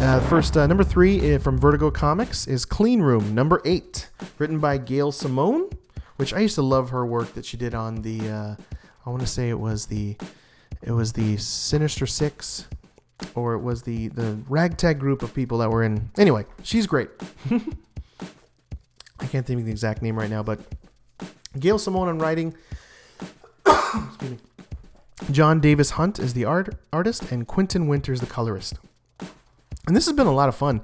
Uh, 0.00 0.18
first, 0.28 0.56
uh, 0.56 0.66
number 0.66 0.82
three 0.82 1.34
uh, 1.34 1.38
from 1.38 1.58
Vertigo 1.58 1.90
Comics 1.90 2.46
is 2.46 2.64
Clean 2.64 3.02
Room, 3.02 3.34
number 3.34 3.60
eight, 3.66 4.08
written 4.38 4.58
by 4.58 4.78
Gail 4.78 5.12
Simone, 5.12 5.68
which 6.16 6.32
I 6.32 6.38
used 6.38 6.54
to 6.54 6.62
love 6.62 6.88
her 6.88 7.04
work 7.04 7.34
that 7.34 7.44
she 7.44 7.58
did 7.58 7.74
on 7.74 7.96
the. 7.96 8.26
Uh, 8.26 8.56
I 9.04 9.10
want 9.10 9.20
to 9.20 9.26
say 9.26 9.50
it 9.50 9.60
was 9.60 9.86
the, 9.86 10.16
it 10.80 10.92
was 10.92 11.12
the 11.12 11.36
Sinister 11.36 12.06
Six, 12.06 12.66
or 13.34 13.52
it 13.52 13.60
was 13.60 13.82
the 13.82 14.08
the 14.08 14.38
ragtag 14.48 14.98
group 14.98 15.22
of 15.22 15.34
people 15.34 15.58
that 15.58 15.70
were 15.70 15.82
in. 15.82 16.10
Anyway, 16.16 16.46
she's 16.62 16.86
great. 16.86 17.10
I 17.50 19.26
can't 19.26 19.46
think 19.46 19.60
of 19.60 19.66
the 19.66 19.70
exact 19.70 20.00
name 20.00 20.18
right 20.18 20.30
now, 20.30 20.42
but 20.42 20.60
Gail 21.58 21.78
Simone 21.78 22.08
on 22.08 22.18
writing. 22.18 22.54
Jon 25.30 25.60
Davis-Hunt 25.60 26.18
is 26.18 26.34
the 26.34 26.44
art 26.44 26.74
artist, 26.92 27.30
and 27.30 27.46
Quinton 27.46 27.86
Winters 27.88 28.20
the 28.20 28.26
colorist. 28.26 28.78
And 29.86 29.96
this 29.96 30.06
has 30.06 30.14
been 30.14 30.26
a 30.26 30.32
lot 30.32 30.48
of 30.48 30.54
fun. 30.54 30.82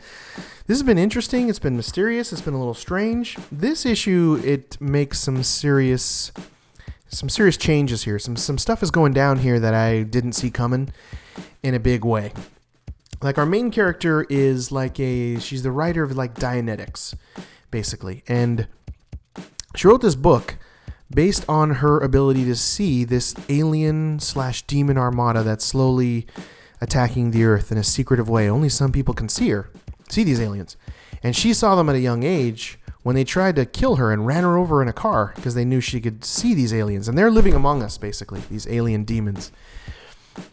This 0.67 0.79
has 0.79 0.83
been 0.83 0.99
interesting. 0.99 1.49
It's 1.49 1.59
been 1.59 1.77
mysterious. 1.77 2.33
It's 2.33 2.41
been 2.41 2.55
a 2.55 2.59
little 2.59 2.75
strange. 2.75 3.37
This 3.53 3.87
issue 3.87 4.41
it 4.45 4.81
makes 4.81 5.21
some 5.21 5.43
serious 5.43 6.33
some 7.09 7.29
serious 7.29 7.57
changes 7.57 8.05
here. 8.05 8.19
Some 8.19 8.37
some 8.37 8.59
stuff 8.59 8.83
is 8.83 8.91
going 8.91 9.13
down 9.13 9.39
here 9.39 9.61
that 9.61 9.75
I 9.75 10.03
didn't 10.03 10.33
see 10.33 10.51
coming 10.51 10.93
in 11.63 11.75
a 11.75 11.79
big 11.79 12.05
way. 12.05 12.33
Like 13.23 13.39
our 13.39 13.47
main 13.47 13.71
character 13.71 14.27
is 14.29 14.73
like 14.73 14.99
a 14.99 15.39
she's 15.39 15.63
the 15.63 15.71
writer 15.71 16.03
of 16.03 16.17
like 16.17 16.35
Dianetics, 16.35 17.15
basically. 17.71 18.25
And 18.27 18.67
she 19.77 19.87
wrote 19.87 20.01
this 20.01 20.17
book 20.17 20.57
based 21.11 21.45
on 21.49 21.77
her 21.77 21.99
ability 21.99 22.45
to 22.45 22.57
see 22.57 23.05
this 23.05 23.35
alien 23.49 24.19
slash 24.19 24.63
demon 24.63 24.99
armada 24.99 25.43
that's 25.43 25.65
slowly 25.65 26.27
attacking 26.81 27.31
the 27.31 27.45
Earth 27.45 27.71
in 27.71 27.79
a 27.79 27.85
secretive 27.85 28.29
way. 28.29 28.49
Only 28.49 28.69
some 28.69 28.93
people 28.93 29.15
can 29.15 29.29
see 29.29 29.51
her, 29.51 29.71
see 30.09 30.25
these 30.25 30.41
aliens. 30.41 30.77
And 31.23 31.35
she 31.35 31.55
saw 31.55 31.75
them 31.75 31.89
at 31.89 31.95
a 31.95 32.01
young 32.01 32.23
age 32.23 32.79
when 33.03 33.15
they 33.15 33.25
tried 33.25 33.57
to 33.57 33.65
kill 33.65 33.97
her 33.97 34.13
and 34.13 34.27
ran 34.27 34.43
her 34.43 34.57
over 34.57 34.83
in 34.83 34.89
a 34.89 34.93
car 34.93 35.33
because 35.37 35.55
they 35.55 35.65
knew 35.65 35.81
she 35.81 36.01
could 36.01 36.25
see 36.25 36.55
these 36.55 36.75
aliens. 36.75 37.09
And 37.09 37.17
they're 37.17 37.31
living 37.31 37.55
among 37.55 37.83
us, 37.83 37.99
basically, 37.99 38.41
these 38.51 38.67
alien 38.67 39.05
demons. 39.05 39.53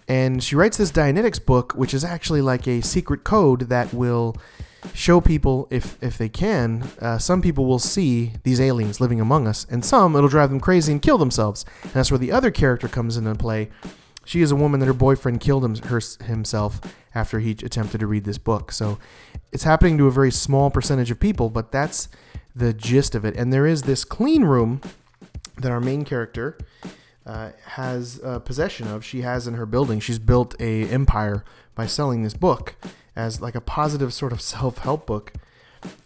And 0.07 0.43
she 0.43 0.55
writes 0.55 0.77
this 0.77 0.91
Dianetics 0.91 1.43
book, 1.43 1.73
which 1.73 1.93
is 1.93 2.05
actually 2.05 2.41
like 2.41 2.67
a 2.67 2.81
secret 2.81 3.23
code 3.23 3.69
that 3.69 3.93
will 3.93 4.35
show 4.93 5.21
people, 5.21 5.67
if, 5.69 5.97
if 6.01 6.17
they 6.17 6.29
can, 6.29 6.83
uh, 6.99 7.17
some 7.17 7.41
people 7.41 7.65
will 7.65 7.79
see 7.79 8.33
these 8.43 8.59
aliens 8.59 8.99
living 8.99 9.21
among 9.21 9.47
us, 9.47 9.65
and 9.69 9.83
some 9.83 10.15
it'll 10.15 10.29
drive 10.29 10.49
them 10.49 10.59
crazy 10.59 10.91
and 10.91 11.01
kill 11.01 11.17
themselves. 11.17 11.65
And 11.83 11.93
that's 11.93 12.11
where 12.11 12.17
the 12.17 12.31
other 12.31 12.51
character 12.51 12.87
comes 12.87 13.17
into 13.17 13.33
play, 13.35 13.69
she 14.25 14.41
is 14.41 14.51
a 14.51 14.55
woman 14.55 14.79
that 14.79 14.85
her 14.85 14.93
boyfriend 14.93 15.41
killed 15.41 15.65
him, 15.65 15.75
her, 15.75 16.01
himself 16.25 16.79
after 17.13 17.39
he 17.39 17.51
attempted 17.51 17.99
to 17.99 18.07
read 18.07 18.23
this 18.23 18.37
book. 18.37 18.71
So 18.71 18.97
it's 19.51 19.63
happening 19.63 19.97
to 19.97 20.07
a 20.07 20.11
very 20.11 20.31
small 20.31 20.69
percentage 20.69 21.11
of 21.11 21.19
people, 21.19 21.49
but 21.49 21.71
that's 21.71 22.07
the 22.55 22.73
gist 22.73 23.15
of 23.15 23.25
it. 23.25 23.35
And 23.35 23.51
there 23.51 23.67
is 23.67 23.83
this 23.83 24.05
clean 24.05 24.43
room 24.43 24.81
that 25.57 25.71
our 25.71 25.81
main 25.81 26.05
character 26.05 26.57
uh, 27.25 27.49
has 27.65 28.21
uh, 28.23 28.39
possession 28.39 28.87
of. 28.87 29.03
She 29.03 29.21
has 29.21 29.47
in 29.47 29.55
her 29.55 29.65
building. 29.65 29.99
She's 29.99 30.19
built 30.19 30.55
a 30.59 30.87
empire 30.89 31.43
by 31.75 31.85
selling 31.85 32.23
this 32.23 32.33
book 32.33 32.75
as 33.15 33.41
like 33.41 33.55
a 33.55 33.61
positive 33.61 34.13
sort 34.13 34.31
of 34.31 34.41
self-help 34.41 35.05
book. 35.05 35.33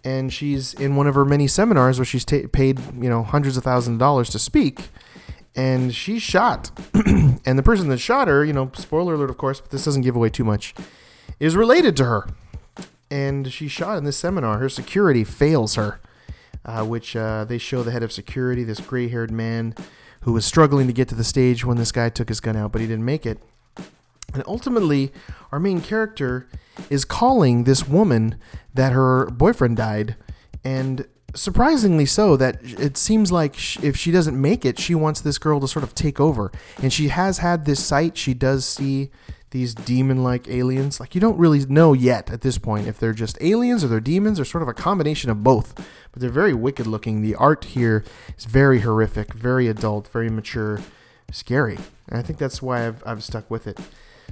And 0.04 0.34
she's 0.34 0.74
in 0.74 0.96
one 0.96 1.08
of 1.08 1.16
her 1.16 1.26
many 1.26 1.48
seminars 1.48 2.00
where 2.00 2.06
she's 2.06 2.26
ta- 2.26 2.48
paid, 2.52 2.80
you 2.96 3.10
know, 3.10 3.24
hundreds 3.24 3.58
of 3.58 3.64
thousands 3.64 3.96
of 3.96 4.00
dollars 4.00 4.30
to 4.32 4.40
speak 4.40 4.90
and 5.58 5.94
she's 5.94 6.22
shot. 6.22 6.70
and 6.94 7.60
the 7.60 7.64
person 7.64 7.90
that 7.90 7.98
shot 7.98 8.28
her, 8.28 8.46
you 8.46 8.54
know, 8.54 8.72
spoiler 8.76 9.16
alert, 9.16 9.32
of 9.32 9.38
course, 9.38 9.60
but 9.60 9.72
this 9.72 9.84
doesn't 9.84 10.04
give 10.04 10.16
away 10.16 10.30
too 10.30 10.44
much, 10.46 10.76
is 11.40 11.56
related 11.56 11.98
to 11.98 12.06
her. 12.06 12.28
And 13.10 13.52
she's 13.52 13.72
shot 13.72 13.98
in 13.98 14.04
this 14.04 14.18
seminar. 14.18 14.60
Her 14.60 14.70
security 14.70 15.24
fails 15.24 15.76
her, 15.76 16.00
uh, 16.64 16.86
which 16.86 17.16
uh, 17.16 17.44
they 17.46 17.58
show 17.58 17.82
the 17.82 17.92
head 17.92 18.04
of 18.04 18.12
security, 18.12 18.64
this 18.64 18.80
gray 18.80 19.08
haired 19.08 19.32
man 19.32 19.74
who 20.22 20.34
was 20.34 20.46
struggling 20.46 20.88
to 20.88 20.94
get 20.94 21.08
to 21.08 21.16
the 21.16 21.24
stage 21.24 21.66
when 21.66 21.78
this 21.78 21.92
guy 21.92 22.10
took 22.10 22.30
his 22.30 22.40
gun 22.40 22.56
out, 22.56 22.72
but 22.72 22.82
he 22.82 22.88
didn't 22.88 23.06
make 23.06 23.26
it. 23.26 23.40
And 24.34 24.44
ultimately, 24.46 25.12
our 25.52 25.60
main 25.60 25.82
character 25.82 26.48
is 26.90 27.06
calling 27.06 27.64
this 27.64 27.88
woman 27.88 28.36
that 28.74 28.94
her 28.94 29.28
boyfriend 29.32 29.78
died. 29.78 30.16
And 30.64 31.08
surprisingly 31.34 32.06
so 32.06 32.36
that 32.38 32.60
it 32.64 32.98
seems 32.98 33.32
like 33.32 33.56
if 33.84 33.96
she 33.96 34.12
doesn't 34.12 34.40
make 34.40 34.66
it 34.66 34.80
she 34.80 34.96
wants 34.96 35.22
this 35.22 35.38
girl 35.38 35.60
to 35.60 35.68
sort 35.68 35.84
of 35.84 35.94
take 35.96 36.20
over. 36.20 36.52
And 36.82 36.92
she 36.92 37.10
has 37.10 37.40
had 37.40 37.66
this 37.66 37.84
sight. 37.84 38.18
She 38.18 38.34
does 38.34 38.66
see 38.66 39.12
these 39.52 39.74
demon 39.74 40.24
like 40.24 40.48
aliens. 40.48 41.00
Like 41.00 41.16
you 41.16 41.22
don't 41.22 41.38
really 41.38 41.66
know 41.66 41.94
yet 41.94 42.32
at 42.32 42.42
this 42.42 42.58
point 42.58 42.88
if 42.88 43.00
they're 43.00 43.14
just 43.14 43.38
aliens 43.42 43.84
or 43.84 43.88
they're 43.88 44.00
demons 44.00 44.40
or 44.40 44.46
sort 44.46 44.62
of 44.62 44.68
a 44.68 44.74
combination 44.74 45.30
of 45.30 45.44
both. 45.44 45.74
But 46.12 46.22
they're 46.22 46.30
very 46.30 46.54
wicked 46.54 46.88
looking. 46.88 47.22
The 47.22 47.36
art 47.36 47.66
here 47.66 48.04
is 48.38 48.46
very 48.46 48.82
horrific 48.82 49.34
very 49.34 49.68
adult 49.68 50.08
very 50.10 50.30
mature 50.30 50.82
scary. 51.32 51.78
And 52.08 52.18
I 52.18 52.22
think 52.22 52.40
that's 52.40 52.62
why 52.62 52.88
I've, 52.88 53.04
I've 53.06 53.24
stuck 53.24 53.50
with 53.52 53.68
it. 53.68 53.80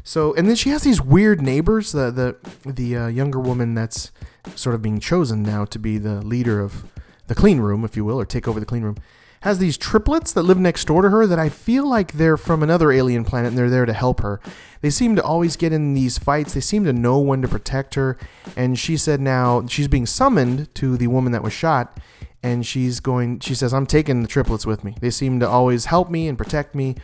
So, 0.08 0.36
and 0.36 0.48
then 0.48 0.56
she 0.56 0.70
has 0.70 0.84
these 0.84 1.02
weird 1.02 1.41
neighbors. 1.41 1.91
The 1.91 2.12
the 2.12 2.72
the 2.72 2.96
uh, 2.96 3.08
younger 3.08 3.39
woman 3.39 3.74
that's 3.74 4.12
sort 4.56 4.76
of 4.76 4.82
being 4.82 5.00
chosen 5.00 5.41
now 5.41 5.65
to 5.65 5.80
be 5.80 5.98
the 5.98 6.22
leader 6.22 6.62
of 6.62 6.86
the 7.26 7.34
clean 7.34 7.60
room, 7.60 7.84
if 7.84 7.98
you 7.98 8.06
will, 8.06 8.20
or 8.22 8.26
take 8.26 8.48
over 8.48 8.60
the 8.60 8.68
clean 8.68 8.84
room, 8.84 8.98
has 9.41 9.58
these 9.58 9.78
triplets 9.78 10.32
that 10.34 10.44
live 10.44 10.60
next 10.60 10.86
door 10.86 11.02
to 11.02 11.10
her 11.10 11.26
that 11.26 11.39
I 11.39 11.50
feel 11.50 11.89
like 11.89 12.13
they're 12.13 12.38
from 12.38 12.62
another 12.62 12.91
alien 12.91 13.26
planet 13.26 13.50
and 13.50 13.58
they're 13.58 13.70
there 13.70 13.88
to 13.88 13.94
help 13.94 14.22
her. 14.22 14.39
They 14.82 14.91
seem 14.91 15.15
to 15.15 15.24
always 15.24 15.56
get 15.56 15.74
in 15.74 15.96
these 15.96 16.20
fights. 16.20 16.54
They 16.54 16.62
seem 16.62 16.86
to 16.86 16.94
know 16.94 17.18
when 17.18 17.41
to 17.41 17.48
protect 17.48 17.96
her. 17.96 18.15
And 18.56 18.78
she 18.78 18.98
said 18.98 19.20
now 19.20 19.65
she's 19.65 19.88
being 19.88 20.06
summoned 20.06 20.74
to 20.76 20.98
the 20.98 21.08
woman 21.08 21.32
that 21.32 21.41
was 21.41 21.54
shot 21.54 22.00
and 22.44 22.63
she's 22.63 23.00
going 23.00 23.39
she 23.39 23.56
says 23.56 23.74
i'm 23.74 23.88
taking 23.88 24.22
the 24.22 24.28
triplets 24.28 24.68
with 24.68 24.84
me 24.84 24.96
they 25.02 25.10
seem 25.10 25.39
to 25.39 25.50
always 25.50 25.86
help 25.86 26.12
me 26.12 26.28
and 26.28 26.38
protect 26.38 26.76
me 26.76 26.96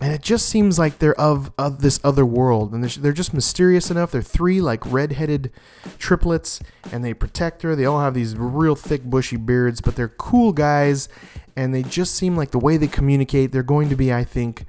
and 0.00 0.12
it 0.12 0.22
just 0.22 0.48
seems 0.48 0.78
like 0.78 0.98
they're 0.98 1.18
of, 1.20 1.52
of 1.58 1.80
this 1.80 2.00
other 2.02 2.24
world. 2.24 2.72
And 2.72 2.82
they're, 2.82 3.02
they're 3.02 3.12
just 3.12 3.34
mysterious 3.34 3.90
enough. 3.90 4.10
They're 4.10 4.22
three 4.22 4.60
like 4.60 4.84
red-headed 4.90 5.50
triplets 5.98 6.60
and 6.92 7.04
they 7.04 7.14
protect 7.14 7.62
her. 7.62 7.76
They 7.76 7.84
all 7.84 8.00
have 8.00 8.14
these 8.14 8.36
real 8.36 8.76
thick 8.76 9.04
bushy 9.04 9.36
beards 9.36 9.80
but 9.80 9.96
they're 9.96 10.08
cool 10.08 10.52
guys 10.52 11.08
and 11.56 11.74
they 11.74 11.82
just 11.82 12.14
seem 12.14 12.36
like 12.36 12.50
the 12.50 12.58
way 12.58 12.76
they 12.76 12.88
communicate 12.88 13.52
they're 13.52 13.62
going 13.62 13.88
to 13.88 13.94
be 13.94 14.12
i 14.12 14.24
think 14.24 14.64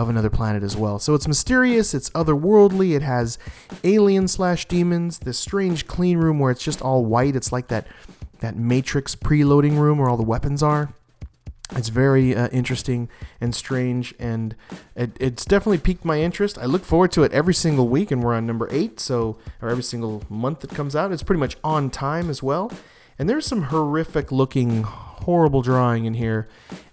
of 0.00 0.08
another 0.08 0.30
planet 0.30 0.62
as 0.62 0.76
well. 0.76 0.98
So 0.98 1.14
it's 1.14 1.28
mysterious 1.28 1.92
it's 1.92 2.10
otherworldly 2.10 2.96
it 2.96 3.02
has 3.02 3.38
alien 3.84 4.28
slash 4.28 4.66
demons 4.66 5.18
this 5.18 5.38
strange 5.38 5.86
clean 5.86 6.18
room 6.18 6.38
where 6.38 6.50
it's 6.50 6.64
just 6.64 6.80
all 6.80 7.04
white. 7.04 7.36
It's 7.36 7.52
like 7.52 7.68
that 7.68 7.86
that 8.40 8.56
matrix 8.56 9.14
preloading 9.14 9.78
room 9.78 9.98
where 9.98 10.08
all 10.08 10.16
the 10.16 10.22
weapons 10.22 10.62
are. 10.62 10.94
It's 11.72 11.88
very 11.88 12.34
uh, 12.34 12.48
interesting 12.48 13.08
and 13.40 13.54
strange, 13.54 14.14
and 14.18 14.56
it, 14.96 15.16
it's 15.20 15.44
definitely 15.44 15.78
piqued 15.78 16.04
my 16.04 16.20
interest. 16.20 16.58
I 16.58 16.64
look 16.64 16.84
forward 16.84 17.12
to 17.12 17.22
it 17.22 17.32
every 17.32 17.54
single 17.54 17.88
week, 17.88 18.10
and 18.10 18.22
we're 18.22 18.34
on 18.34 18.46
number 18.46 18.68
eight, 18.70 18.98
so 18.98 19.38
or 19.62 19.68
every 19.68 19.84
single 19.84 20.22
month 20.28 20.60
that 20.60 20.70
comes 20.70 20.96
out. 20.96 21.12
It's 21.12 21.22
pretty 21.22 21.40
much 21.40 21.56
on 21.62 21.90
time 21.90 22.28
as 22.28 22.42
well. 22.42 22.72
And 23.18 23.28
there's 23.28 23.46
some 23.46 23.64
horrific 23.64 24.32
looking, 24.32 24.82
horrible 24.82 25.62
drawing 25.62 26.06
in 26.06 26.14
here, 26.14 26.48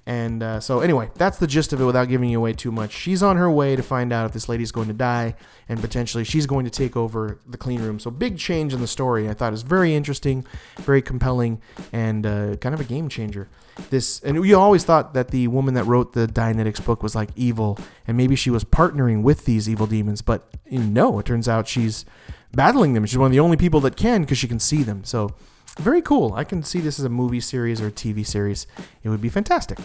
and 0.08 0.42
uh, 0.42 0.62
so, 0.62 0.80
anyway, 0.80 1.10
that's 1.16 1.38
the 1.38 1.48
gist 1.48 1.74
of 1.74 1.82
it 1.82 1.84
without 1.84 2.08
giving 2.08 2.30
you 2.30 2.38
away 2.38 2.54
too 2.54 2.72
much. 2.72 2.94
She's 2.94 3.22
on 3.22 3.36
her 3.36 3.52
way 3.52 3.76
to 3.76 3.84
find 3.84 4.14
out 4.14 4.26
if 4.26 4.32
this 4.32 4.48
lady's 4.48 4.72
going 4.72 4.88
to 4.88 4.94
die, 4.94 5.36
and 5.68 5.82
potentially 5.82 6.24
she's 6.24 6.46
going 6.46 6.64
to 6.64 6.72
take 6.72 6.96
over 6.96 7.40
the 7.46 7.58
clean 7.58 7.82
room. 7.82 8.00
So, 8.00 8.10
big 8.10 8.38
change 8.38 8.74
in 8.74 8.80
the 8.80 8.88
story. 8.88 9.28
I 9.28 9.34
thought 9.34 9.50
it 9.50 9.52
was 9.52 9.64
very 9.64 9.94
interesting, 9.94 10.46
very 10.78 11.02
compelling, 11.02 11.62
and 11.92 12.26
uh, 12.26 12.56
kind 12.56 12.74
of 12.74 12.80
a 12.80 12.86
game 12.86 13.10
changer. 13.10 13.50
This, 13.90 14.22
and 14.22 14.40
we 14.40 14.54
always 14.54 14.86
thought 14.86 15.14
that 15.14 15.32
the 15.32 15.50
woman 15.50 15.74
that 15.74 15.84
wrote 15.84 16.14
the 16.14 16.26
Dianetics 16.26 16.84
book 16.84 17.04
was 17.04 17.14
like 17.14 17.32
evil, 17.36 17.78
and 18.08 18.16
maybe 18.16 18.38
she 18.38 18.50
was 18.50 18.64
partnering 18.64 19.24
with 19.24 19.44
these 19.44 19.68
evil 19.68 19.88
demons, 19.88 20.22
but 20.22 20.48
no, 20.72 21.20
it 21.20 21.26
turns 21.26 21.50
out 21.50 21.68
she's 21.68 22.06
battling 22.54 22.94
them. 22.94 23.06
She's 23.06 23.18
one 23.18 23.28
of 23.28 23.34
the 23.34 23.42
only 23.42 23.58
people 23.58 23.82
that 23.82 23.98
can 23.98 24.22
because 24.22 24.38
she 24.38 24.48
can 24.48 24.62
see 24.62 24.84
them. 24.84 25.04
So, 25.04 25.36
very 25.78 26.02
cool. 26.02 26.34
I 26.34 26.46
can 26.46 26.64
see 26.64 26.80
this 26.80 26.98
as 26.98 27.04
a 27.04 27.10
movie 27.10 27.42
series 27.42 27.82
or 27.82 27.88
a 27.88 27.92
TV 27.92 28.26
series. 28.26 28.68
It 29.04 29.10
would 29.10 29.22
be 29.22 29.28
fantastic. 29.28 29.78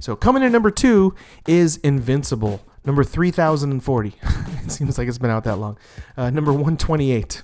So 0.00 0.16
coming 0.16 0.42
in 0.42 0.52
number 0.52 0.70
two 0.70 1.14
is 1.46 1.78
Invincible, 1.78 2.62
number 2.84 3.04
3040. 3.04 4.14
it 4.64 4.70
seems 4.70 4.98
like 4.98 5.08
it's 5.08 5.18
been 5.18 5.30
out 5.30 5.44
that 5.44 5.56
long. 5.56 5.78
Uh, 6.16 6.30
number 6.30 6.52
128. 6.52 7.42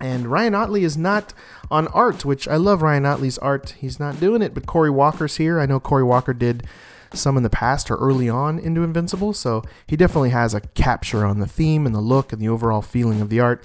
And 0.00 0.26
Ryan 0.26 0.54
Ottley 0.54 0.82
is 0.82 0.96
not 0.96 1.32
on 1.70 1.86
art, 1.88 2.24
which 2.24 2.48
I 2.48 2.56
love 2.56 2.82
Ryan 2.82 3.06
Ottley's 3.06 3.38
art. 3.38 3.76
He's 3.78 4.00
not 4.00 4.18
doing 4.18 4.42
it, 4.42 4.52
but 4.52 4.66
Corey 4.66 4.90
Walker's 4.90 5.36
here. 5.36 5.60
I 5.60 5.66
know 5.66 5.78
Corey 5.78 6.02
Walker 6.02 6.32
did 6.32 6.66
some 7.14 7.36
in 7.36 7.44
the 7.44 7.50
past 7.50 7.90
or 7.90 7.96
early 7.96 8.28
on 8.28 8.58
into 8.58 8.82
Invincible, 8.82 9.32
so 9.32 9.62
he 9.86 9.96
definitely 9.96 10.30
has 10.30 10.54
a 10.54 10.60
capture 10.60 11.24
on 11.24 11.38
the 11.38 11.46
theme 11.46 11.86
and 11.86 11.94
the 11.94 12.00
look 12.00 12.32
and 12.32 12.42
the 12.42 12.48
overall 12.48 12.82
feeling 12.82 13.20
of 13.20 13.28
the 13.28 13.38
art 13.38 13.64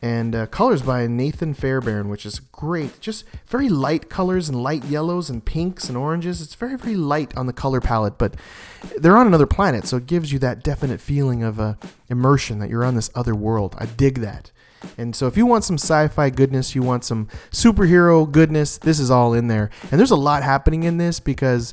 and 0.00 0.34
uh, 0.34 0.46
colors 0.46 0.82
by 0.82 1.06
Nathan 1.06 1.54
Fairbairn, 1.54 2.08
which 2.08 2.26
is 2.26 2.40
great. 2.40 3.00
Just 3.00 3.24
very 3.46 3.68
light 3.68 4.08
colors 4.08 4.48
and 4.48 4.62
light 4.62 4.84
yellows 4.84 5.30
and 5.30 5.44
pinks 5.44 5.88
and 5.88 5.96
oranges. 5.96 6.40
It's 6.40 6.54
very, 6.54 6.76
very 6.76 6.96
light 6.96 7.36
on 7.36 7.46
the 7.46 7.52
color 7.52 7.80
palette, 7.80 8.18
but 8.18 8.34
they're 8.96 9.16
on 9.16 9.26
another 9.26 9.46
planet, 9.46 9.86
so 9.86 9.96
it 9.96 10.06
gives 10.06 10.32
you 10.32 10.38
that 10.40 10.62
definite 10.62 11.00
feeling 11.00 11.42
of 11.42 11.60
uh, 11.60 11.74
immersion 12.08 12.58
that 12.58 12.70
you're 12.70 12.84
on 12.84 12.94
this 12.94 13.10
other 13.14 13.34
world. 13.34 13.74
I 13.78 13.86
dig 13.86 14.18
that. 14.20 14.50
And 14.98 15.14
so, 15.14 15.26
if 15.26 15.36
you 15.36 15.46
want 15.46 15.64
some 15.64 15.78
sci 15.78 16.08
fi 16.08 16.30
goodness, 16.30 16.74
you 16.74 16.82
want 16.82 17.04
some 17.04 17.28
superhero 17.50 18.30
goodness, 18.30 18.78
this 18.78 18.98
is 18.98 19.10
all 19.10 19.32
in 19.32 19.46
there. 19.46 19.70
And 19.90 19.98
there's 19.98 20.10
a 20.10 20.16
lot 20.16 20.42
happening 20.42 20.82
in 20.82 20.98
this 20.98 21.20
because 21.20 21.72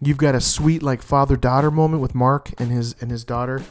you've 0.00 0.16
got 0.16 0.34
a 0.34 0.40
sweet, 0.40 0.82
like, 0.82 1.02
father 1.02 1.36
daughter 1.36 1.70
moment 1.70 2.02
with 2.02 2.14
Mark 2.14 2.50
and 2.58 2.70
his, 2.70 2.96
and 3.00 3.10
his 3.10 3.24
daughter. 3.24 3.62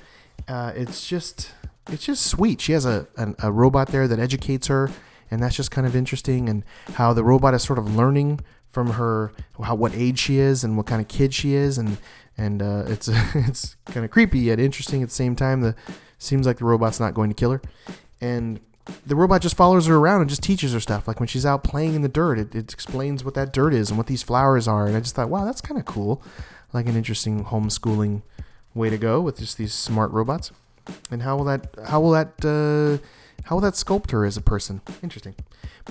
Uh, 0.48 0.72
it's 0.76 1.08
just 1.08 1.52
it's 1.90 2.06
just 2.06 2.26
sweet. 2.26 2.62
She 2.62 2.74
has 2.74 2.86
a, 2.86 3.08
a, 3.18 3.34
a 3.44 3.52
robot 3.52 3.90
there 3.90 4.08
that 4.08 4.20
educates 4.20 4.68
her, 4.68 4.90
and 5.32 5.42
that's 5.42 5.56
just 5.56 5.72
kind 5.72 5.88
of 5.88 5.96
interesting. 5.96 6.50
And 6.50 6.64
how 6.94 7.14
the 7.14 7.24
robot 7.24 7.54
is 7.54 7.64
sort 7.64 7.80
of 7.80 7.96
learning 7.96 8.42
from 8.70 8.92
her 8.92 9.32
how 9.64 9.74
what 9.74 9.94
age 9.96 10.20
she 10.20 10.38
is 10.38 10.64
and 10.64 10.78
what 10.78 10.86
kind 10.86 11.02
of 11.02 11.08
kid 11.08 11.34
she 11.34 11.54
is, 11.54 11.78
and 11.78 11.98
and 12.38 12.62
uh, 12.62 12.84
it's 12.88 13.08
it's 13.36 13.76
kind 13.86 14.06
of 14.06 14.12
creepy 14.12 14.40
yet 14.40 14.60
interesting 14.60 15.02
at 15.02 15.10
the 15.10 15.16
same 15.16 15.36
time. 15.36 15.62
The 15.62 15.76
seems 16.18 16.46
like 16.46 16.58
the 16.58 16.66
robot's 16.66 17.00
not 17.00 17.14
going 17.14 17.30
to 17.30 17.36
kill 17.36 17.52
her, 17.52 17.62
and 18.22 18.60
the 19.06 19.16
robot 19.16 19.42
just 19.42 19.56
follows 19.56 19.88
her 19.88 19.96
around 19.96 20.22
and 20.22 20.30
just 20.30 20.44
teaches 20.44 20.74
her 20.74 20.80
stuff. 20.80 21.08
Like 21.08 21.20
when 21.20 21.28
she's 21.28 21.46
out 21.46 21.64
playing 21.64 21.94
in 21.94 22.02
the 22.02 22.10
dirt, 22.10 22.40
it, 22.40 22.56
it 22.56 22.74
explains 22.74 23.24
what 23.24 23.34
that 23.34 23.54
dirt 23.54 23.74
is 23.74 23.90
and 23.90 23.98
what 23.98 24.08
these 24.08 24.24
flowers 24.24 24.68
are. 24.68 24.88
And 24.88 24.96
I 24.96 25.00
just 25.00 25.16
thought, 25.16 25.30
wow, 25.30 25.46
that's 25.46 25.62
kind 25.62 25.80
of 25.80 25.86
cool. 25.86 26.22
Like 26.74 26.88
an 26.88 26.96
interesting 26.96 27.46
homeschooling 27.46 28.22
way 28.74 28.90
to 28.90 28.98
go 28.98 29.22
with 29.22 29.40
just 29.40 29.58
these 29.58 29.74
smart 29.74 30.12
robots. 30.12 30.52
And 31.12 31.22
how 31.22 31.38
will 31.38 31.46
that 31.46 31.68
how 31.86 32.02
will 32.02 32.12
that 32.12 32.44
uh, 32.44 33.04
how 33.46 33.56
will 33.56 33.62
that 33.62 33.74
sculpt 33.74 34.12
her 34.12 34.26
as 34.26 34.38
a 34.38 34.42
person? 34.42 34.82
Interesting. 35.02 35.36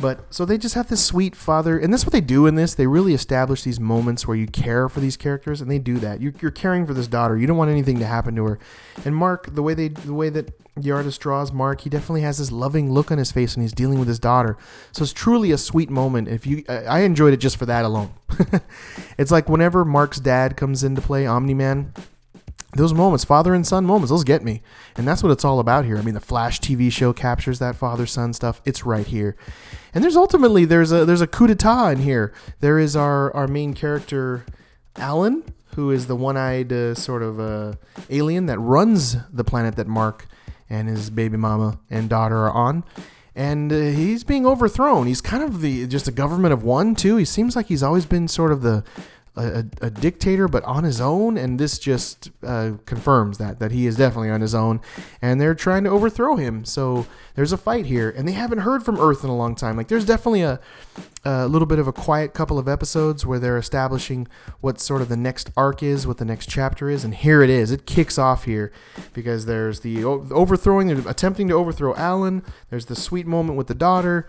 But 0.00 0.34
so 0.34 0.44
they 0.44 0.58
just 0.58 0.74
have 0.74 0.88
this 0.88 1.04
sweet 1.04 1.34
father, 1.34 1.78
and 1.78 1.92
that's 1.92 2.04
what 2.04 2.12
they 2.12 2.20
do 2.20 2.46
in 2.46 2.54
this. 2.54 2.74
They 2.74 2.86
really 2.86 3.14
establish 3.14 3.62
these 3.62 3.80
moments 3.80 4.26
where 4.28 4.36
you 4.36 4.46
care 4.46 4.88
for 4.88 5.00
these 5.00 5.16
characters, 5.16 5.60
and 5.60 5.70
they 5.70 5.78
do 5.78 5.98
that. 6.00 6.20
You, 6.20 6.34
are 6.42 6.50
caring 6.50 6.86
for 6.86 6.92
this 6.92 7.06
daughter. 7.06 7.36
You 7.36 7.46
don't 7.46 7.56
want 7.56 7.70
anything 7.70 7.98
to 8.00 8.06
happen 8.06 8.36
to 8.36 8.44
her. 8.44 8.58
And 9.04 9.16
Mark, 9.16 9.54
the 9.54 9.62
way 9.62 9.72
they, 9.72 9.88
the 9.88 10.12
way 10.12 10.28
that 10.28 10.52
the 10.76 10.90
artist 10.90 11.20
draws 11.20 11.50
Mark, 11.50 11.80
he 11.80 11.90
definitely 11.90 12.20
has 12.20 12.38
this 12.38 12.52
loving 12.52 12.92
look 12.92 13.10
on 13.10 13.16
his 13.16 13.32
face 13.32 13.56
when 13.56 13.62
he's 13.62 13.72
dealing 13.72 13.98
with 13.98 14.08
his 14.08 14.18
daughter. 14.18 14.58
So 14.92 15.02
it's 15.02 15.14
truly 15.14 15.50
a 15.50 15.58
sweet 15.58 15.88
moment. 15.88 16.28
If 16.28 16.46
you, 16.46 16.62
I 16.68 17.00
enjoyed 17.00 17.32
it 17.32 17.38
just 17.38 17.56
for 17.56 17.66
that 17.66 17.86
alone. 17.86 18.12
it's 19.18 19.30
like 19.30 19.48
whenever 19.48 19.84
Mark's 19.84 20.20
dad 20.20 20.58
comes 20.58 20.84
into 20.84 21.00
play, 21.00 21.26
Omni 21.26 21.54
Man 21.54 21.94
those 22.76 22.94
moments, 22.94 23.24
father 23.24 23.54
and 23.54 23.66
son 23.66 23.84
moments, 23.84 24.10
those 24.10 24.24
get 24.24 24.42
me. 24.44 24.62
And 24.96 25.06
that's 25.06 25.22
what 25.22 25.32
it's 25.32 25.44
all 25.44 25.58
about 25.58 25.84
here. 25.84 25.98
I 25.98 26.02
mean, 26.02 26.14
the 26.14 26.20
Flash 26.20 26.60
TV 26.60 26.90
show 26.90 27.12
captures 27.12 27.58
that 27.58 27.76
father 27.76 28.06
son 28.06 28.32
stuff. 28.32 28.60
It's 28.64 28.86
right 28.86 29.06
here. 29.06 29.36
And 29.94 30.02
there's 30.04 30.16
ultimately 30.16 30.64
there's 30.64 30.92
a 30.92 31.04
there's 31.04 31.20
a 31.20 31.26
coup 31.26 31.46
d'etat 31.46 31.90
in 31.90 31.98
here. 31.98 32.32
There 32.60 32.78
is 32.78 32.96
our 32.96 33.34
our 33.34 33.48
main 33.48 33.74
character 33.74 34.44
Allen, 34.96 35.44
who 35.74 35.90
is 35.90 36.06
the 36.06 36.16
one-eyed 36.16 36.72
uh, 36.72 36.94
sort 36.94 37.22
of 37.22 37.38
uh, 37.38 37.74
alien 38.10 38.46
that 38.46 38.58
runs 38.58 39.16
the 39.32 39.44
planet 39.44 39.76
that 39.76 39.86
Mark 39.86 40.26
and 40.68 40.88
his 40.88 41.10
baby 41.10 41.36
mama 41.36 41.78
and 41.90 42.08
daughter 42.08 42.46
are 42.46 42.52
on. 42.52 42.84
And 43.34 43.70
uh, 43.70 43.76
he's 43.76 44.24
being 44.24 44.46
overthrown. 44.46 45.06
He's 45.06 45.20
kind 45.20 45.42
of 45.42 45.60
the 45.60 45.86
just 45.86 46.08
a 46.08 46.12
government 46.12 46.54
of 46.54 46.62
one 46.64 46.94
too. 46.94 47.16
He 47.16 47.26
seems 47.26 47.54
like 47.54 47.66
he's 47.66 47.82
always 47.82 48.06
been 48.06 48.28
sort 48.28 48.50
of 48.50 48.62
the 48.62 48.82
a, 49.36 49.64
a, 49.82 49.90
dictator, 49.90 50.48
but 50.48 50.64
on 50.64 50.84
his 50.84 51.00
own, 51.00 51.36
and 51.36 51.58
this 51.58 51.78
just 51.78 52.30
uh, 52.42 52.72
confirms 52.86 53.38
that 53.38 53.58
that 53.58 53.70
he 53.70 53.86
is 53.86 53.96
definitely 53.96 54.30
on 54.30 54.40
his 54.40 54.54
own, 54.54 54.80
and 55.20 55.40
they're 55.40 55.54
trying 55.54 55.84
to 55.84 55.90
overthrow 55.90 56.36
him. 56.36 56.64
So 56.64 57.06
there's 57.34 57.52
a 57.52 57.58
fight 57.58 57.86
here, 57.86 58.08
and 58.10 58.26
they 58.26 58.32
haven't 58.32 58.58
heard 58.58 58.82
from 58.82 58.98
Earth 58.98 59.22
in 59.24 59.30
a 59.30 59.36
long 59.36 59.54
time. 59.54 59.76
Like 59.76 59.88
there's 59.88 60.06
definitely 60.06 60.40
a, 60.40 60.58
a 61.24 61.46
little 61.48 61.66
bit 61.66 61.78
of 61.78 61.86
a 61.86 61.92
quiet 61.92 62.32
couple 62.32 62.58
of 62.58 62.66
episodes 62.66 63.26
where 63.26 63.38
they're 63.38 63.58
establishing 63.58 64.26
what 64.60 64.80
sort 64.80 65.02
of 65.02 65.08
the 65.08 65.16
next 65.16 65.50
arc 65.56 65.82
is, 65.82 66.06
what 66.06 66.16
the 66.16 66.24
next 66.24 66.48
chapter 66.48 66.88
is, 66.88 67.04
and 67.04 67.14
here 67.14 67.42
it 67.42 67.50
is. 67.50 67.70
It 67.70 67.84
kicks 67.84 68.18
off 68.18 68.44
here 68.44 68.72
because 69.12 69.44
there's 69.44 69.80
the 69.80 70.02
overthrowing, 70.02 70.88
they're 70.88 71.08
attempting 71.08 71.48
to 71.48 71.54
overthrow 71.54 71.94
Allen. 71.96 72.42
There's 72.70 72.86
the 72.86 72.96
sweet 72.96 73.26
moment 73.26 73.58
with 73.58 73.66
the 73.66 73.74
daughter 73.74 74.26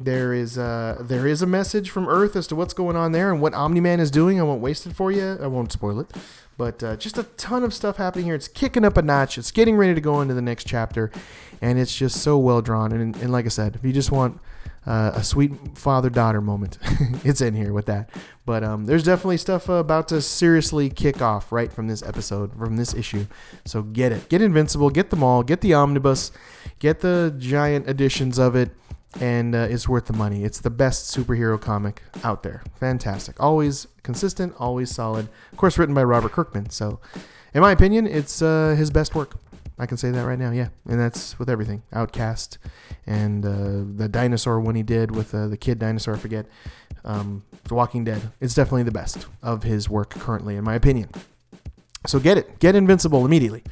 there 0.00 0.32
is 0.32 0.58
a, 0.58 0.98
there 1.00 1.26
is 1.26 1.42
a 1.42 1.46
message 1.46 1.90
from 1.90 2.08
Earth 2.08 2.36
as 2.36 2.46
to 2.48 2.56
what's 2.56 2.74
going 2.74 2.96
on 2.96 3.12
there 3.12 3.32
and 3.32 3.40
what 3.40 3.54
Omni 3.54 3.80
Man 3.80 4.00
is 4.00 4.10
doing. 4.10 4.40
I 4.40 4.42
won't 4.42 4.60
waste 4.60 4.86
it 4.86 4.94
for 4.94 5.12
you. 5.12 5.38
I 5.40 5.46
won't 5.46 5.72
spoil 5.72 6.00
it. 6.00 6.10
But 6.56 6.82
uh, 6.82 6.96
just 6.96 7.18
a 7.18 7.24
ton 7.24 7.64
of 7.64 7.74
stuff 7.74 7.96
happening 7.96 8.26
here. 8.26 8.34
It's 8.34 8.48
kicking 8.48 8.84
up 8.84 8.96
a 8.96 9.02
notch. 9.02 9.38
It's 9.38 9.50
getting 9.50 9.76
ready 9.76 9.94
to 9.94 10.00
go 10.00 10.20
into 10.20 10.34
the 10.34 10.42
next 10.42 10.66
chapter, 10.66 11.10
and 11.60 11.78
it's 11.78 11.94
just 11.94 12.22
so 12.22 12.38
well 12.38 12.62
drawn. 12.62 12.92
And, 12.92 13.16
and 13.16 13.32
like 13.32 13.44
I 13.44 13.48
said, 13.48 13.74
if 13.74 13.84
you 13.84 13.92
just 13.92 14.12
want 14.12 14.40
uh, 14.86 15.12
a 15.14 15.24
sweet 15.24 15.76
father 15.76 16.10
daughter 16.10 16.40
moment, 16.40 16.78
it's 17.24 17.40
in 17.40 17.54
here 17.54 17.72
with 17.72 17.86
that. 17.86 18.08
But 18.46 18.62
um, 18.62 18.84
there's 18.84 19.02
definitely 19.02 19.38
stuff 19.38 19.68
uh, 19.68 19.74
about 19.74 20.06
to 20.08 20.22
seriously 20.22 20.90
kick 20.90 21.20
off 21.20 21.50
right 21.50 21.72
from 21.72 21.88
this 21.88 22.02
episode, 22.02 22.56
from 22.56 22.76
this 22.76 22.94
issue. 22.94 23.26
So 23.64 23.82
get 23.82 24.12
it. 24.12 24.28
Get 24.28 24.40
Invincible, 24.40 24.90
get 24.90 25.10
them 25.10 25.24
all, 25.24 25.42
get 25.42 25.60
the 25.60 25.74
omnibus, 25.74 26.30
get 26.78 27.00
the 27.00 27.34
giant 27.36 27.88
editions 27.88 28.38
of 28.38 28.54
it 28.54 28.70
and 29.20 29.54
uh, 29.54 29.66
it's 29.70 29.88
worth 29.88 30.06
the 30.06 30.12
money. 30.12 30.44
It's 30.44 30.60
the 30.60 30.70
best 30.70 31.14
superhero 31.14 31.60
comic 31.60 32.02
out 32.22 32.42
there. 32.42 32.62
Fantastic. 32.78 33.40
Always 33.40 33.86
consistent, 34.02 34.54
always 34.58 34.90
solid. 34.90 35.28
Of 35.52 35.58
course, 35.58 35.78
written 35.78 35.94
by 35.94 36.04
Robert 36.04 36.32
Kirkman. 36.32 36.70
So 36.70 37.00
in 37.52 37.60
my 37.60 37.72
opinion, 37.72 38.06
it's 38.06 38.42
uh, 38.42 38.74
his 38.76 38.90
best 38.90 39.14
work. 39.14 39.36
I 39.78 39.86
can 39.86 39.96
say 39.96 40.10
that 40.10 40.24
right 40.24 40.38
now, 40.38 40.52
yeah. 40.52 40.68
And 40.88 41.00
that's 41.00 41.38
with 41.38 41.50
everything. 41.50 41.82
Outcast 41.92 42.58
and 43.06 43.44
uh, 43.44 43.84
the 43.96 44.08
dinosaur 44.08 44.60
one 44.60 44.74
he 44.74 44.82
did 44.82 45.10
with 45.14 45.34
uh, 45.34 45.48
the 45.48 45.56
kid 45.56 45.78
dinosaur, 45.78 46.14
I 46.14 46.18
forget. 46.18 46.46
Um, 47.04 47.44
the 47.64 47.74
Walking 47.74 48.04
Dead. 48.04 48.30
It's 48.40 48.54
definitely 48.54 48.84
the 48.84 48.92
best 48.92 49.26
of 49.42 49.62
his 49.62 49.90
work 49.90 50.10
currently, 50.10 50.56
in 50.56 50.64
my 50.64 50.74
opinion. 50.74 51.10
So 52.06 52.18
get 52.18 52.38
it. 52.38 52.58
Get 52.60 52.74
Invincible 52.74 53.24
immediately. 53.24 53.62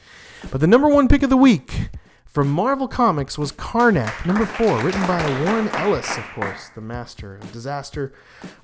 But 0.51 0.61
the 0.61 0.67
number 0.67 0.89
one 0.89 1.09
pick 1.09 1.23
of 1.23 1.31
the 1.31 1.37
week 1.37 1.89
from 2.33 2.51
Marvel 2.51 2.89
Comics 2.89 3.37
was 3.37 3.53
Karnak, 3.53 4.25
number 4.27 4.47
four, 4.47 4.79
written 4.83 5.03
by 5.07 5.23
Warren 5.45 5.69
Ellis, 5.69 6.17
of 6.17 6.25
course, 6.31 6.71
the 6.71 6.81
master 6.81 7.37
of 7.37 7.53
disaster. 7.53 8.13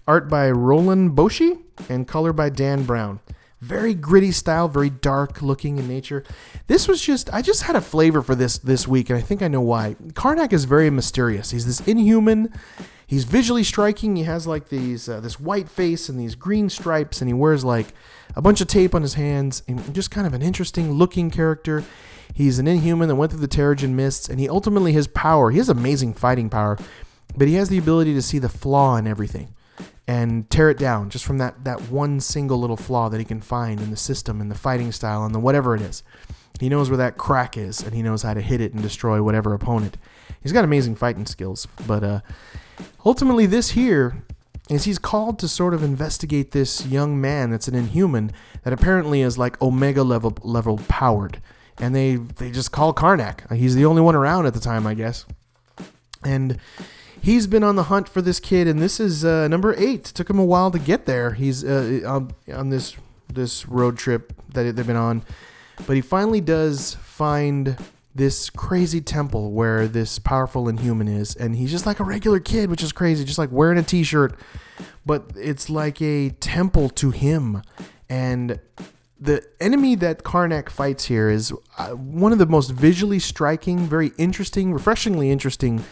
Art 0.06 0.28
by 0.28 0.50
Roland 0.50 1.12
Boschi 1.12 1.60
and 1.88 2.08
color 2.08 2.32
by 2.32 2.48
Dan 2.48 2.84
Brown 2.84 3.20
very 3.60 3.94
gritty 3.94 4.30
style, 4.30 4.68
very 4.68 4.90
dark 4.90 5.42
looking 5.42 5.78
in 5.78 5.88
nature. 5.88 6.24
This 6.68 6.86
was 6.86 7.00
just 7.00 7.32
I 7.32 7.42
just 7.42 7.62
had 7.62 7.76
a 7.76 7.80
flavor 7.80 8.22
for 8.22 8.34
this 8.34 8.58
this 8.58 8.86
week, 8.86 9.10
and 9.10 9.18
I 9.18 9.22
think 9.22 9.42
I 9.42 9.48
know 9.48 9.60
why. 9.60 9.96
Karnak 10.12 10.52
is 10.52 10.64
very 10.64 10.90
mysterious. 10.90 11.50
He's 11.50 11.66
this 11.66 11.80
inhuman. 11.80 12.52
He's 13.06 13.24
visually 13.24 13.64
striking. 13.64 14.16
He 14.16 14.24
has 14.24 14.46
like 14.46 14.68
these 14.68 15.08
uh, 15.08 15.20
this 15.20 15.40
white 15.40 15.68
face 15.68 16.08
and 16.08 16.20
these 16.20 16.34
green 16.34 16.68
stripes, 16.68 17.20
and 17.20 17.28
he 17.28 17.34
wears 17.34 17.64
like 17.64 17.88
a 18.38 18.40
bunch 18.40 18.60
of 18.60 18.68
tape 18.68 18.94
on 18.94 19.02
his 19.02 19.14
hands. 19.14 19.64
And 19.66 19.92
just 19.92 20.12
kind 20.12 20.26
of 20.26 20.32
an 20.32 20.42
interesting 20.42 20.92
looking 20.92 21.28
character. 21.28 21.84
He's 22.32 22.60
an 22.60 22.68
inhuman 22.68 23.08
that 23.08 23.16
went 23.16 23.32
through 23.32 23.40
the 23.40 23.48
Terrigen 23.48 23.90
mists, 23.90 24.28
and 24.28 24.38
he 24.38 24.48
ultimately 24.48 24.92
his 24.92 25.08
power. 25.08 25.50
He 25.50 25.58
has 25.58 25.68
amazing 25.68 26.14
fighting 26.14 26.48
power, 26.48 26.78
but 27.36 27.48
he 27.48 27.54
has 27.54 27.68
the 27.68 27.78
ability 27.78 28.14
to 28.14 28.22
see 28.22 28.38
the 28.38 28.48
flaw 28.48 28.96
in 28.96 29.08
everything 29.08 29.54
and 30.06 30.48
tear 30.50 30.70
it 30.70 30.78
down 30.78 31.10
just 31.10 31.24
from 31.24 31.38
that, 31.38 31.64
that 31.64 31.90
one 31.90 32.20
single 32.20 32.58
little 32.58 32.76
flaw 32.76 33.08
that 33.08 33.18
he 33.18 33.24
can 33.24 33.40
find 33.40 33.80
in 33.80 33.90
the 33.90 33.96
system 33.96 34.40
and 34.40 34.50
the 34.50 34.54
fighting 34.54 34.92
style 34.92 35.24
and 35.24 35.34
the 35.34 35.40
whatever 35.40 35.74
it 35.74 35.82
is. 35.82 36.04
He 36.60 36.68
knows 36.68 36.88
where 36.88 36.96
that 36.96 37.18
crack 37.18 37.56
is 37.56 37.82
and 37.82 37.92
he 37.92 38.02
knows 38.02 38.22
how 38.22 38.34
to 38.34 38.40
hit 38.40 38.60
it 38.60 38.72
and 38.72 38.82
destroy 38.82 39.22
whatever 39.22 39.52
opponent. 39.52 39.96
He's 40.42 40.52
got 40.52 40.64
amazing 40.64 40.94
fighting 40.94 41.26
skills, 41.26 41.66
but 41.86 42.04
uh, 42.04 42.20
ultimately, 43.04 43.46
this 43.46 43.70
here 43.70 44.22
is 44.68 44.84
he's 44.84 44.98
called 44.98 45.38
to 45.38 45.48
sort 45.48 45.74
of 45.74 45.82
investigate 45.82 46.52
this 46.52 46.86
young 46.86 47.20
man 47.20 47.50
that's 47.50 47.68
an 47.68 47.74
inhuman 47.74 48.30
that 48.64 48.72
apparently 48.72 49.22
is 49.22 49.38
like 49.38 49.60
omega 49.62 50.02
level 50.02 50.36
level 50.42 50.78
powered, 50.88 51.40
and 51.78 51.94
they 51.94 52.16
they 52.16 52.50
just 52.50 52.72
call 52.72 52.92
Karnak. 52.92 53.50
He's 53.54 53.74
the 53.74 53.84
only 53.84 54.02
one 54.02 54.14
around 54.14 54.46
at 54.46 54.54
the 54.54 54.60
time, 54.60 54.86
I 54.86 54.94
guess, 54.94 55.24
and 56.24 56.58
he's 57.20 57.46
been 57.46 57.64
on 57.64 57.76
the 57.76 57.84
hunt 57.84 58.08
for 58.08 58.22
this 58.22 58.40
kid, 58.40 58.68
and 58.68 58.80
this 58.80 59.00
is 59.00 59.24
uh, 59.24 59.48
number 59.48 59.74
eight. 59.76 60.10
It 60.10 60.14
took 60.14 60.28
him 60.28 60.38
a 60.38 60.44
while 60.44 60.70
to 60.70 60.78
get 60.78 61.06
there. 61.06 61.32
He's 61.32 61.64
uh, 61.64 62.02
on, 62.06 62.32
on 62.52 62.70
this 62.70 62.96
this 63.32 63.66
road 63.68 63.98
trip 63.98 64.32
that 64.52 64.76
they've 64.76 64.86
been 64.86 64.96
on, 64.96 65.22
but 65.86 65.96
he 65.96 66.02
finally 66.02 66.40
does 66.40 66.94
find 66.96 67.76
this 68.18 68.50
crazy 68.50 69.00
temple 69.00 69.52
where 69.52 69.88
this 69.88 70.18
powerful 70.18 70.68
inhuman 70.68 71.08
is, 71.08 71.34
and 71.36 71.56
he's 71.56 71.70
just 71.70 71.86
like 71.86 72.00
a 72.00 72.04
regular 72.04 72.40
kid, 72.40 72.68
which 72.68 72.82
is 72.82 72.92
crazy, 72.92 73.24
just 73.24 73.38
like 73.38 73.50
wearing 73.50 73.78
a 73.78 73.82
t-shirt, 73.82 74.38
but 75.06 75.32
it's 75.36 75.70
like 75.70 76.02
a 76.02 76.30
temple 76.30 76.90
to 76.90 77.10
him, 77.12 77.62
and 78.10 78.60
the 79.20 79.44
enemy 79.60 79.94
that 79.94 80.22
Karnak 80.22 80.68
fights 80.68 81.06
here 81.06 81.30
is 81.30 81.52
uh, 81.78 81.90
one 81.90 82.32
of 82.32 82.38
the 82.38 82.46
most 82.46 82.70
visually 82.70 83.18
striking, 83.18 83.78
very 83.80 84.12
interesting, 84.18 84.72
refreshingly 84.72 85.30
interesting 85.30 85.84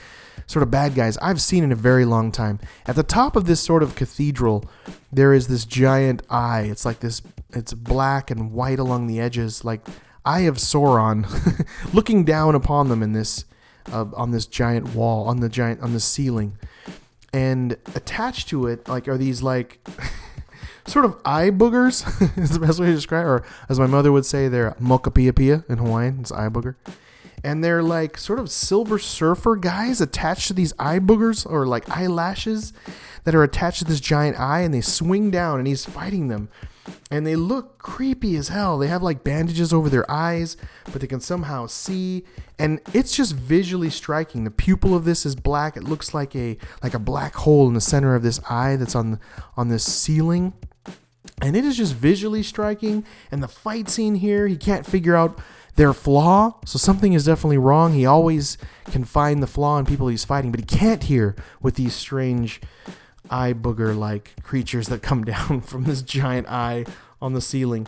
sort 0.46 0.62
of 0.62 0.70
bad 0.70 0.94
guys 0.94 1.18
I've 1.18 1.40
seen 1.40 1.64
in 1.64 1.72
a 1.72 1.76
very 1.76 2.04
long 2.04 2.30
time. 2.30 2.60
At 2.86 2.94
the 2.94 3.02
top 3.02 3.34
of 3.36 3.46
this 3.46 3.60
sort 3.60 3.82
of 3.82 3.96
cathedral, 3.96 4.64
there 5.12 5.32
is 5.32 5.48
this 5.48 5.64
giant 5.64 6.22
eye. 6.30 6.62
It's 6.62 6.84
like 6.84 7.00
this, 7.00 7.22
it's 7.50 7.72
black 7.72 8.30
and 8.30 8.52
white 8.52 8.78
along 8.78 9.06
the 9.06 9.18
edges, 9.18 9.64
like 9.64 9.80
Eye 10.26 10.40
of 10.40 10.56
Sauron, 10.56 11.24
looking 11.94 12.24
down 12.24 12.54
upon 12.54 12.88
them 12.88 13.02
in 13.02 13.12
this, 13.12 13.44
uh, 13.92 14.06
on 14.14 14.32
this 14.32 14.46
giant 14.46 14.94
wall, 14.94 15.28
on 15.28 15.40
the 15.40 15.48
giant, 15.48 15.80
on 15.80 15.92
the 15.92 16.00
ceiling. 16.00 16.58
And 17.32 17.76
attached 17.94 18.48
to 18.48 18.66
it, 18.66 18.88
like, 18.88 19.08
are 19.08 19.16
these 19.16 19.42
like 19.42 19.86
sort 20.86 21.04
of 21.04 21.16
eye 21.24 21.50
boogers, 21.50 22.04
is 22.38 22.50
the 22.50 22.58
best 22.58 22.80
way 22.80 22.86
to 22.86 22.94
describe 22.94 23.24
it. 23.24 23.28
Or 23.28 23.44
as 23.68 23.78
my 23.78 23.86
mother 23.86 24.10
would 24.10 24.26
say, 24.26 24.48
they're 24.48 24.72
mokapia 24.72 25.68
in 25.70 25.78
Hawaiian, 25.78 26.20
it's 26.20 26.32
eye 26.32 26.48
booger 26.48 26.74
and 27.44 27.62
they're 27.62 27.82
like 27.82 28.18
sort 28.18 28.40
of 28.40 28.50
silver 28.50 28.98
surfer 28.98 29.54
guys 29.54 30.00
attached 30.00 30.48
to 30.48 30.52
these 30.52 30.72
eye 30.80 30.98
boogers 30.98 31.48
or 31.48 31.64
like 31.64 31.88
eyelashes 31.88 32.72
that 33.26 33.34
are 33.34 33.42
attached 33.42 33.80
to 33.80 33.84
this 33.84 33.98
giant 33.98 34.38
eye 34.38 34.60
and 34.60 34.72
they 34.72 34.80
swing 34.80 35.32
down 35.32 35.58
and 35.58 35.66
he's 35.66 35.84
fighting 35.84 36.28
them. 36.28 36.48
And 37.10 37.26
they 37.26 37.34
look 37.34 37.78
creepy 37.78 38.36
as 38.36 38.48
hell. 38.48 38.78
They 38.78 38.86
have 38.86 39.02
like 39.02 39.24
bandages 39.24 39.72
over 39.72 39.90
their 39.90 40.08
eyes 40.08 40.56
but 40.92 41.00
they 41.00 41.08
can 41.08 41.18
somehow 41.18 41.66
see. 41.66 42.22
And 42.56 42.80
it's 42.94 43.16
just 43.16 43.32
visually 43.34 43.90
striking. 43.90 44.44
The 44.44 44.52
pupil 44.52 44.94
of 44.94 45.04
this 45.04 45.26
is 45.26 45.34
black. 45.34 45.76
It 45.76 45.82
looks 45.82 46.14
like 46.14 46.36
a 46.36 46.56
like 46.84 46.94
a 46.94 47.00
black 47.00 47.34
hole 47.34 47.66
in 47.66 47.74
the 47.74 47.80
center 47.80 48.14
of 48.14 48.22
this 48.22 48.40
eye 48.48 48.76
that's 48.76 48.94
on 48.94 49.18
on 49.56 49.68
this 49.68 49.82
ceiling. 49.82 50.52
And 51.42 51.56
it 51.56 51.64
is 51.64 51.76
just 51.76 51.94
visually 51.94 52.44
striking. 52.44 53.04
And 53.32 53.42
the 53.42 53.48
fight 53.48 53.88
scene 53.88 54.14
here 54.14 54.46
he 54.46 54.56
can't 54.56 54.86
figure 54.86 55.16
out 55.16 55.40
their 55.74 55.92
flaw. 55.92 56.60
So 56.64 56.78
something 56.78 57.12
is 57.12 57.24
definitely 57.24 57.58
wrong. 57.58 57.92
He 57.92 58.06
always 58.06 58.56
can 58.84 59.02
find 59.02 59.42
the 59.42 59.48
flaw 59.48 59.78
in 59.78 59.84
people 59.84 60.06
he's 60.06 60.24
fighting, 60.24 60.52
but 60.52 60.60
he 60.60 60.66
can't 60.66 61.02
here 61.02 61.34
with 61.60 61.74
these 61.74 61.92
strange 61.92 62.60
eye 63.30 63.52
booger 63.52 63.96
like 63.96 64.42
creatures 64.42 64.88
that 64.88 65.02
come 65.02 65.24
down 65.32 65.60
from 65.60 65.84
this 65.84 66.02
giant 66.02 66.48
eye 66.48 66.84
on 67.20 67.32
the 67.32 67.40
ceiling. 67.40 67.86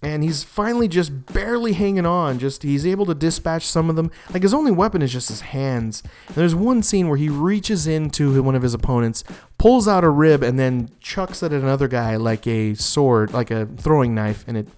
And 0.00 0.22
he's 0.22 0.44
finally 0.44 0.86
just 0.86 1.26
barely 1.32 1.72
hanging 1.72 2.06
on. 2.06 2.38
Just 2.38 2.62
he's 2.62 2.86
able 2.86 3.04
to 3.06 3.14
dispatch 3.14 3.66
some 3.66 3.90
of 3.90 3.96
them. 3.96 4.12
Like 4.30 4.42
his 4.42 4.54
only 4.54 4.70
weapon 4.70 5.02
is 5.02 5.12
just 5.12 5.28
his 5.28 5.40
hands. 5.40 6.04
And 6.28 6.36
there's 6.36 6.54
one 6.54 6.84
scene 6.84 7.08
where 7.08 7.16
he 7.16 7.28
reaches 7.28 7.88
into 7.88 8.40
one 8.40 8.54
of 8.54 8.62
his 8.62 8.74
opponents, 8.74 9.24
pulls 9.58 9.88
out 9.88 10.04
a 10.04 10.08
rib, 10.08 10.44
and 10.44 10.56
then 10.56 10.90
chucks 11.00 11.42
it 11.42 11.52
at 11.52 11.60
another 11.62 11.88
guy 11.88 12.14
like 12.14 12.46
a 12.46 12.74
sword, 12.74 13.32
like 13.32 13.50
a 13.50 13.66
throwing 13.66 14.14
knife, 14.14 14.44
and 14.46 14.56
it 14.56 14.68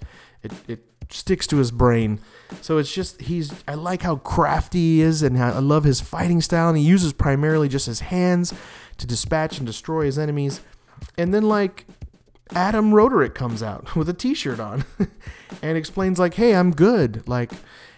it, 0.42 0.52
it 0.66 0.84
sticks 1.10 1.46
to 1.48 1.58
his 1.58 1.70
brain. 1.70 2.20
So 2.62 2.78
it's 2.78 2.92
just 2.92 3.20
he's 3.22 3.52
I 3.68 3.74
like 3.74 4.02
how 4.02 4.16
crafty 4.16 4.78
he 4.78 5.00
is 5.02 5.22
and 5.22 5.38
I 5.38 5.58
love 5.58 5.84
his 5.84 6.00
fighting 6.00 6.40
style 6.40 6.68
and 6.68 6.78
he 6.78 6.84
uses 6.84 7.12
primarily 7.12 7.68
just 7.68 7.86
his 7.86 8.00
hands 8.00 8.52
to 9.00 9.06
dispatch 9.06 9.58
and 9.58 9.66
destroy 9.66 10.04
his 10.04 10.18
enemies. 10.18 10.60
And 11.18 11.34
then 11.34 11.42
like 11.42 11.86
Adam 12.54 12.94
Roderick 12.94 13.34
comes 13.34 13.62
out 13.62 13.94
with 13.96 14.08
a 14.08 14.14
t-shirt 14.14 14.60
on 14.60 14.84
and 15.62 15.76
explains 15.76 16.18
like, 16.18 16.34
"Hey, 16.34 16.54
I'm 16.54 16.70
good." 16.70 17.26
Like 17.28 17.50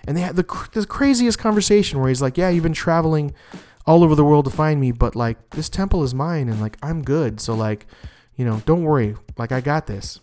and 0.06 0.16
they 0.16 0.22
had 0.22 0.36
the 0.36 0.68
the 0.72 0.86
craziest 0.86 1.38
conversation 1.38 2.00
where 2.00 2.08
he's 2.08 2.22
like, 2.22 2.38
"Yeah, 2.38 2.48
you've 2.48 2.62
been 2.62 2.72
traveling 2.72 3.34
all 3.86 4.04
over 4.04 4.14
the 4.14 4.24
world 4.24 4.44
to 4.44 4.50
find 4.50 4.80
me, 4.80 4.92
but 4.92 5.16
like 5.16 5.50
this 5.50 5.68
temple 5.68 6.02
is 6.02 6.14
mine 6.14 6.48
and 6.48 6.60
like 6.60 6.76
I'm 6.82 7.02
good. 7.02 7.40
So 7.40 7.54
like, 7.54 7.86
you 8.36 8.44
know, 8.44 8.62
don't 8.64 8.82
worry. 8.82 9.16
Like 9.36 9.52
I 9.52 9.60
got 9.60 9.86
this." 9.86 10.20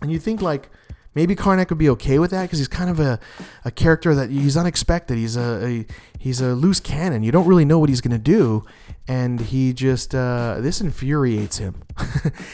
And 0.00 0.12
you 0.12 0.18
think 0.18 0.40
like 0.40 0.70
Maybe 1.14 1.34
Karnak 1.34 1.70
would 1.70 1.78
be 1.78 1.88
okay 1.90 2.18
with 2.18 2.30
that 2.30 2.42
because 2.42 2.58
he's 2.58 2.68
kind 2.68 2.90
of 2.90 3.00
a, 3.00 3.18
a 3.64 3.70
character 3.70 4.14
that 4.14 4.30
he's 4.30 4.56
unexpected. 4.56 5.16
He's 5.16 5.36
a, 5.36 5.66
a 5.66 5.86
he's 6.18 6.40
a 6.40 6.54
loose 6.54 6.80
cannon. 6.80 7.22
You 7.22 7.32
don't 7.32 7.46
really 7.46 7.64
know 7.64 7.78
what 7.78 7.88
he's 7.88 8.00
gonna 8.00 8.18
do, 8.18 8.64
and 9.08 9.40
he 9.40 9.72
just 9.72 10.14
uh, 10.14 10.58
this 10.60 10.80
infuriates 10.80 11.58
him. 11.58 11.82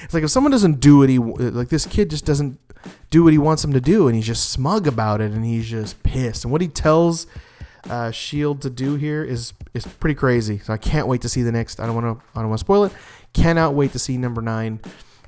it's 0.02 0.14
like 0.14 0.22
if 0.22 0.30
someone 0.30 0.50
doesn't 0.52 0.80
do 0.80 0.98
what 0.98 1.08
he 1.08 1.18
like, 1.18 1.68
this 1.68 1.86
kid 1.86 2.10
just 2.10 2.24
doesn't 2.24 2.58
do 3.10 3.24
what 3.24 3.32
he 3.32 3.38
wants 3.38 3.64
him 3.64 3.72
to 3.72 3.80
do, 3.80 4.06
and 4.06 4.16
he's 4.16 4.26
just 4.26 4.50
smug 4.50 4.86
about 4.86 5.20
it, 5.20 5.32
and 5.32 5.44
he's 5.44 5.68
just 5.68 6.02
pissed. 6.02 6.44
And 6.44 6.52
what 6.52 6.60
he 6.60 6.68
tells 6.68 7.26
uh, 7.90 8.10
Shield 8.10 8.62
to 8.62 8.70
do 8.70 8.96
here 8.96 9.22
is 9.24 9.52
is 9.74 9.86
pretty 9.86 10.14
crazy. 10.14 10.58
So 10.58 10.72
I 10.72 10.76
can't 10.76 11.06
wait 11.06 11.20
to 11.22 11.28
see 11.28 11.42
the 11.42 11.52
next. 11.52 11.80
I 11.80 11.86
don't 11.86 11.94
want 11.94 12.18
to 12.18 12.24
I 12.34 12.40
don't 12.40 12.48
want 12.48 12.60
to 12.60 12.64
spoil 12.64 12.84
it. 12.84 12.92
Cannot 13.32 13.74
wait 13.74 13.92
to 13.92 13.98
see 13.98 14.16
number 14.16 14.40
nine. 14.40 14.80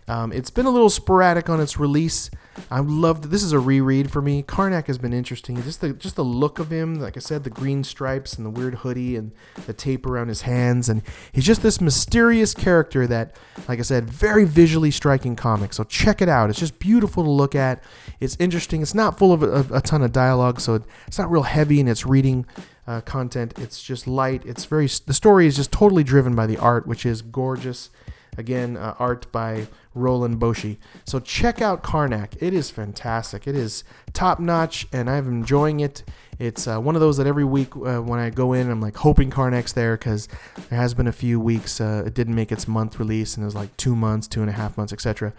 Um, 0.08 0.32
it's 0.32 0.50
been 0.50 0.66
a 0.66 0.70
little 0.70 0.90
sporadic 0.90 1.48
on 1.48 1.60
its 1.60 1.78
release. 1.78 2.30
I 2.70 2.80
loved 2.80 3.24
this 3.24 3.42
is 3.42 3.52
a 3.52 3.58
reread 3.58 4.10
for 4.10 4.22
me. 4.22 4.42
Karnak 4.42 4.86
has 4.86 4.98
been 4.98 5.12
interesting. 5.12 5.60
Just 5.62 5.80
the 5.80 5.92
just 5.92 6.16
the 6.16 6.24
look 6.24 6.58
of 6.58 6.70
him, 6.70 7.00
like 7.00 7.16
I 7.16 7.20
said, 7.20 7.44
the 7.44 7.50
green 7.50 7.84
stripes 7.84 8.34
and 8.34 8.46
the 8.46 8.50
weird 8.50 8.76
hoodie 8.76 9.16
and 9.16 9.32
the 9.66 9.72
tape 9.72 10.06
around 10.06 10.28
his 10.28 10.42
hands, 10.42 10.88
and 10.88 11.02
he's 11.32 11.44
just 11.44 11.62
this 11.62 11.80
mysterious 11.80 12.54
character 12.54 13.06
that, 13.08 13.36
like 13.68 13.78
I 13.78 13.82
said, 13.82 14.08
very 14.08 14.44
visually 14.44 14.90
striking 14.90 15.36
comic. 15.36 15.72
So 15.72 15.84
check 15.84 16.22
it 16.22 16.28
out. 16.28 16.48
It's 16.50 16.58
just 16.58 16.78
beautiful 16.78 17.24
to 17.24 17.30
look 17.30 17.54
at. 17.54 17.82
It's 18.20 18.36
interesting. 18.38 18.82
It's 18.82 18.94
not 18.94 19.18
full 19.18 19.32
of 19.32 19.42
a, 19.42 19.66
a 19.74 19.80
ton 19.80 20.02
of 20.02 20.12
dialogue, 20.12 20.60
so 20.60 20.82
it's 21.06 21.18
not 21.18 21.30
real 21.30 21.42
heavy 21.42 21.80
in 21.80 21.88
its 21.88 22.06
reading. 22.06 22.46
Uh, 22.88 23.00
content. 23.00 23.52
It's 23.58 23.82
just 23.82 24.06
light. 24.06 24.46
It's 24.46 24.64
very. 24.64 24.86
The 24.86 25.12
story 25.12 25.48
is 25.48 25.56
just 25.56 25.72
totally 25.72 26.04
driven 26.04 26.36
by 26.36 26.46
the 26.46 26.56
art, 26.56 26.86
which 26.86 27.04
is 27.04 27.20
gorgeous. 27.20 27.90
Again, 28.38 28.76
uh, 28.76 28.94
art 29.00 29.32
by 29.32 29.66
Roland 29.96 30.38
Boschi. 30.38 30.76
So 31.04 31.18
check 31.18 31.60
out 31.60 31.82
Karnak. 31.82 32.36
It 32.40 32.54
is 32.54 32.70
fantastic. 32.70 33.46
It 33.46 33.56
is 33.56 33.82
top 34.12 34.38
notch, 34.38 34.86
and 34.92 35.10
I'm 35.10 35.28
enjoying 35.28 35.80
it. 35.80 36.04
It's 36.38 36.68
uh, 36.68 36.78
one 36.78 36.94
of 36.94 37.00
those 37.00 37.16
that 37.16 37.26
every 37.26 37.44
week 37.44 37.74
uh, 37.74 38.00
when 38.00 38.20
I 38.20 38.30
go 38.30 38.52
in, 38.52 38.70
I'm 38.70 38.80
like 38.80 38.96
hoping 38.96 39.30
Karnak's 39.30 39.72
there 39.72 39.96
because 39.96 40.28
there 40.68 40.78
has 40.78 40.92
been 40.92 41.06
a 41.06 41.12
few 41.12 41.40
weeks 41.40 41.80
uh, 41.80 42.04
it 42.06 42.14
didn't 42.14 42.34
make 42.34 42.52
its 42.52 42.68
month 42.68 42.98
release, 42.98 43.36
and 43.36 43.42
it 43.42 43.46
was 43.46 43.54
like 43.54 43.74
two 43.76 43.96
months, 43.96 44.28
two 44.28 44.42
and 44.42 44.50
a 44.50 44.52
half 44.52 44.76
months, 44.76 44.92
etc. 44.92 45.32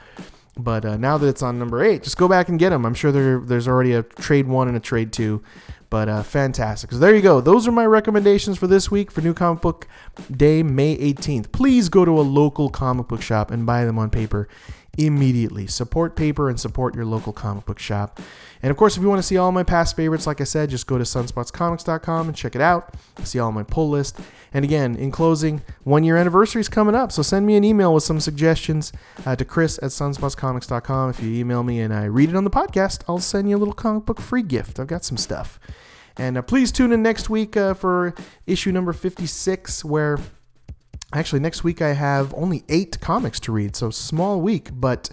But 0.57 0.85
uh, 0.85 0.97
now 0.97 1.17
that 1.19 1.27
it's 1.27 1.43
on 1.43 1.59
number 1.59 1.83
eight, 1.83 2.03
just 2.03 2.17
go 2.17 2.27
back 2.27 2.49
and 2.49 2.57
get 2.57 2.71
them. 2.71 2.85
I'm 2.85 2.95
sure 2.95 3.11
there, 3.11 3.39
there's 3.39 3.67
already 3.67 3.93
a 3.93 4.01
trade 4.01 4.47
one 4.47 4.67
and 4.67 4.75
a 4.75 4.79
trade 4.79 5.13
two. 5.13 5.43
But 5.89 6.09
uh, 6.09 6.23
fantastic. 6.23 6.91
So 6.91 6.97
there 6.97 7.15
you 7.15 7.21
go. 7.21 7.39
Those 7.39 7.67
are 7.67 7.71
my 7.71 7.85
recommendations 7.85 8.57
for 8.57 8.67
this 8.67 8.91
week 8.91 9.09
for 9.09 9.21
New 9.21 9.33
Comic 9.33 9.61
Book 9.61 9.87
Day, 10.29 10.61
May 10.61 10.97
18th. 10.97 11.51
Please 11.51 11.87
go 11.87 12.03
to 12.03 12.11
a 12.11 12.21
local 12.21 12.69
comic 12.69 13.07
book 13.07 13.21
shop 13.21 13.51
and 13.51 13.65
buy 13.65 13.85
them 13.85 13.97
on 13.97 14.09
paper 14.09 14.49
immediately. 14.97 15.67
Support 15.67 16.15
paper 16.15 16.49
and 16.49 16.59
support 16.59 16.95
your 16.95 17.05
local 17.05 17.33
comic 17.33 17.65
book 17.65 17.79
shop. 17.79 18.19
And 18.61 18.71
of 18.71 18.77
course, 18.77 18.97
if 18.97 19.03
you 19.03 19.09
want 19.09 19.19
to 19.19 19.27
see 19.27 19.37
all 19.37 19.51
my 19.51 19.63
past 19.63 19.95
favorites, 19.95 20.25
like 20.25 20.41
I 20.41 20.43
said, 20.43 20.69
just 20.69 20.87
go 20.87 20.97
to 20.97 21.03
sunspotscomics.com 21.03 22.27
and 22.27 22.35
check 22.35 22.55
it 22.55 22.61
out. 22.61 22.93
See 23.23 23.39
all 23.39 23.51
my 23.51 23.63
pull 23.63 23.89
list. 23.89 24.19
And 24.53 24.65
again, 24.65 24.95
in 24.95 25.11
closing, 25.11 25.61
one 25.83 26.03
year 26.03 26.17
anniversary 26.17 26.61
is 26.61 26.69
coming 26.69 26.95
up, 26.95 27.11
so 27.11 27.21
send 27.21 27.45
me 27.45 27.55
an 27.55 27.63
email 27.63 27.93
with 27.93 28.03
some 28.03 28.19
suggestions 28.19 28.91
uh, 29.25 29.35
to 29.35 29.45
chris 29.45 29.77
at 29.79 29.91
sunspotscomics.com. 29.91 31.09
If 31.09 31.21
you 31.21 31.33
email 31.33 31.63
me 31.63 31.79
and 31.81 31.93
I 31.93 32.05
read 32.05 32.29
it 32.29 32.35
on 32.35 32.43
the 32.43 32.49
podcast, 32.49 33.03
I'll 33.07 33.19
send 33.19 33.49
you 33.49 33.57
a 33.57 33.59
little 33.59 33.73
comic 33.73 34.05
book 34.05 34.19
free 34.19 34.41
gift. 34.41 34.79
I've 34.79 34.87
got 34.87 35.03
some 35.03 35.17
stuff. 35.17 35.59
And 36.17 36.37
uh, 36.37 36.41
please 36.41 36.71
tune 36.71 36.91
in 36.91 37.03
next 37.03 37.29
week 37.29 37.55
uh, 37.55 37.73
for 37.75 38.15
issue 38.47 38.71
number 38.71 38.93
56, 38.93 39.85
where 39.85 40.17
Actually, 41.13 41.39
next 41.39 41.63
week 41.63 41.81
I 41.81 41.93
have 41.93 42.33
only 42.35 42.63
eight 42.67 42.99
comics 42.99 43.39
to 43.41 43.51
read, 43.51 43.75
so 43.75 43.89
small 43.89 44.41
week, 44.41 44.69
but 44.73 45.09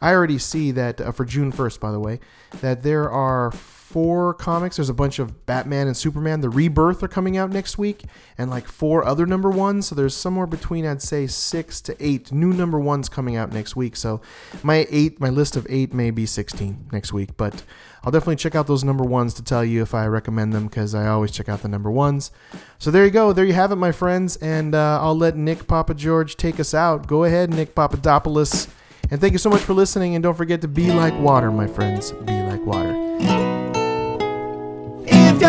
I 0.00 0.12
already 0.12 0.38
see 0.38 0.70
that 0.72 1.00
uh, 1.00 1.12
for 1.12 1.24
June 1.24 1.52
1st, 1.52 1.80
by 1.80 1.90
the 1.90 1.98
way, 1.98 2.20
that 2.60 2.82
there 2.82 3.10
are 3.10 3.50
four 3.92 4.32
comics. 4.32 4.76
There's 4.76 4.88
a 4.88 4.94
bunch 4.94 5.18
of 5.18 5.44
Batman 5.44 5.86
and 5.86 5.94
Superman. 5.94 6.40
The 6.40 6.48
Rebirth 6.48 7.02
are 7.02 7.08
coming 7.08 7.36
out 7.36 7.50
next 7.50 7.76
week, 7.76 8.04
and 8.38 8.50
like 8.50 8.66
four 8.66 9.04
other 9.04 9.26
number 9.26 9.50
ones. 9.50 9.86
So 9.86 9.94
there's 9.94 10.16
somewhere 10.16 10.46
between, 10.46 10.86
I'd 10.86 11.02
say, 11.02 11.26
six 11.26 11.82
to 11.82 11.96
eight 12.00 12.32
new 12.32 12.54
number 12.54 12.80
ones 12.80 13.10
coming 13.10 13.36
out 13.36 13.52
next 13.52 13.76
week. 13.76 13.94
So 13.96 14.22
my 14.62 14.86
eight, 14.88 15.20
my 15.20 15.28
list 15.28 15.56
of 15.56 15.66
eight 15.68 15.92
may 15.92 16.10
be 16.10 16.24
16 16.24 16.88
next 16.90 17.12
week, 17.12 17.36
but 17.36 17.64
I'll 18.02 18.10
definitely 18.10 18.36
check 18.36 18.54
out 18.54 18.66
those 18.66 18.82
number 18.82 19.04
ones 19.04 19.34
to 19.34 19.44
tell 19.44 19.64
you 19.64 19.82
if 19.82 19.94
I 19.94 20.06
recommend 20.06 20.54
them 20.54 20.68
because 20.68 20.94
I 20.94 21.06
always 21.06 21.30
check 21.30 21.50
out 21.50 21.60
the 21.60 21.68
number 21.68 21.90
ones. 21.90 22.30
So 22.78 22.90
there 22.90 23.04
you 23.04 23.10
go. 23.10 23.34
There 23.34 23.44
you 23.44 23.52
have 23.52 23.72
it, 23.72 23.76
my 23.76 23.92
friends. 23.92 24.36
And 24.36 24.74
uh, 24.74 25.00
I'll 25.02 25.16
let 25.16 25.36
Nick 25.36 25.66
Papa 25.66 25.92
George 25.92 26.36
take 26.38 26.58
us 26.58 26.72
out. 26.72 27.06
Go 27.06 27.24
ahead, 27.24 27.50
Nick 27.50 27.74
Papadopoulos. 27.74 28.68
And 29.10 29.20
thank 29.20 29.34
you 29.34 29.38
so 29.38 29.50
much 29.50 29.60
for 29.60 29.74
listening. 29.74 30.14
And 30.14 30.22
don't 30.22 30.36
forget 30.36 30.62
to 30.62 30.68
be 30.68 30.90
like 30.90 31.12
water, 31.20 31.50
my 31.50 31.66
friends. 31.66 32.12
Be 32.12 32.42
like 32.42 32.64
water. 32.64 33.01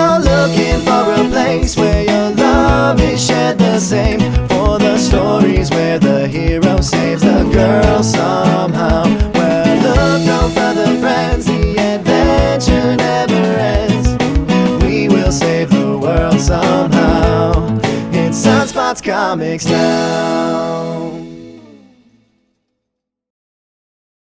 You're 0.04 0.20
looking 0.20 0.82
for 0.82 1.14
a 1.14 1.30
place 1.30 1.78
where 1.78 2.04
your 2.04 2.32
love 2.32 3.00
is 3.00 3.26
shared 3.26 3.58
the 3.58 3.80
same, 3.80 4.20
for 4.50 4.78
the 4.78 4.98
stories 4.98 5.70
where 5.70 5.98
the 5.98 6.28
hero 6.28 6.82
saves 6.82 7.22
the 7.22 7.50
girl 7.54 8.04
somehow, 8.04 9.06
where 9.32 9.82
look 9.82 10.22
no 10.26 10.50
further, 10.54 11.00
friends, 11.00 11.46
the 11.46 11.78
adventure 11.78 12.98
never 12.98 13.44
ends. 13.78 14.10
We 14.84 15.08
will 15.08 15.32
save 15.32 15.70
the 15.70 15.98
world 15.98 16.42
somehow. 16.42 17.80
It's 18.12 18.46
Sunspots 18.46 19.02
Comics 19.02 19.66
now. 19.66 21.33